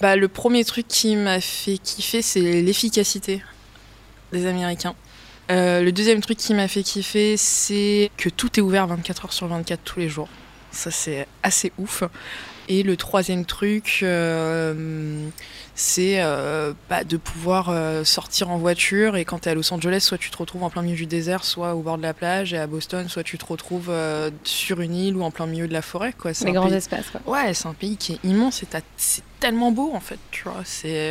Bah, 0.00 0.14
le 0.14 0.28
premier 0.28 0.64
truc 0.64 0.86
qui 0.86 1.16
m'a 1.16 1.40
fait 1.40 1.76
kiffer, 1.78 2.22
c'est 2.22 2.62
l'efficacité 2.62 3.42
des 4.30 4.46
Américains. 4.46 4.94
Euh, 5.50 5.82
le 5.82 5.90
deuxième 5.90 6.20
truc 6.20 6.38
qui 6.38 6.54
m'a 6.54 6.68
fait 6.68 6.84
kiffer, 6.84 7.36
c'est 7.36 8.10
que 8.16 8.28
tout 8.28 8.60
est 8.60 8.62
ouvert 8.62 8.86
24 8.86 9.24
heures 9.24 9.32
sur 9.32 9.48
24 9.48 9.80
tous 9.82 9.98
les 9.98 10.08
jours. 10.08 10.28
Ça, 10.70 10.92
c'est 10.92 11.26
assez 11.42 11.72
ouf. 11.78 12.04
Et 12.70 12.82
le 12.82 12.96
troisième 12.98 13.46
truc, 13.46 14.00
euh, 14.02 15.26
c'est 15.74 16.16
euh, 16.22 16.74
bah, 16.90 17.02
de 17.02 17.16
pouvoir 17.16 17.70
euh, 17.70 18.04
sortir 18.04 18.50
en 18.50 18.58
voiture. 18.58 19.16
Et 19.16 19.24
quand 19.24 19.38
tu 19.40 19.48
es 19.48 19.52
à 19.52 19.54
Los 19.54 19.72
Angeles, 19.72 20.00
soit 20.00 20.18
tu 20.18 20.30
te 20.30 20.36
retrouves 20.36 20.62
en 20.62 20.68
plein 20.70 20.82
milieu 20.82 20.96
du 20.96 21.06
désert, 21.06 21.44
soit 21.44 21.74
au 21.74 21.80
bord 21.80 21.96
de 21.96 22.02
la 22.02 22.12
plage. 22.12 22.52
Et 22.52 22.58
à 22.58 22.66
Boston, 22.66 23.08
soit 23.08 23.22
tu 23.24 23.38
te 23.38 23.46
retrouves 23.46 23.90
sur 24.44 24.80
une 24.82 24.94
île 24.94 25.16
ou 25.16 25.22
en 25.22 25.30
plein 25.30 25.46
milieu 25.46 25.66
de 25.66 25.72
la 25.72 25.80
forêt. 25.82 26.12
Quoi. 26.12 26.32
Les 26.44 26.52
grands 26.52 26.66
pays- 26.66 26.74
espaces 26.76 27.06
quoi. 27.10 27.20
Ouais, 27.26 27.54
c'est 27.54 27.68
un 27.68 27.74
pays 27.74 27.96
qui 27.96 28.12
est 28.14 28.18
immense 28.24 28.62
et 28.62 28.66
c'est 28.98 29.22
tellement 29.40 29.70
beau 29.72 29.92
en 29.94 30.00
fait, 30.00 30.18
tu 30.30 30.42
vois. 30.44 30.62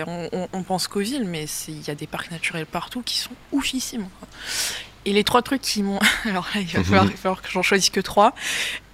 On, 0.08 0.30
on- 0.34 0.48
on 0.54 0.62
pense 0.64 0.88
qu'aux 0.88 1.00
villes, 1.00 1.26
mais 1.26 1.46
il 1.70 1.88
y 1.88 1.90
a 1.90 1.96
des 1.96 2.08
parcs 2.08 2.30
naturels 2.30 2.66
partout 2.68 3.02
qui 3.02 3.18
sont 3.18 3.32
oufissimes. 3.52 4.08
quoi. 4.20 4.28
Et 5.08 5.14
les 5.14 5.24
trois 5.24 5.42
trucs 5.42 5.62
qui 5.62 5.84
m'ont. 5.84 6.00
Alors 6.26 6.46
là, 6.54 6.60
il 6.60 6.68
va 6.68 6.84
falloir, 6.84 7.06
il 7.06 7.12
va 7.12 7.18
falloir 7.18 7.42
que 7.42 7.50
j'en 7.50 7.62
choisisse 7.62 7.90
que 7.90 8.02
trois. 8.02 8.34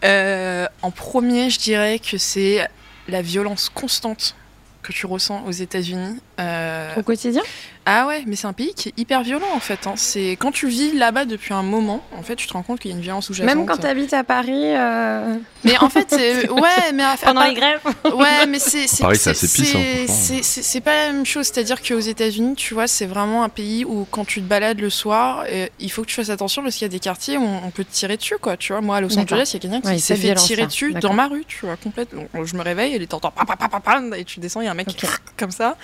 Euh, 0.04 0.68
en 0.84 0.92
premier, 0.92 1.50
je 1.50 1.60
dirais 1.60 1.98
que 1.98 2.20
c'est 2.20 2.70
la 3.08 3.24
violence 3.24 3.70
constante 3.70 4.36
que 4.84 4.92
tu 4.92 5.06
ressens 5.06 5.44
aux 5.48 5.52
États-Unis. 5.52 6.20
Euh, 6.40 6.94
Au 6.98 7.02
quotidien? 7.04 7.42
Ah 7.86 8.08
ouais, 8.08 8.24
mais 8.28 8.38
c'est 8.38 8.48
un 8.48 8.54
pays 8.54 8.74
qui 8.74 8.90
est 8.90 8.94
hyper 8.98 9.24
violent 9.24 9.48
en 9.54 9.60
fait. 9.60 9.88
hein. 9.88 9.94
C'est 9.98 10.32
quand 10.40 10.52
tu 10.52 10.68
vis 10.70 10.94
là-bas 10.94 11.26
depuis 11.26 11.54
un 11.54 11.64
moment, 11.64 12.02
en 12.18 12.24
fait, 12.24 12.38
tu 12.38 12.48
te 12.48 12.54
rends 12.54 12.64
compte 12.64 12.80
qu'il 12.80 12.92
y 12.92 12.94
a 12.94 12.98
une 12.98 13.04
violence 13.04 13.26
sous-jacente. 13.26 13.54
Même 13.54 13.66
quand 13.66 13.76
t'habites 13.78 14.14
à 14.14 14.24
Paris, 14.24 14.54
euh, 14.74 15.36
Mais 15.66 15.78
en 15.80 15.90
fait, 15.90 16.06
c'est- 16.10 16.50
ouais, 16.50 16.92
mais 16.94 17.04
à, 17.04 17.16
pendant 17.22 17.44
les 17.46 17.54
grèves. 17.54 17.82
Ouais, 18.16 18.46
mais 18.48 18.60
c'est 18.60 18.88
c'est 18.88 19.04
Paris, 19.04 19.18
c'est 19.18 19.32
assez 19.32 19.48
pisse, 19.48 19.72
c'est- 19.72 20.06
franchement. 20.08 20.16
c'est- 20.18 20.44
c'est- 20.44 20.62
c'est 20.62 20.80
pas 20.82 21.08
la 21.08 21.12
même 21.12 21.26
chose. 21.26 21.48
C'est-à-dire 21.48 21.82
qu'aux 21.82 22.00
États-Unis, 22.00 22.56
tu 22.56 22.74
vois, 22.74 22.88
c'est 22.88 23.06
vraiment 23.06 23.44
un 23.44 23.50
pays 23.50 23.84
où 23.84 24.08
quand 24.10 24.24
tu 24.24 24.42
te 24.42 24.48
balades 24.48 24.80
le 24.80 24.90
soir, 24.90 25.44
euh, 25.50 25.68
il 25.80 25.92
faut 25.92 26.04
que 26.04 26.08
tu 26.08 26.16
fasses 26.16 26.30
attention 26.30 26.62
parce 26.64 26.76
qu'il 26.76 26.86
y 26.86 26.90
a 26.90 26.94
des 26.94 27.00
quartiers 27.00 27.38
où 27.38 27.44
on, 27.44 27.70
peut 27.72 27.84
te 27.84 27.92
tirer 27.92 28.16
dessus, 28.16 28.36
quoi. 28.40 28.56
Tu 28.56 28.72
vois, 28.72 28.82
moi 28.82 28.98
à 28.98 29.02
Los. 29.02 29.18
Angeles, 29.18 29.50
il 29.52 29.54
y 29.56 29.58
a 29.58 29.60
quelqu'un 29.60 29.82
qui 29.82 30.00
s'est 30.00 30.16
fait 30.16 30.36
tirer 30.36 30.66
dessus 30.68 30.94
dans 30.94 31.14
ma 31.14 31.28
rue, 31.28 31.44
tu 31.48 31.66
vois, 31.66 31.76
complètement. 31.76 32.24
Donc, 32.34 32.46
je 32.46 32.56
me 32.56 32.62
réveille 32.62 32.96
et 32.96 33.08
t'entends 33.08 33.32
pa, 33.32 33.44
pa, 33.46 33.58
pa, 33.68 34.02
et 34.18 34.24
tu 34.24 34.40
descends, 34.40 34.62
il 34.62 34.66
y 34.66 34.68
a 34.70 34.73
un 34.74 34.76
mec 34.76 34.88
comme 35.38 35.52
ça. 35.52 35.78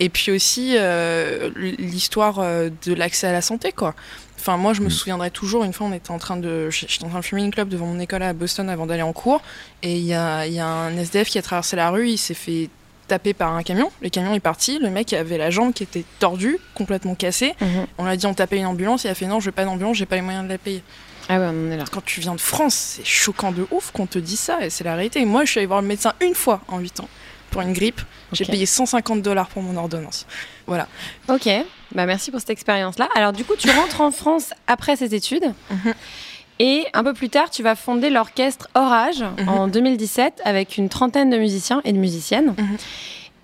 Et 0.00 0.08
puis 0.08 0.30
aussi 0.32 0.74
euh, 0.78 1.50
l'histoire 1.56 2.38
euh, 2.38 2.70
de 2.86 2.94
l'accès 2.94 3.26
à 3.26 3.32
la 3.32 3.42
santé, 3.42 3.72
quoi. 3.72 3.94
Enfin, 4.38 4.56
moi, 4.56 4.72
je 4.72 4.80
me 4.82 4.86
Mm. 4.86 4.90
souviendrai 4.90 5.30
toujours, 5.30 5.64
une 5.64 5.72
fois, 5.72 5.86
on 5.88 5.92
était 5.92 6.10
en 6.12 6.18
train 6.18 6.36
de, 6.36 6.70
j'étais 6.70 7.04
en 7.04 7.08
train 7.08 7.18
de 7.20 7.24
fumer 7.24 7.42
une 7.42 7.50
clope 7.50 7.68
devant 7.68 7.86
mon 7.86 7.98
école 8.00 8.22
à 8.22 8.32
Boston 8.32 8.68
avant 8.70 8.86
d'aller 8.86 9.02
en 9.02 9.12
cours, 9.12 9.42
et 9.82 9.96
il 9.98 10.04
y 10.04 10.14
a, 10.14 10.46
il 10.46 10.52
y 10.54 10.60
a 10.60 10.66
un 10.66 10.96
SDF 10.96 11.28
qui 11.28 11.38
a 11.38 11.42
traversé 11.42 11.74
la 11.76 11.90
rue, 11.90 12.08
il 12.10 12.18
s'est 12.18 12.34
fait 12.34 12.70
taper 13.08 13.32
par 13.34 13.52
un 13.54 13.62
camion, 13.64 13.90
le 14.00 14.10
camion 14.10 14.34
est 14.34 14.40
parti, 14.40 14.78
le 14.78 14.90
mec 14.90 15.12
avait 15.12 15.38
la 15.38 15.50
jambe 15.50 15.72
qui 15.72 15.82
était 15.82 16.04
tordue, 16.20 16.58
complètement 16.74 17.14
cassée, 17.16 17.54
Mhm. 17.60 17.86
on 17.98 18.04
lui 18.04 18.12
a 18.12 18.16
dit 18.16 18.26
on 18.26 18.34
t'a 18.34 18.46
payé 18.46 18.60
une 18.62 18.68
ambulance, 18.68 19.04
il 19.04 19.08
a 19.08 19.14
fait 19.14 19.26
non, 19.26 19.40
je 19.40 19.46
veux 19.46 19.52
pas 19.52 19.64
d'ambulance, 19.64 19.96
j'ai 19.96 20.06
pas 20.06 20.16
les 20.16 20.22
moyens 20.22 20.44
de 20.44 20.50
la 20.50 20.58
payer. 20.58 20.82
Ah 21.30 21.40
ouais, 21.40 21.48
on 21.52 21.70
est 21.72 21.76
là. 21.76 21.84
Quand 21.90 22.02
tu 22.04 22.20
viens 22.20 22.34
de 22.34 22.40
France, 22.40 22.74
c'est 22.96 23.04
choquant 23.04 23.50
de 23.52 23.66
ouf 23.70 23.90
qu'on 23.92 24.06
te 24.06 24.18
dise 24.18 24.38
ça, 24.40 24.64
et 24.64 24.70
c'est 24.70 24.84
la 24.84 24.94
réalité. 24.94 25.24
Moi, 25.24 25.44
je 25.44 25.50
suis 25.50 25.58
allée 25.58 25.66
voir 25.66 25.82
le 25.82 25.86
médecin 25.88 26.12
une 26.22 26.34
fois 26.34 26.60
en 26.68 26.78
8 26.78 27.00
ans, 27.00 27.08
pour 27.50 27.62
une 27.62 27.72
grippe, 27.72 28.00
j'ai 28.32 28.44
payé 28.44 28.66
150 28.66 29.22
dollars 29.22 29.48
pour 29.48 29.62
mon 29.62 29.76
ordonnance. 29.76 30.26
Voilà. 30.66 30.86
Ok, 31.28 31.48
bah 31.94 32.06
merci 32.06 32.30
pour 32.30 32.40
cette 32.40 32.50
expérience-là. 32.50 33.08
Alors 33.14 33.32
du 33.32 33.44
coup, 33.44 33.54
tu 33.58 33.70
rentres 33.70 34.00
en 34.00 34.10
France 34.10 34.52
après 34.66 34.96
ces 34.96 35.14
études. 35.14 35.52
Mhm. 35.70 35.94
Et 36.60 36.86
un 36.92 37.04
peu 37.04 37.14
plus 37.14 37.28
tard, 37.28 37.50
tu 37.50 37.62
vas 37.62 37.76
fonder 37.76 38.10
l'orchestre 38.10 38.68
Orage 38.74 39.22
Mhm. 39.38 39.48
en 39.48 39.68
2017 39.68 40.40
avec 40.44 40.76
une 40.76 40.88
trentaine 40.88 41.30
de 41.30 41.38
musiciens 41.38 41.80
et 41.84 41.92
de 41.92 41.98
musiciennes. 41.98 42.54
Mhm. 42.58 42.76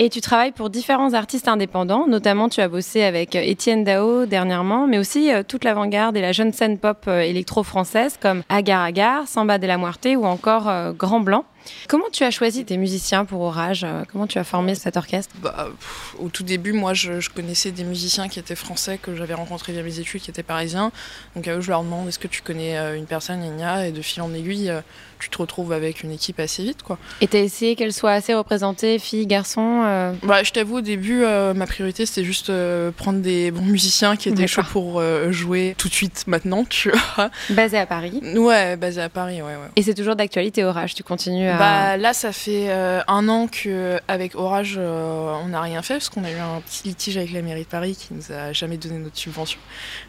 Et 0.00 0.10
tu 0.10 0.20
travailles 0.20 0.50
pour 0.50 0.70
différents 0.70 1.14
artistes 1.14 1.46
indépendants, 1.46 2.08
notamment 2.08 2.48
tu 2.48 2.60
as 2.60 2.66
bossé 2.66 3.04
avec 3.04 3.36
euh, 3.36 3.40
Étienne 3.40 3.84
Dao 3.84 4.26
dernièrement, 4.26 4.88
mais 4.88 4.98
aussi 4.98 5.32
euh, 5.32 5.44
toute 5.46 5.62
l'avant-garde 5.62 6.16
et 6.16 6.20
la 6.20 6.32
jeune 6.32 6.52
scène 6.52 6.78
pop 6.78 7.04
euh, 7.06 7.20
électro-française 7.20 8.18
comme 8.20 8.42
Agar 8.48 8.82
Agar, 8.82 9.28
Samba 9.28 9.58
de 9.58 9.68
la 9.68 9.78
Muerte 9.78 10.08
ou 10.16 10.26
encore 10.26 10.68
Grand 10.94 11.20
Blanc. 11.20 11.44
Comment 11.88 12.10
tu 12.12 12.24
as 12.24 12.30
choisi 12.30 12.64
tes 12.64 12.76
musiciens 12.76 13.24
pour 13.24 13.40
Orage? 13.40 13.86
Comment 14.10 14.26
tu 14.26 14.38
as 14.38 14.44
formé 14.44 14.74
cet 14.74 14.96
orchestre? 14.96 15.34
Bah, 15.42 15.68
pff, 15.78 16.16
au 16.18 16.28
tout 16.28 16.42
début, 16.42 16.72
moi, 16.72 16.94
je, 16.94 17.20
je 17.20 17.30
connaissais 17.30 17.70
des 17.70 17.84
musiciens 17.84 18.28
qui 18.28 18.38
étaient 18.38 18.54
français, 18.54 18.98
que 18.98 19.14
j'avais 19.14 19.34
rencontrés 19.34 19.72
via 19.72 19.82
mes 19.82 19.98
études, 19.98 20.22
qui 20.22 20.30
étaient 20.30 20.42
parisiens. 20.42 20.92
Donc 21.36 21.48
à 21.48 21.56
eux, 21.56 21.60
je 21.60 21.70
leur 21.70 21.82
demande 21.82 22.08
est-ce 22.08 22.18
que 22.18 22.28
tu 22.28 22.42
connais 22.42 22.78
euh, 22.78 22.96
une 22.96 23.06
personne, 23.06 23.40
gna, 23.56 23.86
et 23.86 23.92
de 23.92 24.02
fil 24.02 24.22
en 24.22 24.32
aiguille, 24.34 24.70
euh, 24.70 24.80
tu 25.18 25.30
te 25.30 25.38
retrouves 25.38 25.72
avec 25.72 26.02
une 26.02 26.10
équipe 26.10 26.38
assez 26.38 26.62
vite, 26.62 26.82
quoi. 26.82 26.98
Et 27.20 27.28
tu 27.28 27.36
as 27.36 27.40
essayé 27.40 27.76
qu'elle 27.76 27.92
soit 27.92 28.12
assez 28.12 28.34
représentée, 28.34 28.98
filles, 28.98 29.26
garçons 29.26 29.82
euh, 29.84 30.12
Bah, 30.22 30.42
je 30.42 30.52
t'avoue, 30.52 30.78
au 30.78 30.80
début, 30.82 31.24
euh, 31.24 31.54
ma 31.54 31.66
priorité, 31.66 32.04
c'était 32.04 32.24
juste 32.24 32.50
euh, 32.50 32.90
prendre 32.90 33.20
des 33.20 33.50
bons 33.50 33.64
musiciens 33.64 34.16
qui 34.16 34.28
étaient 34.28 34.46
chauds 34.46 34.62
pour 34.70 35.02
jouer 35.30 35.74
tout 35.78 35.88
de 35.88 35.94
suite, 35.94 36.24
maintenant, 36.26 36.64
tu 36.64 36.90
vois. 36.90 37.30
basées 37.50 37.78
à 37.78 37.86
Paris. 37.86 38.20
Ouais, 38.36 38.76
basé 38.76 39.00
à 39.00 39.08
Paris, 39.08 39.40
ouais, 39.40 39.48
ouais. 39.48 39.70
Et 39.76 39.82
c'est 39.82 39.94
toujours 39.94 40.16
d'actualité 40.16 40.64
Orage, 40.64 40.94
tu 40.94 41.02
continues 41.02 41.48
à... 41.48 41.53
Bah 41.58 41.96
là, 41.96 42.12
ça 42.12 42.32
fait 42.32 42.66
euh, 42.68 43.00
un 43.08 43.28
an 43.28 43.46
que 43.48 43.98
avec 44.08 44.34
Orage, 44.34 44.76
euh, 44.78 45.34
on 45.44 45.48
n'a 45.48 45.60
rien 45.60 45.82
fait 45.82 45.94
parce 45.94 46.08
qu'on 46.08 46.24
a 46.24 46.30
eu 46.30 46.38
un 46.38 46.60
petit 46.60 46.88
litige 46.88 47.16
avec 47.16 47.32
la 47.32 47.42
mairie 47.42 47.62
de 47.64 47.68
Paris 47.68 47.96
qui 47.98 48.14
nous 48.14 48.32
a 48.34 48.52
jamais 48.52 48.76
donné 48.76 48.98
notre 48.98 49.16
subvention. 49.16 49.58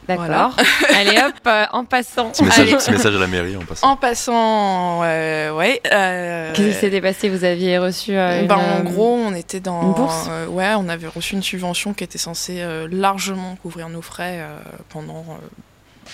D'accord. 0.08 0.56
Allez 0.96 1.18
hop, 1.18 1.34
euh, 1.48 1.66
en 1.72 1.86
passant. 1.86 2.30
Petit 2.32 2.44
message, 2.44 2.60
Allez. 2.68 2.76
petit 2.78 2.92
message 2.92 3.16
à 3.16 3.20
la 3.20 3.28
mairie 3.28 3.56
en 3.56 3.62
passant. 3.66 3.88
En 3.90 3.96
passant, 3.98 5.02
ouais, 5.02 5.50
ouais. 5.54 5.82
euh, 5.92 6.54
Qu'est-ce 6.54 6.68
qui 6.68 6.74
s'était 6.74 7.02
passé 7.02 7.30
Vous 7.30 7.44
aviez 7.44 7.78
reçu 7.78 8.16
euh, 8.18 8.42
une, 8.42 8.48
bah, 8.48 8.58
en 8.58 8.84
gros, 8.84 9.14
on 9.16 9.34
était 9.34 9.60
dans 9.60 9.82
une 9.82 9.94
bourse? 9.94 10.28
euh, 10.30 10.48
ouais, 10.48 10.74
on 10.78 10.88
avait 10.90 11.08
reçu 11.08 11.36
une 11.36 11.44
subvention 11.44 11.94
qui 11.94 12.04
était 12.04 12.18
censée 12.18 12.58
euh, 12.62 12.88
largement 12.92 13.56
couvrir 13.62 13.90
nos 13.90 14.02
frais 14.02 14.40
euh, 14.40 14.58
pendant 14.90 15.20
euh, 15.30 15.48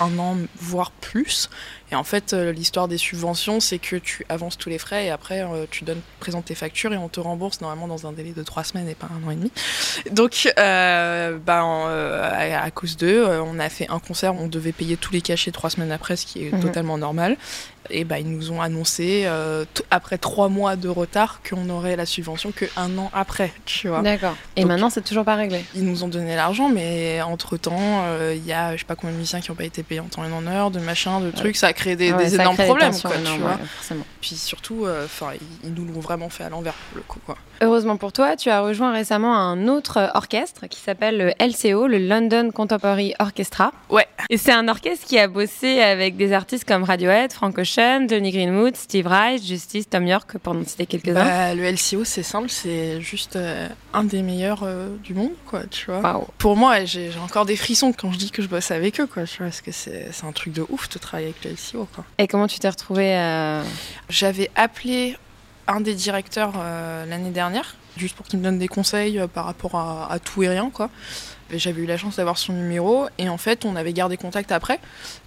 un 0.01 0.17
an, 0.19 0.37
voire 0.59 0.91
plus. 0.91 1.49
Et 1.91 1.95
en 1.95 2.03
fait, 2.03 2.33
euh, 2.33 2.51
l'histoire 2.51 2.87
des 2.87 2.97
subventions, 2.97 3.59
c'est 3.59 3.77
que 3.79 3.97
tu 3.97 4.25
avances 4.29 4.57
tous 4.57 4.69
les 4.69 4.77
frais 4.77 5.05
et 5.05 5.09
après, 5.09 5.41
euh, 5.43 5.65
tu 5.69 5.83
donnes, 5.83 6.01
présentes 6.19 6.45
tes 6.45 6.55
factures 6.55 6.93
et 6.93 6.97
on 6.97 7.09
te 7.09 7.19
rembourse 7.19 7.59
normalement 7.61 7.87
dans 7.87 8.07
un 8.07 8.13
délai 8.13 8.31
de 8.31 8.43
trois 8.43 8.63
semaines 8.63 8.87
et 8.87 8.95
pas 8.95 9.07
un 9.07 9.27
an 9.27 9.31
et 9.31 9.35
demi. 9.35 9.51
Donc, 10.11 10.51
euh, 10.57 11.37
bah, 11.45 11.63
euh, 11.87 12.55
à, 12.57 12.63
à 12.63 12.71
cause 12.71 12.95
d'eux, 12.97 13.25
on 13.45 13.59
a 13.59 13.69
fait 13.69 13.89
un 13.89 13.99
concert, 13.99 14.35
on 14.35 14.47
devait 14.47 14.71
payer 14.71 14.95
tous 14.97 15.11
les 15.11 15.21
cachets 15.21 15.51
trois 15.51 15.69
semaines 15.69 15.91
après, 15.91 16.15
ce 16.15 16.25
qui 16.25 16.45
est 16.45 16.51
Mhm. 16.53 16.61
totalement 16.61 16.97
normal. 16.97 17.37
Et 17.93 18.03
bah, 18.05 18.19
ils 18.19 18.29
nous 18.31 18.51
ont 18.51 18.61
annoncé, 18.61 19.23
euh, 19.25 19.65
après 19.91 20.17
trois 20.17 20.47
mois 20.49 20.75
de 20.75 20.87
retard, 20.87 21.41
qu'on 21.47 21.69
aurait 21.69 21.95
la 21.95 22.05
subvention 22.05 22.51
que 22.51 22.65
un 22.77 22.97
an 22.97 23.11
après, 23.13 23.51
tu 23.65 23.87
vois. 23.89 24.01
D'accord. 24.01 24.35
Et 24.55 24.61
Donc- 24.61 24.69
maintenant, 24.69 24.89
c'est 24.89 25.01
toujours 25.03 25.25
pas 25.25 25.35
réglé. 25.35 25.63
Ils 25.75 25.83
nous 25.83 26.03
ont 26.03 26.07
donné 26.07 26.35
l'argent, 26.35 26.69
mais 26.69 27.21
entre-temps, 27.21 27.71
euh, 28.05 28.33
il 28.35 28.45
y 28.45 28.53
a 28.53 28.73
je 28.75 28.79
sais 28.79 28.85
pas 28.85 28.95
combien 28.95 29.11
de 29.13 29.17
musiciens 29.17 29.41
qui 29.41 29.51
n'ont 29.51 29.55
pas 29.57 29.65
été 29.65 29.83
payés 29.83 29.99
en 30.01 30.05
temps 30.05 30.23
et 30.23 30.31
en 30.31 30.47
heure, 30.47 30.71
de 30.71 30.79
machin, 30.79 31.19
de 31.19 31.31
trucs, 31.31 31.57
ça 31.57 31.67
a 31.67 31.73
créé 31.73 31.95
des, 31.95 32.11
Ouais, 32.13 32.17
des 32.25 32.29
ça 32.37 32.41
énormes 32.43 32.55
problèmes, 32.57 32.97
quoi, 32.99 33.11
tu 33.23 33.39
vois. 33.39 33.51
ouais. 33.51 33.97
Puis 34.21 34.35
surtout, 34.35 34.85
euh, 34.85 35.05
enfin, 35.05 35.31
ils, 35.63 35.67
ils 35.69 35.73
nous 35.73 35.85
l'ont 35.91 35.99
vraiment 35.99 36.29
fait 36.29 36.43
à 36.45 36.49
l'envers, 36.49 36.73
pour 36.73 36.97
le 36.97 37.03
coup, 37.03 37.19
quoi. 37.25 37.35
Heureusement 37.63 37.95
pour 37.95 38.11
toi, 38.11 38.35
tu 38.35 38.49
as 38.49 38.61
rejoint 38.61 38.91
récemment 38.91 39.37
un 39.37 39.67
autre 39.67 39.97
euh, 39.97 40.07
orchestre 40.15 40.65
qui 40.65 40.79
s'appelle 40.79 41.17
le 41.17 41.33
LCO, 41.39 41.85
le 41.85 41.99
London 41.99 42.49
Contemporary 42.51 43.13
Orchestra. 43.19 43.71
Ouais. 43.91 44.07
Et 44.31 44.37
c'est 44.37 44.51
un 44.51 44.67
orchestre 44.67 45.05
qui 45.05 45.19
a 45.19 45.27
bossé 45.27 45.79
avec 45.79 46.17
des 46.17 46.33
artistes 46.33 46.65
comme 46.65 46.83
Radiohead, 46.83 47.31
Frank 47.31 47.55
Ocean, 47.59 48.07
Johnny 48.09 48.31
Greenwood, 48.31 48.75
Steve 48.75 49.05
Reich, 49.05 49.43
Justice, 49.43 49.87
Tom 49.87 50.07
York, 50.07 50.39
pour 50.39 50.55
n'en 50.55 50.65
citer 50.65 50.87
quelques-uns. 50.87 51.23
Bah, 51.23 51.53
le 51.53 51.69
LCO, 51.69 52.03
c'est 52.03 52.23
simple, 52.23 52.49
c'est 52.49 52.99
juste 52.99 53.35
euh, 53.35 53.67
un 53.93 54.05
des 54.05 54.23
meilleurs 54.23 54.63
euh, 54.63 54.89
du 55.03 55.13
monde, 55.13 55.33
quoi, 55.45 55.61
tu 55.69 55.85
vois. 55.85 55.99
Waouh. 55.99 56.27
Pour 56.39 56.57
moi, 56.57 56.83
j'ai 56.85 57.11
encore 57.23 57.45
des 57.45 57.55
frissons 57.55 57.93
quand 57.93 58.11
je 58.11 58.17
dis 58.17 58.31
que 58.31 58.41
je 58.41 58.47
bosse 58.47 58.71
avec 58.71 58.99
eux, 58.99 59.05
quoi, 59.05 59.25
tu 59.25 59.37
vois, 59.37 59.47
parce 59.47 59.61
que 59.61 59.71
c'est 59.71 60.09
un 60.23 60.31
truc 60.31 60.53
de 60.53 60.65
ouf 60.69 60.89
de 60.89 60.97
travailler 60.97 61.29
avec 61.29 61.45
le 61.45 61.51
LCO, 61.51 61.87
quoi. 61.93 62.05
Et 62.17 62.27
comment 62.27 62.47
tu 62.47 62.57
t'es 62.57 62.69
retrouvé 62.69 63.15
euh, 63.15 63.61
J'avais 64.09 64.49
appelé 64.55 65.15
un 65.67 65.81
des 65.81 65.93
directeurs 65.93 66.53
euh, 66.57 67.05
l'année 67.05 67.31
dernière, 67.31 67.75
juste 67.97 68.15
pour 68.15 68.25
qu'il 68.25 68.39
me 68.39 68.43
donne 68.43 68.59
des 68.59 68.67
conseils 68.67 69.19
euh, 69.19 69.27
par 69.27 69.45
rapport 69.45 69.75
à, 69.75 70.11
à 70.11 70.19
tout 70.19 70.43
et 70.43 70.49
rien, 70.49 70.71
J'avais 71.53 71.81
eu 71.81 71.85
la 71.85 71.97
chance 71.97 72.15
d'avoir 72.15 72.37
son 72.37 72.53
numéro 72.53 73.07
et 73.17 73.27
en 73.27 73.37
fait 73.37 73.65
on 73.65 73.75
avait 73.75 73.93
gardé 73.93 74.17
contact 74.17 74.51
après 74.51 74.79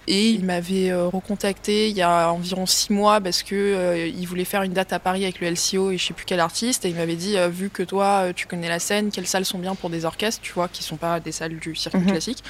et 0.07 0.29
il 0.29 0.45
m'avait 0.45 0.91
euh, 0.91 1.07
recontacté 1.07 1.89
il 1.89 1.95
y 1.95 2.01
a 2.01 2.31
environ 2.31 2.65
six 2.65 2.91
mois 2.91 3.19
parce 3.21 3.43
que 3.43 3.55
euh, 3.55 4.07
il 4.07 4.25
voulait 4.27 4.45
faire 4.45 4.61
une 4.63 4.73
date 4.73 4.93
à 4.93 4.99
Paris 4.99 5.23
avec 5.23 5.39
le 5.41 5.47
LCO 5.49 5.91
et 5.91 5.97
je 5.97 6.05
sais 6.05 6.13
plus 6.13 6.25
quel 6.25 6.39
artiste 6.39 6.85
et 6.85 6.89
il 6.89 6.95
m'avait 6.95 7.15
dit 7.15 7.37
euh, 7.37 7.47
vu 7.47 7.69
que 7.69 7.83
toi 7.83 8.25
tu 8.35 8.45
connais 8.47 8.69
la 8.69 8.79
scène 8.79 9.09
quelles 9.11 9.27
salles 9.27 9.45
sont 9.45 9.57
bien 9.57 9.75
pour 9.75 9.89
des 9.89 10.05
orchestres 10.05 10.41
tu 10.41 10.53
vois 10.53 10.67
qui 10.67 10.83
sont 10.83 10.97
pas 10.97 11.19
des 11.19 11.31
salles 11.31 11.57
du 11.57 11.75
circuit 11.75 11.99
Mhm. 12.01 12.11
classique 12.11 12.43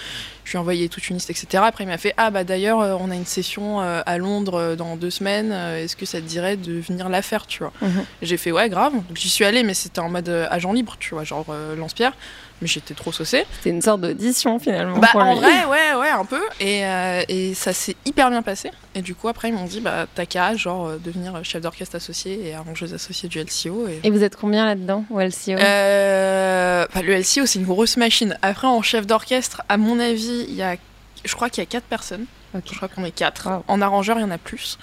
je 0.44 0.52
lui 0.52 0.58
ai 0.58 0.60
envoyé 0.60 0.90
toute 0.90 1.08
une 1.10 1.16
liste 1.16 1.30
etc 1.30 1.64
après 1.66 1.84
il 1.86 1.88
m'a 1.88 1.98
fait 1.98 2.14
ah 2.18 2.30
bah 2.32 2.44
d'ailleurs 2.44 2.80
on 3.02 3.10
a 3.12 3.16
une 3.16 3.26
session 3.26 3.80
à 3.80 4.18
Londres 4.18 4.76
dans 4.78 4.96
deux 4.98 5.10
semaines 5.10 5.52
est-ce 5.52 5.96
que 5.96 6.06
ça 6.06 6.20
te 6.20 6.26
dirait 6.26 6.58
de 6.58 6.74
venir 6.80 7.10
la 7.10 7.22
faire 7.22 7.48
tu 7.48 7.60
vois? 7.64 7.72
Mhm. 7.82 8.06
j'ai 8.22 8.38
fait 8.38 8.52
ouais 8.52 8.70
grave 8.70 8.94
donc 8.94 9.04
j'y 9.16 9.30
suis 9.30 9.46
allée 9.46 9.64
mais 9.64 9.74
c'était 9.74 10.00
en 10.00 10.10
mode 10.10 10.30
agent 10.50 10.74
libre 10.74 10.96
tu 11.00 11.14
vois 11.14 11.24
genre 11.24 11.46
euh, 11.50 11.76
lance-pierre 11.76 12.14
mais 12.62 12.68
j'étais 12.70 12.94
trop 12.94 13.12
saucée 13.12 13.44
C'est 13.64 13.70
une 13.70 13.82
sorte 13.82 14.00
d'audition 14.00 14.60
finalement. 14.60 14.98
bah 14.98 15.10
en 15.16 15.34
lui. 15.34 15.42
vrai 15.42 15.66
ouais 15.66 15.94
ouais 16.00 16.10
un 16.10 16.24
peu 16.24 16.40
et, 16.62 16.86
euh, 16.86 17.22
et 17.28 17.45
ça 17.54 17.74
s'est 17.74 17.96
hyper 18.06 18.30
bien 18.30 18.42
passé. 18.42 18.72
Et 18.96 19.02
du 19.02 19.16
coup 19.16 19.28
après 19.28 19.50
ils 19.50 19.54
m'ont 19.54 19.66
dit 19.66 19.82
bah 19.82 20.08
t'as 20.16 20.26
qu'à 20.26 20.56
genre 20.56 20.88
euh, 20.88 20.98
devenir 20.98 21.44
chef 21.44 21.62
d'orchestre 21.62 21.96
associé 21.96 22.48
et 22.48 22.56
arrangeuse 22.56 22.94
associée 22.94 23.30
du 23.30 23.40
LCO 23.40 23.88
et 23.88 24.00
Et 24.04 24.10
vous 24.10 24.24
êtes 24.24 24.36
combien 24.36 24.66
là-dedans 24.66 25.06
au 25.10 25.20
LCO 25.20 25.52
euh, 25.52 26.86
bah, 26.94 27.02
le 27.02 27.16
LCO 27.16 27.46
c'est 27.46 27.60
une 27.60 27.66
grosse 27.66 27.98
machine. 27.98 28.38
Après 28.42 28.68
en 28.68 28.82
chef 28.82 29.06
d'orchestre 29.06 29.62
à 29.70 29.78
mon 29.78 30.00
avis 30.00 30.46
il 30.48 30.56
y 30.56 30.64
a 30.64 30.76
je 31.24 31.36
crois 31.36 31.50
qu'il 31.50 31.62
y 31.62 31.68
a 31.68 31.70
quatre 31.70 31.86
personnes. 31.86 32.26
Ok. 32.54 32.64
je 32.72 32.76
crois 32.76 32.88
qu'on 32.88 33.04
est 33.04 33.12
quatre. 33.12 33.50
Wow. 33.50 33.64
en 33.68 33.82
arrangeur 33.82 34.18
il 34.18 34.22
y 34.22 34.26
en 34.26 34.32
a 34.32 34.38
plus 34.38 34.78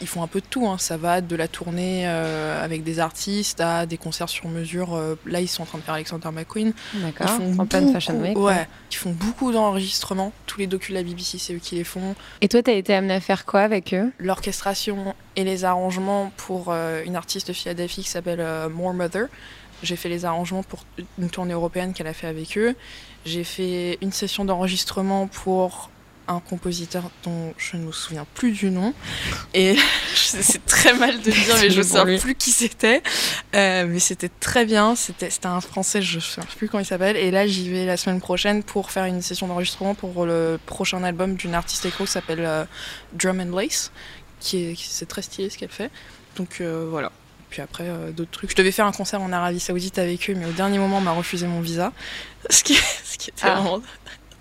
ils 0.00 0.06
font 0.08 0.22
un 0.22 0.26
peu 0.26 0.40
de 0.40 0.46
tout, 0.46 0.66
hein. 0.66 0.76
ça 0.78 0.96
va 0.96 1.20
de 1.20 1.36
la 1.36 1.46
tournée 1.48 2.02
euh, 2.06 2.62
avec 2.62 2.82
des 2.82 2.98
artistes 2.98 3.60
à 3.60 3.86
des 3.86 3.96
concerts 3.96 4.28
sur 4.28 4.48
mesure. 4.48 4.94
euh, 4.94 5.16
là, 5.24 5.40
ils 5.40 5.48
sont 5.48 5.62
en 5.62 5.66
train 5.66 5.78
de 5.78 5.82
faire 5.84 5.94
Alexander 5.94 6.28
McQueen. 6.32 6.72
D'accord. 6.94 7.26
Ils 7.40 7.54
font 7.54 7.62
En 7.62 7.66
pleine 7.66 7.82
beaucoup- 7.84 7.92
Fashion 7.94 8.20
Week. 8.20 8.36
Ouais, 8.38 8.66
ils 8.90 8.96
font 8.96 9.12
beaucoup 9.12 9.52
d'enregistrements. 9.52 10.32
Tous 10.46 10.58
les 10.58 10.66
docus 10.66 10.90
de 10.90 10.94
la 10.96 11.02
BBC, 11.02 11.38
c'est 11.38 11.54
eux 11.54 11.58
qui 11.58 11.76
les 11.76 11.84
font. 11.84 12.14
Et 12.40 12.48
toi, 12.48 12.62
t'as 12.62 12.72
été 12.72 12.92
amené 12.94 13.14
à 13.14 13.20
faire 13.20 13.44
quoi 13.46 13.60
avec 13.60 13.94
eux? 13.94 14.12
L'orchestration 14.18 15.14
et 15.36 15.44
les 15.44 15.64
arrangements 15.64 16.32
pour 16.36 16.66
euh, 16.68 17.02
une 17.04 17.16
artiste 17.16 17.48
de 17.48 17.52
Philadelphie 17.52 18.02
qui 18.02 18.10
s'appelle 18.10 18.44
More 18.70 18.94
Mother. 18.94 19.26
J'ai 19.82 19.96
fait 19.96 20.08
les 20.08 20.24
arrangements 20.24 20.62
pour 20.62 20.80
une 21.18 21.28
tournée 21.30 21.52
européenne 21.52 21.92
qu'elle 21.92 22.06
a 22.06 22.14
fait 22.14 22.26
avec 22.26 22.56
eux. 22.56 22.74
J'ai 23.26 23.44
fait 23.44 23.98
une 24.02 24.12
session 24.12 24.44
d'enregistrement 24.44 25.26
pour 25.26 25.90
un 26.26 26.40
compositeur 26.40 27.10
dont 27.22 27.52
je 27.58 27.76
ne 27.76 27.84
me 27.86 27.92
souviens 27.92 28.26
plus 28.34 28.52
du 28.52 28.70
nom. 28.70 28.94
Et 29.52 29.76
c'est 30.14 30.64
très 30.66 30.94
mal 30.94 31.20
de 31.20 31.30
dire, 31.30 31.54
mais 31.60 31.70
je 31.70 31.78
ne 31.78 31.82
sais 31.84 32.18
plus 32.18 32.34
qui 32.34 32.50
c'était. 32.50 33.02
Euh, 33.54 33.86
mais 33.86 33.98
c'était 33.98 34.30
très 34.40 34.64
bien. 34.64 34.94
C'était 34.96 35.28
un 35.44 35.60
français, 35.60 36.00
je 36.02 36.16
ne 36.16 36.20
sais 36.22 36.40
plus 36.56 36.68
comment 36.68 36.82
il 36.82 36.86
s'appelle. 36.86 37.16
Et 37.16 37.30
là, 37.30 37.46
j'y 37.46 37.68
vais 37.70 37.84
la 37.86 37.96
semaine 37.96 38.20
prochaine 38.20 38.62
pour 38.62 38.90
faire 38.90 39.04
une 39.04 39.22
session 39.22 39.48
d'enregistrement 39.48 39.94
pour 39.94 40.24
le 40.26 40.58
prochain 40.66 41.02
album 41.04 41.34
d'une 41.34 41.54
artiste 41.54 41.84
écro 41.86 42.04
qui 42.04 42.12
s'appelle 42.12 42.44
euh, 42.44 42.64
Drum 43.12 43.40
and 43.40 43.54
Lace. 43.56 43.92
Qui 44.40 44.64
est, 44.70 44.74
qui- 44.74 44.88
c'est 44.90 45.06
très 45.06 45.22
stylé 45.22 45.50
ce 45.50 45.58
qu'elle 45.58 45.70
fait. 45.70 45.90
Donc 46.36 46.58
euh, 46.60 46.86
voilà. 46.90 47.12
Puis 47.50 47.62
après, 47.62 47.86
d'autres 48.16 48.32
trucs. 48.32 48.50
Je 48.50 48.56
devais 48.56 48.72
faire 48.72 48.84
un 48.86 48.90
concert 48.92 49.22
en 49.22 49.30
Arabie 49.32 49.60
Saoudite 49.60 49.98
avec 50.00 50.28
eux, 50.28 50.34
mais 50.34 50.44
au 50.46 50.50
dernier 50.52 50.78
moment, 50.78 50.98
on 50.98 51.00
m'a 51.02 51.12
refusé 51.12 51.46
mon 51.46 51.60
visa. 51.60 51.92
Ce 52.50 52.64
qui, 52.64 52.74
ce 52.74 53.16
qui 53.16 53.30
était 53.30 53.42
Ah. 53.44 53.54
vraiment 53.60 53.80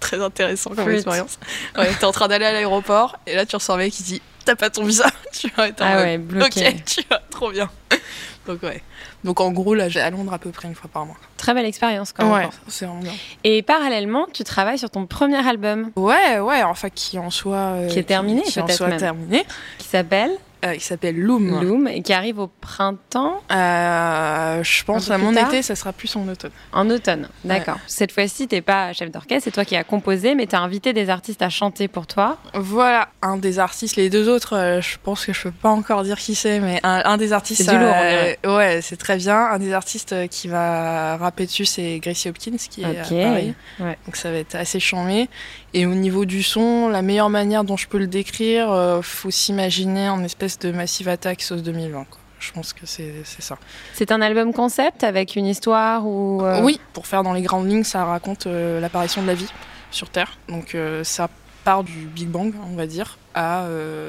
très 0.04 0.22
intéressant 0.22 0.72
comme 0.76 0.90
expérience. 0.92 1.40
Ouais, 1.78 1.90
t'es 2.00 2.06
en 2.06 2.12
train 2.12 2.28
d'aller 2.28 2.46
à 2.46 2.52
l'aéroport, 2.54 3.18
et 3.26 3.36
là, 3.36 3.46
tu 3.46 3.56
ressens 3.56 3.74
un 3.74 3.78
mec 3.78 3.92
qui 3.94 4.04
dit 4.04 4.22
T'as 4.46 4.56
pas 4.56 4.70
ton 4.70 4.84
visa 4.84 5.06
Tu 5.32 5.50
vois, 5.56 5.70
et 5.70 5.74
Ah 5.80 5.98
ouais, 6.02 6.18
bloqué. 6.18 6.68
Ok, 6.68 6.84
tu 6.86 7.02
vois, 7.10 7.20
trop 7.30 7.50
bien. 7.52 7.70
Donc, 8.46 8.62
ouais. 8.64 8.82
Donc, 9.24 9.40
en 9.40 9.52
gros, 9.52 9.74
là, 9.74 9.88
j'ai 9.88 10.02
à 10.02 10.10
Londres 10.10 10.34
à 10.34 10.38
peu 10.38 10.50
près 10.52 10.68
une 10.68 10.76
fois 10.76 10.90
par 10.92 11.06
mois. 11.06 11.16
Très 11.38 11.54
belle 11.54 11.66
expérience 11.66 12.12
quand 12.12 12.26
même. 12.26 12.48
Ouais, 12.48 12.50
c'est 12.68 12.86
vraiment 12.86 13.00
bien. 13.02 13.14
Et 13.46 13.62
parallèlement, 13.62 14.28
tu 14.34 14.44
travailles 14.44 14.78
sur 14.78 14.90
ton 14.90 15.06
premier 15.06 15.48
album 15.48 15.92
Ouais, 15.96 16.40
ouais, 16.40 16.62
enfin, 16.64 16.90
qui 16.90 17.18
en 17.18 17.30
soit. 17.30 17.56
euh, 17.56 17.88
Qui 17.88 18.00
est 18.00 18.04
terminé, 18.04 18.42
qui 18.42 18.52
peut-être 18.60 18.74
soit 18.74 18.88
même. 18.90 19.00
terminé. 19.00 19.46
qui 19.78 19.88
s'appelle 19.88 20.32
Euh, 20.64 20.76
il 20.76 20.82
s'appelle 20.82 21.20
Loom. 21.20 21.62
Loom 21.62 21.88
et 21.88 22.02
qui 22.02 22.14
arrive 22.14 22.40
au 22.40 22.48
printemps, 22.48 23.42
Euh, 23.52 24.64
je 24.64 24.84
pense 24.84 25.10
à 25.12 25.18
mon 25.18 25.34
tard 25.34 25.48
été, 25.50 25.62
ça 25.62 25.76
sera 25.76 25.94
plus 25.94 26.16
en 26.16 26.28
automne. 26.28 26.52
en 26.72 26.90
automne. 26.90 27.28
D'accord. 27.44 27.78
Cette 27.88 28.12
fois-ci, 28.12 28.48
t'es 28.48 28.62
pas 28.62 28.94
chef 28.94 29.12
d'orchestre, 29.12 29.44
c'est 29.46 29.52
toi 29.52 29.66
qui 29.66 29.76
as 29.76 29.84
composé, 29.84 30.36
mais 30.36 30.46
t'as 30.46 30.60
invité 30.60 30.94
des 30.94 31.10
artistes 31.10 31.42
à 31.42 31.50
chanter 31.50 31.88
pour 31.88 32.08
toi. 32.08 32.38
Voilà, 32.54 33.10
un 33.22 33.38
des 33.38 33.60
artistes, 33.60 33.96
les 33.96 34.10
deux 34.10 34.30
autres, 34.30 34.56
euh, 34.56 34.82
je 34.82 34.98
pense 35.04 35.26
que 35.26 35.34
je 35.34 35.44
peux 35.44 35.52
pas 35.52 35.70
encore 35.70 36.04
dire 36.04 36.18
qui 36.18 36.36
c'est, 36.36 36.60
mais 36.60 36.80
un, 36.84 37.02
un 37.06 37.18
des 37.18 37.34
artistes. 37.34 37.64
C'est 37.64 37.72
du 37.72 37.78
lourd, 37.78 37.94
on 37.94 38.48
euh, 38.50 38.58
ouais, 38.58 38.82
c'est 38.82 38.98
très 38.98 39.18
bien. 39.18 39.38
Un 39.38 39.60
des 39.60 39.74
artistes 39.74 40.28
qui 40.30 40.48
va 40.48 41.18
rapper 41.18 41.46
dessus, 41.46 41.66
c'est 41.66 42.00
Gracie 42.00 42.30
Hopkins, 42.30 42.58
qui 42.70 42.82
est 42.82 42.86
à 42.86 43.04
Paris. 43.04 43.54
Ouais. 43.80 43.98
Donc 44.06 44.16
ça 44.16 44.32
va 44.32 44.38
être 44.38 44.56
assez 44.56 44.80
chambé. 44.80 45.30
Et 45.74 45.86
au 45.88 45.94
niveau 45.96 46.26
du 46.26 46.44
son, 46.44 46.88
la 46.90 47.02
meilleure 47.02 47.30
manière 47.32 47.64
dont 47.64 47.78
je 47.78 47.88
peux 47.88 47.98
le 47.98 48.08
décrire, 48.08 49.00
faut 49.02 49.32
s'imaginer 49.32 50.08
en 50.10 50.24
espèce 50.24 50.53
de 50.60 50.72
Massive 50.72 51.08
Attack 51.08 51.42
sauce 51.42 51.64
2020. 51.64 52.06
Quoi. 52.10 52.20
Je 52.40 52.52
pense 52.52 52.74
que 52.74 52.86
c'est 52.86 53.24
ça. 53.40 53.58
C'est 53.94 54.12
un 54.12 54.22
album 54.22 54.54
concept 54.54 55.04
avec 55.04 55.36
une 55.36 55.46
histoire 55.46 56.06
ou 56.06 56.42
euh, 56.44 56.62
Oui, 56.62 56.80
pour 56.92 57.08
faire 57.08 57.24
dans 57.24 57.32
les 57.32 57.42
grandes 57.42 57.70
lignes, 57.70 57.86
ça 57.86 58.04
raconte 58.04 58.48
euh, 58.48 58.82
l'apparition 58.82 59.22
de 59.22 59.28
la 59.28 59.34
vie 59.34 59.48
sur 59.92 60.10
Terre. 60.10 60.38
Donc 60.50 60.76
euh, 60.76 61.04
ça 61.06 61.30
part 61.64 61.86
du 61.86 62.08
Big 62.08 62.28
Bang, 62.28 62.54
on 62.70 62.76
va 62.76 62.86
dire, 62.86 63.18
à 63.34 63.66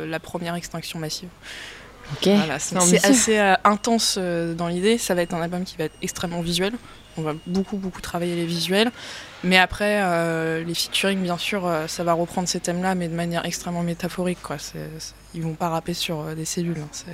la 0.06 0.18
première 0.18 0.56
extinction 0.56 0.98
massive. 0.98 1.28
Ok. 2.12 2.26
Voilà, 2.26 2.58
c'est 2.58 3.06
assez 3.06 3.38
intense 3.62 4.18
dans 4.18 4.66
l'idée. 4.66 4.98
Ça 4.98 5.14
va 5.14 5.22
être 5.22 5.34
un 5.34 5.40
album 5.40 5.62
qui 5.62 5.76
va 5.76 5.84
être 5.84 5.94
extrêmement 6.02 6.40
visuel. 6.40 6.72
On 7.16 7.22
va 7.22 7.34
beaucoup, 7.46 7.76
beaucoup 7.76 8.00
travailler 8.00 8.34
les 8.36 8.46
visuels. 8.46 8.90
Mais 9.44 9.58
après, 9.58 10.00
euh, 10.02 10.64
les 10.64 10.74
featuring, 10.74 11.20
bien 11.22 11.36
sûr, 11.36 11.66
euh, 11.66 11.86
ça 11.86 12.02
va 12.02 12.14
reprendre 12.14 12.48
ces 12.48 12.60
thèmes-là, 12.60 12.94
mais 12.94 13.08
de 13.08 13.14
manière 13.14 13.44
extrêmement 13.44 13.82
métaphorique. 13.82 14.38
Quoi. 14.42 14.56
Ils 15.34 15.42
vont 15.42 15.52
pas 15.54 15.68
rapper 15.68 15.92
sur 15.94 16.20
euh, 16.20 16.34
des 16.34 16.44
cellules. 16.46 16.78
hein. 16.80 17.12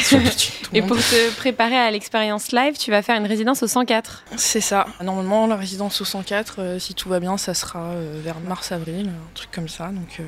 Tout 0.10 0.70
Et 0.74 0.80
monde. 0.80 0.88
pour 0.88 0.96
te 0.96 1.30
préparer 1.36 1.76
à 1.76 1.90
l'expérience 1.90 2.50
live, 2.52 2.78
tu 2.78 2.90
vas 2.90 3.02
faire 3.02 3.16
une 3.18 3.26
résidence 3.26 3.62
au 3.62 3.66
104. 3.68 4.24
C'est 4.36 4.62
ça. 4.62 4.86
Normalement, 5.02 5.46
la 5.46 5.56
résidence 5.56 6.00
au 6.00 6.04
104, 6.06 6.56
euh, 6.58 6.78
si 6.78 6.94
tout 6.94 7.08
va 7.10 7.20
bien, 7.20 7.36
ça 7.36 7.52
sera 7.52 7.92
vers 8.24 8.40
mars-avril, 8.40 9.08
un 9.10 9.34
truc 9.34 9.50
comme 9.52 9.68
ça. 9.68 9.88
Donc, 9.88 10.20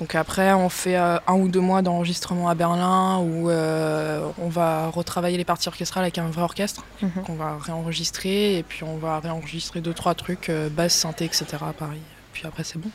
donc 0.00 0.14
après, 0.16 0.52
on 0.52 0.68
fait 0.68 0.96
euh, 0.96 1.18
un 1.28 1.34
ou 1.34 1.46
deux 1.48 1.60
mois 1.60 1.82
d'enregistrement 1.82 2.48
à 2.48 2.54
Berlin 2.54 3.18
où 3.18 3.48
euh, 3.50 4.26
on 4.42 4.48
va 4.48 4.88
retravailler 4.88 5.36
les 5.36 5.44
parties 5.44 5.68
orchestrales 5.68 6.02
avec 6.04 6.18
un 6.18 6.26
vrai 6.28 6.42
orchestre 6.42 6.84
Mhm. 7.02 7.22
qu'on 7.26 7.34
va 7.34 7.58
réenregistrer 7.60 8.56
et 8.58 8.62
puis 8.62 8.82
on 8.82 8.96
va 8.96 9.20
réenregistrer 9.20 9.80
deux 9.80 9.92
trois 9.94 10.14
trucs, 10.14 10.48
euh, 10.48 10.68
basse, 10.70 10.94
synthé, 10.94 11.26
etc. 11.26 11.44
à 11.68 11.72
Paris. 11.72 12.00
Puis 12.32 12.44
après, 12.46 12.62
c'est 12.64 12.78
bon. 12.78 12.88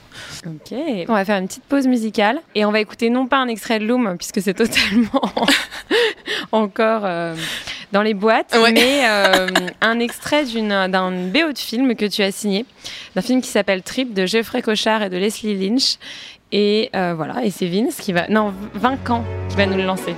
Ok. 0.47 0.73
On 1.09 1.13
va 1.13 1.23
faire 1.25 1.37
une 1.37 1.47
petite 1.47 1.65
pause 1.65 1.85
musicale 1.87 2.39
et 2.55 2.65
on 2.65 2.71
va 2.71 2.79
écouter 2.79 3.09
non 3.09 3.27
pas 3.27 3.37
un 3.37 3.47
extrait 3.49 3.79
de 3.79 3.85
Loom 3.85 4.15
puisque 4.17 4.41
c'est 4.41 4.53
totalement 4.55 5.21
encore 6.51 7.01
euh, 7.03 7.35
dans 7.91 8.01
les 8.01 8.13
boîtes, 8.13 8.55
Ouais. 8.55 8.71
mais 8.71 9.07
euh, 9.07 9.47
un 9.81 9.99
extrait 9.99 10.45
d'un 10.45 11.11
BO 11.11 11.51
de 11.51 11.57
film 11.57 11.95
que 11.95 12.05
tu 12.05 12.23
as 12.23 12.31
signé, 12.31 12.65
d'un 13.15 13.21
film 13.21 13.41
qui 13.41 13.49
s'appelle 13.49 13.83
Trip 13.83 14.13
de 14.13 14.25
Geoffrey 14.25 14.61
Cochard 14.61 15.03
et 15.03 15.09
de 15.09 15.17
Leslie 15.17 15.55
Lynch. 15.55 15.97
Et 16.51 16.89
euh, 16.95 17.13
voilà, 17.15 17.43
et 17.43 17.49
c'est 17.49 17.67
Vince 17.67 17.97
qui 17.99 18.13
va, 18.13 18.27
non, 18.29 18.53
Vincent 18.73 19.23
qui 19.49 19.55
va 19.57 19.65
nous 19.65 19.77
le 19.77 19.83
lancer. 19.83 20.15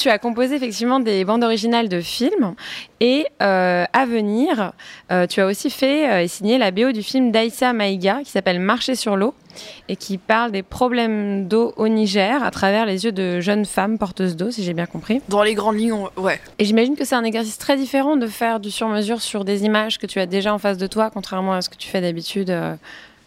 Tu 0.00 0.08
as 0.08 0.18
composé 0.18 0.54
effectivement 0.56 1.00
des 1.00 1.24
bandes 1.24 1.44
originales 1.44 1.88
de 1.88 2.00
films 2.00 2.54
et 3.00 3.26
euh, 3.42 3.84
à 3.92 4.06
venir, 4.06 4.72
euh, 5.12 5.26
tu 5.26 5.40
as 5.40 5.46
aussi 5.46 5.70
fait 5.70 6.10
euh, 6.10 6.22
et 6.22 6.28
signé 6.28 6.58
la 6.58 6.70
BO 6.70 6.92
du 6.92 7.02
film 7.02 7.30
d'Aïssa 7.30 7.72
Maïga 7.72 8.20
qui 8.24 8.30
s'appelle 8.30 8.60
Marcher 8.60 8.94
sur 8.94 9.16
l'eau 9.16 9.34
et 9.88 9.96
qui 9.96 10.16
parle 10.18 10.52
des 10.52 10.62
problèmes 10.62 11.48
d'eau 11.48 11.72
au 11.76 11.88
Niger 11.88 12.42
à 12.42 12.50
travers 12.50 12.86
les 12.86 13.04
yeux 13.04 13.12
de 13.12 13.40
jeunes 13.40 13.64
femmes 13.66 13.98
porteuses 13.98 14.36
d'eau, 14.36 14.50
si 14.50 14.62
j'ai 14.64 14.74
bien 14.74 14.86
compris. 14.86 15.20
Dans 15.28 15.42
les 15.42 15.54
grandes 15.54 15.76
lignes, 15.78 15.92
on- 15.92 16.10
ouais. 16.20 16.40
Et 16.58 16.64
j'imagine 16.64 16.96
que 16.96 17.04
c'est 17.04 17.16
un 17.16 17.24
exercice 17.24 17.58
très 17.58 17.76
différent 17.76 18.16
de 18.16 18.26
faire 18.26 18.60
du 18.60 18.70
sur-mesure 18.70 19.20
sur 19.20 19.44
des 19.44 19.64
images 19.64 19.98
que 19.98 20.06
tu 20.06 20.20
as 20.20 20.26
déjà 20.26 20.54
en 20.54 20.58
face 20.58 20.78
de 20.78 20.86
toi, 20.86 21.10
contrairement 21.12 21.52
à 21.54 21.62
ce 21.62 21.68
que 21.68 21.76
tu 21.76 21.88
fais 21.88 22.00
d'habitude 22.00 22.50
euh, 22.50 22.74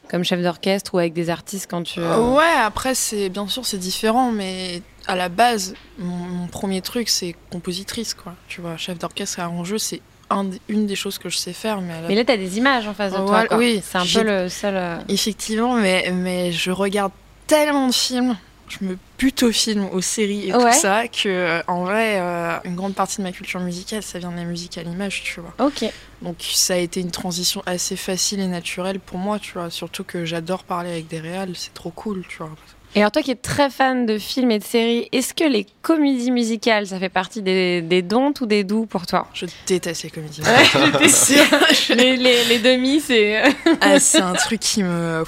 comme 0.10 0.24
chef 0.24 0.42
d'orchestre 0.42 0.94
ou 0.96 1.00
avec 1.00 1.14
des 1.14 1.30
artistes 1.30 1.68
quand 1.70 1.84
tu... 1.84 2.00
euh, 2.00 2.34
Ouais, 2.36 2.44
après, 2.64 2.94
c'est 2.96 3.30
bien 3.30 3.48
sûr, 3.48 3.66
c'est 3.66 3.78
différent, 3.78 4.32
mais 4.32 4.82
à 5.08 5.16
la 5.16 5.30
base, 5.30 5.76
mon, 5.98 6.48
premier 6.48 6.82
truc, 6.82 7.10
c'est 7.10 7.36
compositrice, 7.52 8.14
quoi. 8.14 8.36
Tu 8.48 8.62
vois, 8.62 8.78
chef 8.78 8.98
d'orchestre 9.00 9.40
et 9.40 9.42
arrangeux, 9.42 9.78
c'est 9.78 10.02
un 10.30 10.50
une 10.68 10.88
des 10.88 10.96
choses 10.96 11.18
que 11.18 11.30
je 11.30 11.38
sais 11.38 11.54
faire, 11.54 11.82
mais 11.82 11.94
à 11.94 12.02
la 12.02 12.08
Mais 12.08 12.16
là, 12.16 12.24
tu 12.26 12.32
as 12.32 12.38
des 12.38 12.58
images 12.58 12.88
en 12.88 12.94
face 12.94 13.12
de 13.14 13.18
toi. 13.18 13.46
Quoi. 13.46 13.58
oui, 13.58 13.82
c'est 13.84 13.98
un 13.98 14.06
peu 14.06 14.24
le 14.24 14.50
seul... 14.50 14.76
euh, 14.76 14.98
Effectivement, 15.10 15.76
mais, 15.76 16.12
mais 16.14 16.52
je 16.52 16.72
regarde 16.72 17.12
tellement 17.46 17.88
de 17.90 17.94
films, 17.94 18.38
je 18.70 18.86
me 18.86 18.98
bute 19.20 19.44
aux 19.44 19.52
films, 19.52 19.90
aux 19.92 20.02
séries 20.02 20.50
et 20.50 20.56
Ouais. 20.56 20.72
tout 20.74 20.80
ça, 20.80 21.08
que 21.08 21.28
euh, 21.28 21.62
en 21.68 21.84
vrai, 21.84 22.20
euh, 22.20 22.58
une 22.64 22.76
grande 22.76 22.96
partie 22.96 23.18
de 23.18 23.24
ma 23.24 23.32
culture 23.32 23.60
musicale, 23.60 24.02
ça 24.02 24.18
vient 24.18 24.32
de 24.32 24.38
la 24.38 24.46
musique 24.46 24.78
à 24.78 24.84
l'image, 24.84 25.22
tu 25.24 25.42
vois. 25.42 25.54
Ok. 25.60 25.86
Donc 26.22 26.38
ça 26.40 26.76
a 26.76 26.78
été 26.78 27.02
une 27.02 27.12
transition 27.12 27.62
assez 27.66 27.98
facile 27.98 28.40
et 28.40 28.48
naturelle 28.48 29.00
pour 29.00 29.18
moi, 29.20 29.38
tu 29.40 29.52
vois. 29.54 29.70
Surtout 29.70 30.06
que 30.06 30.24
j'adore 30.26 30.64
parler 30.64 30.90
avec 30.90 31.08
des 31.08 31.20
réals, 31.20 31.52
c'est 31.56 31.74
trop 31.74 31.92
cool, 31.92 32.24
tu 32.30 32.38
vois. 32.38 32.50
Et 32.96 33.00
alors 33.00 33.12
toi 33.12 33.24
qui 33.24 33.32
es 33.32 33.36
très 33.36 33.72
fan 33.72 34.06
de 34.06 34.20
films 34.20 34.52
et 34.52 34.60
de 34.60 34.64
séries, 34.64 35.10
est-ce 35.12 35.34
que 35.34 35.44
les 35.44 35.66
comédies 35.82 36.30
musicales, 36.30 36.86
ça 36.86 37.00
fait 37.00 37.10
partie 37.10 37.42
des, 37.42 37.82
des 37.82 38.04
dons 38.04 38.34
ou 38.40 38.46
des 38.46 38.64
doux 38.64 38.86
pour 38.86 39.08
toi? 39.08 39.28
Je 39.34 39.48
déteste 39.66 40.04
les 40.04 40.12
comédies. 40.12 40.42
Ouais, 40.42 40.64
je 40.64 40.92
déteste. 40.92 41.90
les, 41.96 42.18
les, 42.18 42.46
les 42.46 42.60
demi, 42.60 43.00
c'est... 43.00 43.42
Ah, 43.82 44.00
c'est 44.00 44.22
un 44.22 44.34
truc 44.34 44.60
qui 44.60 44.84
me... 44.84 45.24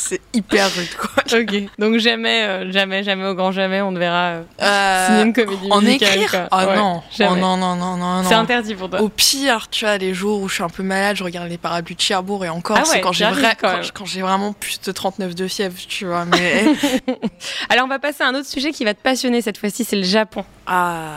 c'est 0.00 0.20
hyper 0.32 0.68
rude, 0.76 0.94
quoi. 0.96 1.40
ok. 1.40 1.62
Donc 1.78 1.96
jamais, 1.98 2.42
euh, 2.44 2.70
jamais, 2.72 3.02
jamais 3.02 3.26
au 3.26 3.34
grand 3.34 3.50
jamais, 3.50 3.80
on 3.82 3.90
ne 3.90 3.98
verra 3.98 4.26
euh, 4.28 4.42
Euh, 4.62 5.06
signer 5.06 5.22
une 5.22 5.32
comédie 5.32 5.68
en 5.70 5.80
musicale. 5.80 6.08
écrire 6.14 6.30
quoi. 6.30 6.48
Ah 6.52 6.66
Ouais, 6.68 6.76
non. 6.76 7.02
jamais. 7.16 7.30
Oh 7.32 7.36
non, 7.36 7.56
non, 7.56 7.74
non, 7.74 7.96
non, 7.96 8.22
non. 8.22 8.28
C'est 8.28 8.34
interdit 8.34 8.74
pour 8.76 8.88
toi. 8.90 9.00
Au 9.02 9.08
pire, 9.08 9.68
tu 9.70 9.84
vois, 9.84 9.98
les 9.98 10.14
jours 10.14 10.40
où 10.40 10.48
je 10.48 10.54
suis 10.54 10.62
un 10.62 10.68
peu 10.68 10.82
malade, 10.84 11.16
je 11.16 11.24
regarde 11.24 11.48
les 11.48 11.58
parapluies 11.58 11.96
de 11.96 12.00
Cherbourg 12.00 12.44
et 12.44 12.48
encore, 12.48 12.76
Ah 12.80 12.84
c'est 12.84 12.94
ouais, 12.96 13.00
quand 13.00 13.12
j'ai 13.12 13.24
vra- 13.24 13.56
quand 13.60 13.80
quand, 13.92 14.04
vraiment 14.20 14.52
plus 14.52 14.80
de 14.80 14.92
39 14.92 15.34
de 15.34 15.48
fièvre, 15.48 15.74
tu 15.88 16.06
vois. 16.06 16.24
Mais 16.24 16.64
Alors 17.68 17.84
on 17.84 17.88
va 17.88 17.98
passer 17.98 18.22
à 18.22 18.28
un 18.28 18.34
autre 18.34 18.48
sujet 18.48 18.70
qui 18.70 18.84
va 18.84 18.94
te 18.94 19.02
passionner 19.02 19.42
cette 19.42 19.58
fois-ci, 19.58 19.84
c'est 19.84 19.96
le 19.96 20.02
Japon. 20.04 20.44
ah, 20.66 21.16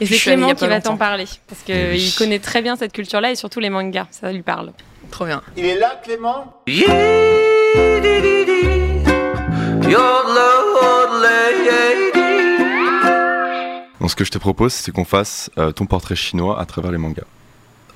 Et 0.00 0.06
c'est 0.06 0.16
Clément 0.18 0.54
qui 0.54 0.66
va 0.68 0.80
t'en 0.80 0.96
parler, 0.96 1.26
parce 1.48 1.60
oui. 1.68 1.98
qu'il 1.98 2.14
connaît 2.14 2.38
très 2.38 2.62
bien 2.62 2.76
cette 2.76 2.92
culture-là 2.92 3.32
et 3.32 3.34
surtout 3.34 3.58
les 3.60 3.70
mangas, 3.70 4.06
ça 4.12 4.30
lui 4.30 4.42
parle. 4.42 4.72
trop 5.10 5.26
bien. 5.26 5.42
Il 5.56 5.64
est 5.66 5.78
là, 5.78 6.00
Clément? 6.04 6.54
Donc 14.00 14.10
ce 14.10 14.16
que 14.16 14.24
je 14.24 14.30
te 14.30 14.38
propose, 14.38 14.72
c'est 14.72 14.92
qu'on 14.92 15.04
fasse 15.04 15.50
euh, 15.58 15.72
ton 15.72 15.84
portrait 15.86 16.16
chinois 16.16 16.58
à 16.60 16.64
travers 16.64 16.90
les 16.90 16.98
mangas. 16.98 17.24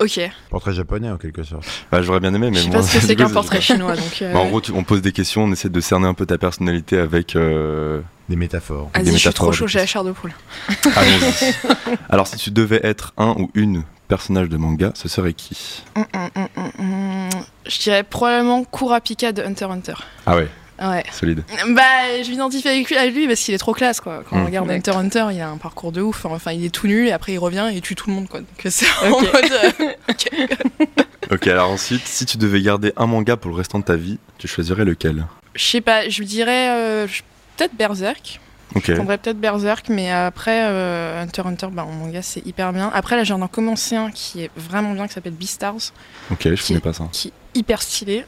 Ok. 0.01 0.21
Portrait 0.51 0.73
japonais 0.75 1.09
en 1.11 1.17
quelque 1.17 1.45
sorte. 1.45 1.65
Bah, 1.91 2.03
J'aurais 2.03 2.21
bien 2.21 2.35
aimé, 2.35 2.51
mais 2.51 2.57
Je 2.59 2.63
sais 2.65 2.69
moi, 2.69 2.81
pas 2.81 2.83
ce 2.83 2.99
que 2.99 3.07
c'est 3.07 3.17
qu'un 3.17 3.31
portrait 3.31 3.61
chinois, 3.61 3.95
donc. 3.97 4.21
euh, 4.23 4.33
Bah, 4.33 4.41
en 4.41 4.49
gros, 4.49 4.61
tu- 4.61 4.73
on 4.73 4.83
pose 4.83 5.01
des 5.03 5.13
questions, 5.13 5.45
on 5.45 5.53
essaie 5.53 5.69
de 5.71 5.81
cerner 5.81 6.07
un 6.07 6.15
peu 6.15 6.27
ta 6.27 6.37
personnalité 6.37 6.99
avec. 6.99 7.37
euh, 7.37 8.01
Des 8.29 8.37
métaphores. 8.37 8.91
des 8.95 9.03
Vas-y, 9.03 9.13
je 9.13 9.19
suis 9.19 9.33
trop 9.33 9.47
métaphores, 9.47 9.55
chaud, 9.55 9.67
j'ai 9.69 9.79
la 9.79 9.87
chair 9.87 10.05
de 10.05 10.13
poule. 10.13 10.33
Allons-y. 10.97 11.97
Alors, 12.11 12.27
si 12.27 12.37
tu 12.37 12.51
devais 12.51 12.81
être 12.83 13.15
un 13.17 13.31
ou 13.39 13.51
une 13.55 13.85
personnage 14.09 14.49
de 14.49 14.57
manga, 14.57 14.93
ce 14.95 15.09
serait 15.09 15.33
qui 15.33 15.83
hum, 15.97 16.05
hum, 16.15 16.49
hum. 16.79 17.29
Je 17.67 17.79
dirais 17.81 18.03
probablement 18.03 18.65
Kurapika 18.65 19.33
de 19.33 19.43
Hunter 19.43 19.65
x 19.67 19.73
Hunter. 19.73 19.95
Ah 20.27 20.37
ouais, 20.37 20.49
Ouais. 20.83 21.05
solide. 21.13 21.45
Bah, 21.69 22.23
je 22.23 22.29
m'identifie 22.31 22.69
avec 22.69 22.89
lui, 22.91 22.97
à 22.97 23.07
lui 23.07 23.27
parce 23.29 23.41
qu'il 23.41 23.55
est 23.55 23.59
trop 23.59 23.73
classe, 23.73 24.01
quoi. 24.01 24.23
Quand 24.29 24.37
on 24.37 24.41
Mm. 24.41 24.47
regarde 24.47 24.71
Hunter 24.71 24.91
x 24.91 24.97
Hunter, 24.99 25.27
il 25.33 25.41
a 25.41 25.49
un 25.49 25.57
parcours 25.57 25.93
de 25.93 26.01
ouf. 26.03 26.25
Enfin, 26.27 26.53
il 26.53 26.65
est 26.65 26.71
tout 26.75 26.87
nul 26.89 27.07
et 27.09 27.13
après 27.13 27.33
il 27.33 27.39
revient 27.39 27.69
et 27.73 27.77
il 27.77 27.81
tue 27.81 27.95
tout 27.95 28.11
le 28.11 28.17
monde, 28.17 28.29
quoi. 28.29 28.41
Donc 28.41 28.49
c'est 28.69 28.87
en 29.03 29.11
Ok. 29.13 29.33
mode. 29.33 29.53
euh, 29.53 29.71
ok. 30.11 30.31
Ok, 31.33 31.47
alors 31.47 31.71
ensuite, 31.71 32.03
si 32.07 32.27
tu 32.27 32.37
devais 32.37 32.61
garder 32.61 32.93
un 32.97 33.07
manga 33.07 33.37
pour 33.37 33.51
le 33.51 33.57
restant 33.57 33.79
de 33.79 33.85
ta 33.85 33.97
vie, 33.97 34.19
tu 34.39 34.47
choisirais 34.49 34.85
lequel? 34.85 35.27
Je 35.55 35.65
sais 35.65 35.81
pas, 35.81 36.09
je 36.09 36.19
lui 36.19 36.27
dirais 36.27 36.69
euh, 36.71 37.07
peut-être 37.57 37.75
Berserk. 37.77 38.41
Ok. 38.77 38.85
Je 38.87 38.93
prendrais 38.95 39.19
peut-être 39.19 39.39
Berserk, 39.39 39.89
mais 39.89 40.11
après 40.11 40.65
euh, 40.65 41.23
Hunter 41.23 41.43
x 41.43 41.49
Hunter, 41.49 41.69
bah, 41.73 41.85
en 41.85 41.93
manga, 41.93 42.23
c'est 42.23 42.45
hyper 42.47 42.73
bien. 42.73 42.91
Après, 42.95 43.17
là, 43.17 43.23
j'en 43.25 43.45
ai 43.45 43.49
commencé 43.49 43.95
un 43.97 44.11
qui 44.11 44.43
est 44.43 44.51
vraiment 44.57 44.93
bien, 44.93 45.07
qui 45.07 45.13
s'appelle 45.15 45.33
Beastars, 45.33 45.75
Ok, 46.33 46.49
je 46.55 46.67
connais 46.67 46.81
pas 46.81 46.93
ça. 46.93 47.09
qui 47.13 47.29
est 47.29 47.59
hyper 47.59 47.81
stylé. 47.83 48.25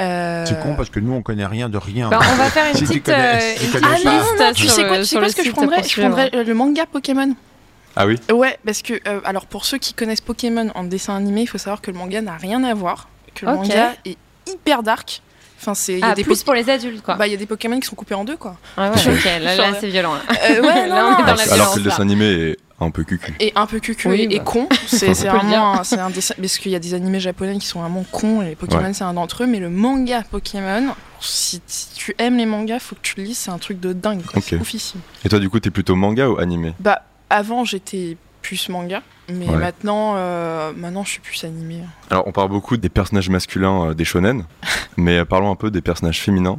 Euh, 0.00 0.46
C'est 0.46 0.58
con 0.62 0.74
parce 0.74 0.88
que 0.88 1.00
nous 1.00 1.12
on 1.12 1.20
connaît 1.20 1.44
rien 1.44 1.68
de 1.68 1.76
rien. 1.76 2.08
Bah, 2.08 2.20
on 2.22 2.34
va 2.36 2.48
faire 2.48 2.66
une 2.70 2.74
Si 2.78 2.84
petite, 2.86 3.04
connais- 3.04 3.18
euh, 3.18 3.62
une 3.62 3.70
petite 3.70 3.74
liste 3.74 4.06
Ah, 4.06 4.44
non, 4.46 4.52
tu 4.54 4.66
sais 4.68 4.86
quoi, 4.86 4.98
tu 4.98 5.04
sais 5.04 5.18
quoi 5.18 5.28
ce 5.28 5.36
que 5.36 5.44
je 5.44 5.50
prendrais? 5.50 5.82
Je 5.82 6.00
prendrais 6.00 6.30
euh, 6.34 6.44
le 6.44 6.54
manga 6.54 6.86
Pokémon. 6.86 7.34
Ah 7.94 8.06
oui? 8.06 8.18
Ouais, 8.32 8.58
parce 8.64 8.80
que, 8.80 8.94
euh, 9.06 9.20
alors 9.24 9.44
pour 9.44 9.66
ceux 9.66 9.76
qui 9.76 9.92
connaissent 9.92 10.22
Pokémon 10.22 10.70
en 10.74 10.84
dessin 10.84 11.14
animé, 11.14 11.42
il 11.42 11.46
faut 11.46 11.58
savoir 11.58 11.82
que 11.82 11.90
le 11.90 11.98
manga 11.98 12.22
n'a 12.22 12.36
rien 12.38 12.64
à 12.64 12.72
voir. 12.72 13.08
Que 13.34 13.44
le 13.44 13.52
manga 13.54 13.92
est 14.06 14.16
hyper 14.48 14.82
dark. 14.82 15.20
Enfin, 15.62 15.74
c'est. 15.74 15.92
il 15.94 15.98
y 16.00 16.02
a 16.02 16.08
Ah, 16.08 16.14
des 16.14 16.24
plus 16.24 16.40
po- 16.40 16.46
pour 16.46 16.54
les 16.54 16.68
adultes, 16.68 17.02
quoi. 17.02 17.14
Bah, 17.14 17.26
il 17.28 17.30
y 17.30 17.34
a 17.34 17.36
des 17.38 17.46
Pokémon 17.46 17.78
qui 17.78 17.86
sont 17.86 17.94
coupés 17.94 18.14
en 18.14 18.24
deux, 18.24 18.36
quoi. 18.36 18.56
Ah 18.76 18.90
ouais, 18.90 18.96
ok, 19.14 19.24
là, 19.40 19.74
c'est 19.80 19.86
violent. 19.88 20.14
Là. 20.14 20.20
Euh, 20.50 20.60
ouais, 20.60 20.88
non, 20.88 20.94
Là, 20.94 21.06
on 21.06 21.10
non, 21.12 21.18
est 21.18 21.30
dans 21.30 21.34
la 21.36 21.52
Alors 21.54 21.72
que 21.74 21.78
le 21.78 21.84
dessin 21.84 22.02
animé 22.02 22.24
est 22.26 22.56
un 22.80 22.90
peu 22.90 23.04
cucu. 23.04 23.32
Et 23.38 23.52
un 23.54 23.66
peu 23.66 23.78
cucu 23.78 24.08
Oui, 24.08 24.26
et, 24.28 24.38
bah. 24.38 24.44
con. 24.44 24.68
C'est 24.88 25.06
vraiment 25.28 25.74
un, 25.80 26.10
dessin. 26.10 26.34
Parce 26.40 26.58
qu'il 26.58 26.72
y 26.72 26.74
a 26.74 26.80
des 26.80 26.94
animés 26.94 27.20
japonais 27.20 27.56
qui 27.58 27.66
sont 27.66 27.80
vraiment 27.80 28.04
cons 28.10 28.42
et 28.42 28.46
les 28.50 28.56
Pokémon, 28.56 28.82
Ouais. 28.86 28.92
c'est 28.92 29.04
un 29.04 29.14
d'entre 29.14 29.44
eux. 29.44 29.46
Mais 29.46 29.60
le 29.60 29.70
manga 29.70 30.24
Pokémon, 30.28 30.94
si, 31.20 31.62
si 31.68 31.88
tu 31.94 32.14
aimes 32.18 32.38
les 32.38 32.46
mangas, 32.46 32.80
faut 32.80 32.96
que 32.96 33.00
tu 33.02 33.14
le 33.18 33.22
lises. 33.22 33.38
C'est 33.38 33.52
un 33.52 33.58
truc 33.58 33.78
de 33.78 33.92
dingue, 33.92 34.22
quoi. 34.22 34.38
Ok. 34.38 34.44
C'est 34.48 34.56
oufissime. 34.56 35.00
Et 35.24 35.28
toi, 35.28 35.38
du 35.38 35.48
coup, 35.48 35.60
t'es 35.60 35.70
plutôt 35.70 35.94
manga 35.94 36.28
ou 36.28 36.38
animé? 36.40 36.74
Bah, 36.80 37.02
avant, 37.30 37.64
j'étais 37.64 38.16
plus 38.42 38.68
manga. 38.68 39.02
Mais 39.28 39.48
Ouais. 39.48 39.56
maintenant, 39.56 40.14
euh, 40.16 40.72
maintenant, 40.76 41.04
je 41.04 41.10
suis 41.10 41.20
plus 41.20 41.44
animée. 41.44 41.80
Alors, 42.10 42.26
on 42.26 42.32
parle 42.32 42.48
beaucoup 42.50 42.76
des 42.76 42.88
personnages 42.88 43.28
masculins 43.30 43.90
euh, 43.90 43.94
des 43.94 44.04
shonen, 44.04 44.44
mais 44.96 45.18
euh, 45.18 45.24
parlons 45.24 45.50
un 45.50 45.56
peu 45.56 45.70
des 45.70 45.80
personnages 45.80 46.20
féminins. 46.20 46.58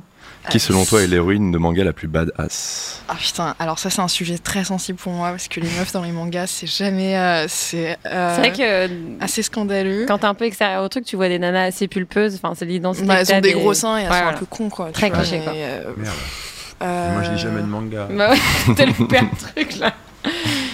Qui, 0.50 0.60
selon 0.60 0.84
toi, 0.84 1.02
est 1.02 1.08
l'héroïne 1.08 1.52
de 1.54 1.58
manga 1.58 1.86
la 1.86 1.94
plus 1.94 2.10
badass? 2.10 3.02
Ah 3.08 3.16
putain, 3.16 3.56
alors 3.60 3.80
ça 3.80 3.90
c'est 3.90 4.02
un 4.02 4.10
sujet 4.10 4.38
très 4.38 4.66
sensible 4.66 4.98
pour 5.00 5.14
moi 5.14 5.30
parce 5.30 5.48
que 5.48 5.62
les 5.62 5.70
meufs 5.70 5.94
dans 5.94 6.02
les 6.04 6.12
mangas 6.12 6.48
c'est 6.48 6.68
jamais 6.68 7.18
euh, 7.18 7.46
c'est 7.48 7.98
euh, 8.06 8.36
C'est 8.36 8.50
vrai 8.50 8.52
que 8.52 9.24
assez 9.24 9.42
scandaleux. 9.42 10.04
quand 10.06 10.18
t'es 10.18 10.26
un 10.26 10.34
peu 10.34 10.44
extérieur 10.44 10.84
au 10.84 10.90
truc, 10.90 11.06
tu 11.06 11.16
vois 11.16 11.30
des 11.30 11.40
nanas 11.40 11.68
assez 11.68 11.88
pulpeuses. 11.88 12.36
Enfin, 12.36 12.56
c'est 12.58 12.66
l'identité. 12.66 13.06
Bah, 13.08 13.22
elles 13.22 13.34
ont 13.34 13.40
des 13.40 13.54
gros 13.54 13.74
seins 13.74 13.98
et 14.00 14.02
elles 14.02 14.10
Ouais, 14.10 14.18
sont 14.18 14.22
voilà. 14.24 14.36
un 14.38 14.40
peu 14.40 14.46
cons 14.46 14.70
quoi. 14.70 14.92
Très 14.92 15.10
cliché, 15.12 15.38
mais, 15.38 15.44
quoi. 15.46 15.54
euh, 15.56 15.94
Merde. 15.96 16.14
euh, 16.82 17.14
Moi 17.14 17.24
je 17.24 17.32
lis 17.32 17.38
jamais 17.40 17.62
de 17.62 17.68
manga. 17.68 18.08
Bah 18.12 18.32
ouais, 18.32 18.74
t'as 18.76 18.86
loupé 18.86 19.20
un 19.20 19.28
truc 19.28 19.78
là. 19.80 19.94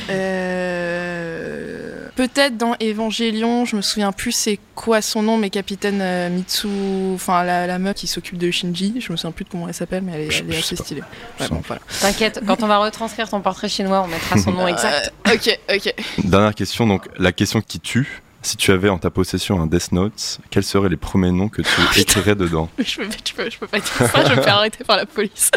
Euh, 0.09 2.07
Peut-être 2.15 2.57
dans 2.57 2.75
Évangélion, 2.81 3.63
je 3.63 3.77
me 3.77 3.81
souviens 3.81 4.11
plus 4.11 4.33
c'est 4.33 4.59
quoi 4.75 5.01
son 5.01 5.21
nom, 5.23 5.37
mais 5.37 5.49
Capitaine 5.49 5.99
euh, 6.01 6.29
Mitsu, 6.29 6.67
enfin 7.15 7.43
la, 7.45 7.65
la 7.65 7.79
meuf 7.79 7.95
qui 7.95 8.07
s'occupe 8.07 8.37
de 8.37 8.51
Shinji, 8.51 8.95
je 8.99 9.11
me 9.11 9.17
souviens 9.17 9.31
plus 9.31 9.45
de 9.45 9.49
comment 9.49 9.67
elle 9.69 9.73
s'appelle, 9.73 10.03
mais 10.03 10.11
elle 10.15 10.21
est, 10.21 10.39
elle 10.39 10.53
est 10.53 10.57
assez 10.59 10.75
stylée. 10.75 11.01
Je 11.37 11.43
Ouais, 11.43 11.47
sais 11.47 11.53
bon, 11.55 11.61
voilà. 11.65 11.81
T'inquiète, 12.01 12.41
quand 12.45 12.61
on 12.61 12.67
va 12.67 12.79
retranscrire 12.79 13.29
ton 13.29 13.39
portrait 13.39 13.69
chinois, 13.69 14.01
on 14.03 14.07
mettra 14.07 14.37
son 14.37 14.51
nom 14.51 14.67
exact. 14.67 15.13
Euh, 15.27 15.33
ok, 15.35 15.59
ok. 15.73 15.93
Dernière 16.25 16.55
question, 16.55 16.85
donc 16.87 17.07
la 17.17 17.31
question 17.31 17.61
qui 17.61 17.79
tue. 17.79 18.21
Si 18.41 18.55
tu 18.55 18.71
avais 18.71 18.87
en 18.87 18.97
ta 18.97 19.09
possession 19.09 19.61
un 19.61 19.67
Death 19.67 19.91
Note, 19.91 20.39
quels 20.49 20.63
seraient 20.63 20.87
les 20.87 20.95
premiers 20.95 21.31
noms 21.31 21.49
que 21.49 21.61
tu 21.61 21.99
écrirais 21.99 22.35
dedans? 22.35 22.69
Je 22.79 22.95
peux, 23.01 23.03
je, 23.25 23.33
peux, 23.33 23.49
je 23.49 23.57
peux 23.59 23.67
pas 23.67 23.79
dire 23.79 23.87
ça, 23.87 24.23
je 24.23 24.29
vais 24.29 24.35
me 24.37 24.41
faire 24.41 24.55
arrêter 24.55 24.83
par 24.85 24.95
la 24.95 25.05
police. 25.05 25.51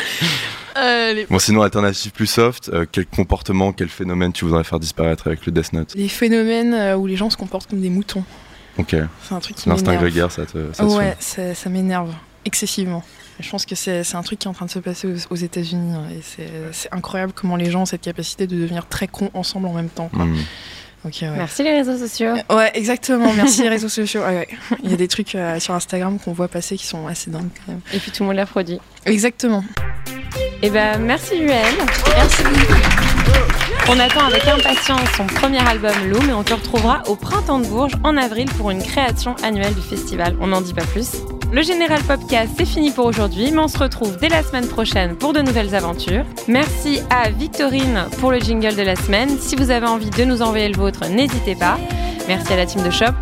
Euh, 0.77 1.25
Bon, 1.29 1.39
sinon, 1.39 1.62
alternative 1.62 2.12
plus 2.12 2.27
soft, 2.27 2.70
euh, 2.73 2.87
quel 2.91 3.07
comportement, 3.07 3.73
quel 3.73 3.89
phénomène 3.89 4.33
tu 4.33 4.45
voudrais 4.45 4.64
faire 4.64 4.81
disparaître 4.81 5.27
avec 5.27 5.45
le 5.47 5.53
Death 5.53 5.73
Note 5.73 5.95
les 5.95 6.09
phénomènes 6.09 6.75
euh, 6.75 6.97
où 6.97 7.07
les 7.07 7.16
gens 7.16 7.31
se 7.31 7.37
comportent 7.37 7.68
comme 7.68 7.81
des 7.81 7.91
moutons. 7.91 8.25
Ok, 8.79 8.97
C'est 9.23 9.35
un 9.35 9.41
truc 9.41 9.57
qui 9.57 9.68
l'instinct 9.68 9.97
grégaire, 9.97 10.31
ça 10.33 10.47
te, 10.47 10.73
ça 10.73 10.85
te 10.85 10.89
Ouais, 10.91 11.14
ça, 11.20 11.55
ça 11.55 11.68
m'énerve 11.68 12.14
excessivement. 12.47 13.05
Je 13.41 13.49
pense 13.51 13.66
que 13.66 13.75
c'est 13.75 14.03
c'est 14.05 14.16
un 14.16 14.23
truc 14.23 14.39
qui 14.39 14.47
est 14.47 14.51
en 14.51 14.55
train 14.55 14.66
de 14.66 14.70
se 14.70 14.79
passer 14.79 15.09
aux, 15.09 15.33
aux 15.33 15.37
États-Unis. 15.37 15.95
hein, 15.95 16.05
Et 16.11 16.20
c'est 16.23 16.49
c'est 16.73 16.93
incroyable 16.93 17.33
comment 17.35 17.57
les 17.57 17.70
gens 17.70 17.83
ont 17.83 17.87
cette 17.87 18.01
capacité 18.03 18.47
de 18.47 18.57
devenir 18.57 18.87
très 18.89 19.09
cons 19.09 19.31
ensemble 19.35 19.66
en 19.68 19.73
même 19.75 19.89
temps. 19.91 20.09
quoi. 20.14 20.25
Hmm. 20.25 20.37
Ouais. 21.05 21.11
Merci 21.37 21.64
les 21.64 21.73
réseaux 21.75 21.99
sociaux. 21.99 22.35
Ouais, 22.49 22.70
exactement. 22.75 23.33
Merci 23.35 23.62
les 23.62 23.68
réseaux 23.70 23.89
sociaux. 23.89 24.20
Ouais, 24.20 24.37
ouais. 24.37 24.49
Il 24.85 24.91
y 24.91 24.95
a 24.95 24.97
des 24.97 25.09
trucs 25.09 25.35
euh, 25.35 25.59
sur 25.59 25.75
Instagram 25.75 26.18
qu'on 26.20 26.33
voit 26.33 26.47
passer 26.47 26.77
qui 26.77 26.87
sont 26.87 27.09
assez 27.09 27.29
dingues 27.29 27.49
quand 27.66 27.73
même. 27.73 27.81
Et 27.93 27.99
puis 27.99 28.12
tout 28.12 28.23
le 28.23 28.29
monde 28.29 28.37
l'a 28.37 28.47
produit. 28.47 28.79
Exactement. 29.05 29.64
Et 30.62 30.70
ben 30.70 30.99
merci 31.01 31.37
Yuel. 31.37 31.64
Merci. 32.16 32.43
On 33.89 33.99
attend 33.99 34.24
avec 34.26 34.47
impatience 34.47 35.09
son 35.16 35.26
premier 35.26 35.59
album 35.66 35.93
Loom 36.09 36.30
et 36.30 36.33
on 36.33 36.45
te 36.45 36.55
retrouvera 36.55 37.03
au 37.09 37.16
Printemps 37.16 37.59
de 37.59 37.66
Bourges 37.66 37.97
en 38.05 38.16
avril 38.16 38.49
pour 38.57 38.70
une 38.70 38.83
création 38.83 39.35
annuelle 39.43 39.74
du 39.74 39.80
festival. 39.83 40.37
On 40.41 40.47
n'en 40.49 40.61
dit 40.61 40.72
pas 40.72 40.85
plus. 40.85 41.11
le 41.53 41.62
Général 41.62 42.01
Podcast, 42.03 42.53
c'est 42.57 42.64
fini 42.64 42.93
pour 42.93 43.07
aujourd'hui, 43.07 43.51
mais 43.51 43.59
on 43.59 43.68
se 43.68 43.78
retrouve 43.78 44.16
dès 44.18 44.28
la 44.28 44.43
semaine 44.43 44.68
prochaine 44.68 45.16
pour 45.16 45.33
de 45.33 45.41
nouvelles 45.41 45.74
aventures. 45.74 46.24
Merci 46.49 47.01
à 47.11 47.28
Victorine 47.28 48.05
pour 48.20 48.30
le 48.30 48.39
jingle 48.39 48.76
de 48.76 48.83
la 48.83 48.97
semaine. 48.97 49.37
Si 49.39 49.57
vous 49.57 49.70
avez 49.70 49.87
envie 49.87 50.11
de 50.11 50.24
nous 50.24 50.43
envoyer 50.43 50.68
le 50.68 50.76
vôtre, 50.76 51.09
n'hésitez 51.09 51.57
pas. 51.57 51.76
Merci 52.28 52.53
à 52.53 52.57
la 52.57 52.66
team 52.66 52.85
de 52.85 52.91
Shop, 52.91 53.12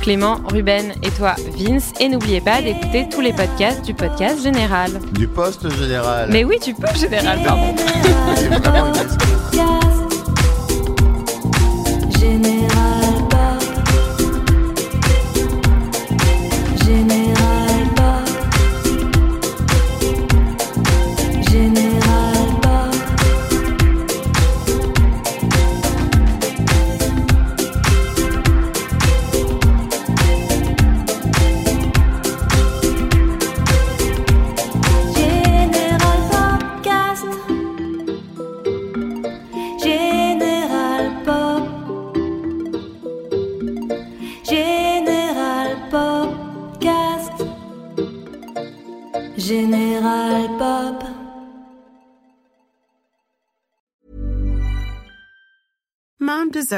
Clément, 0.00 0.40
Ruben 0.50 0.92
et 1.02 1.10
toi, 1.10 1.34
Vince. 1.56 1.92
Et 2.00 2.08
n'oubliez 2.08 2.40
pas 2.40 2.62
d'écouter 2.62 3.08
tous 3.10 3.20
les 3.20 3.32
podcasts 3.32 3.84
du 3.84 3.94
podcast 3.94 4.42
Général. 4.42 4.90
Du 5.12 5.28
poste 5.28 5.68
général. 5.76 6.28
Mais 6.30 6.44
oui, 6.44 6.58
tu 6.60 6.74
peux, 6.74 6.86
Général, 6.94 7.38
pardon. 7.44 7.74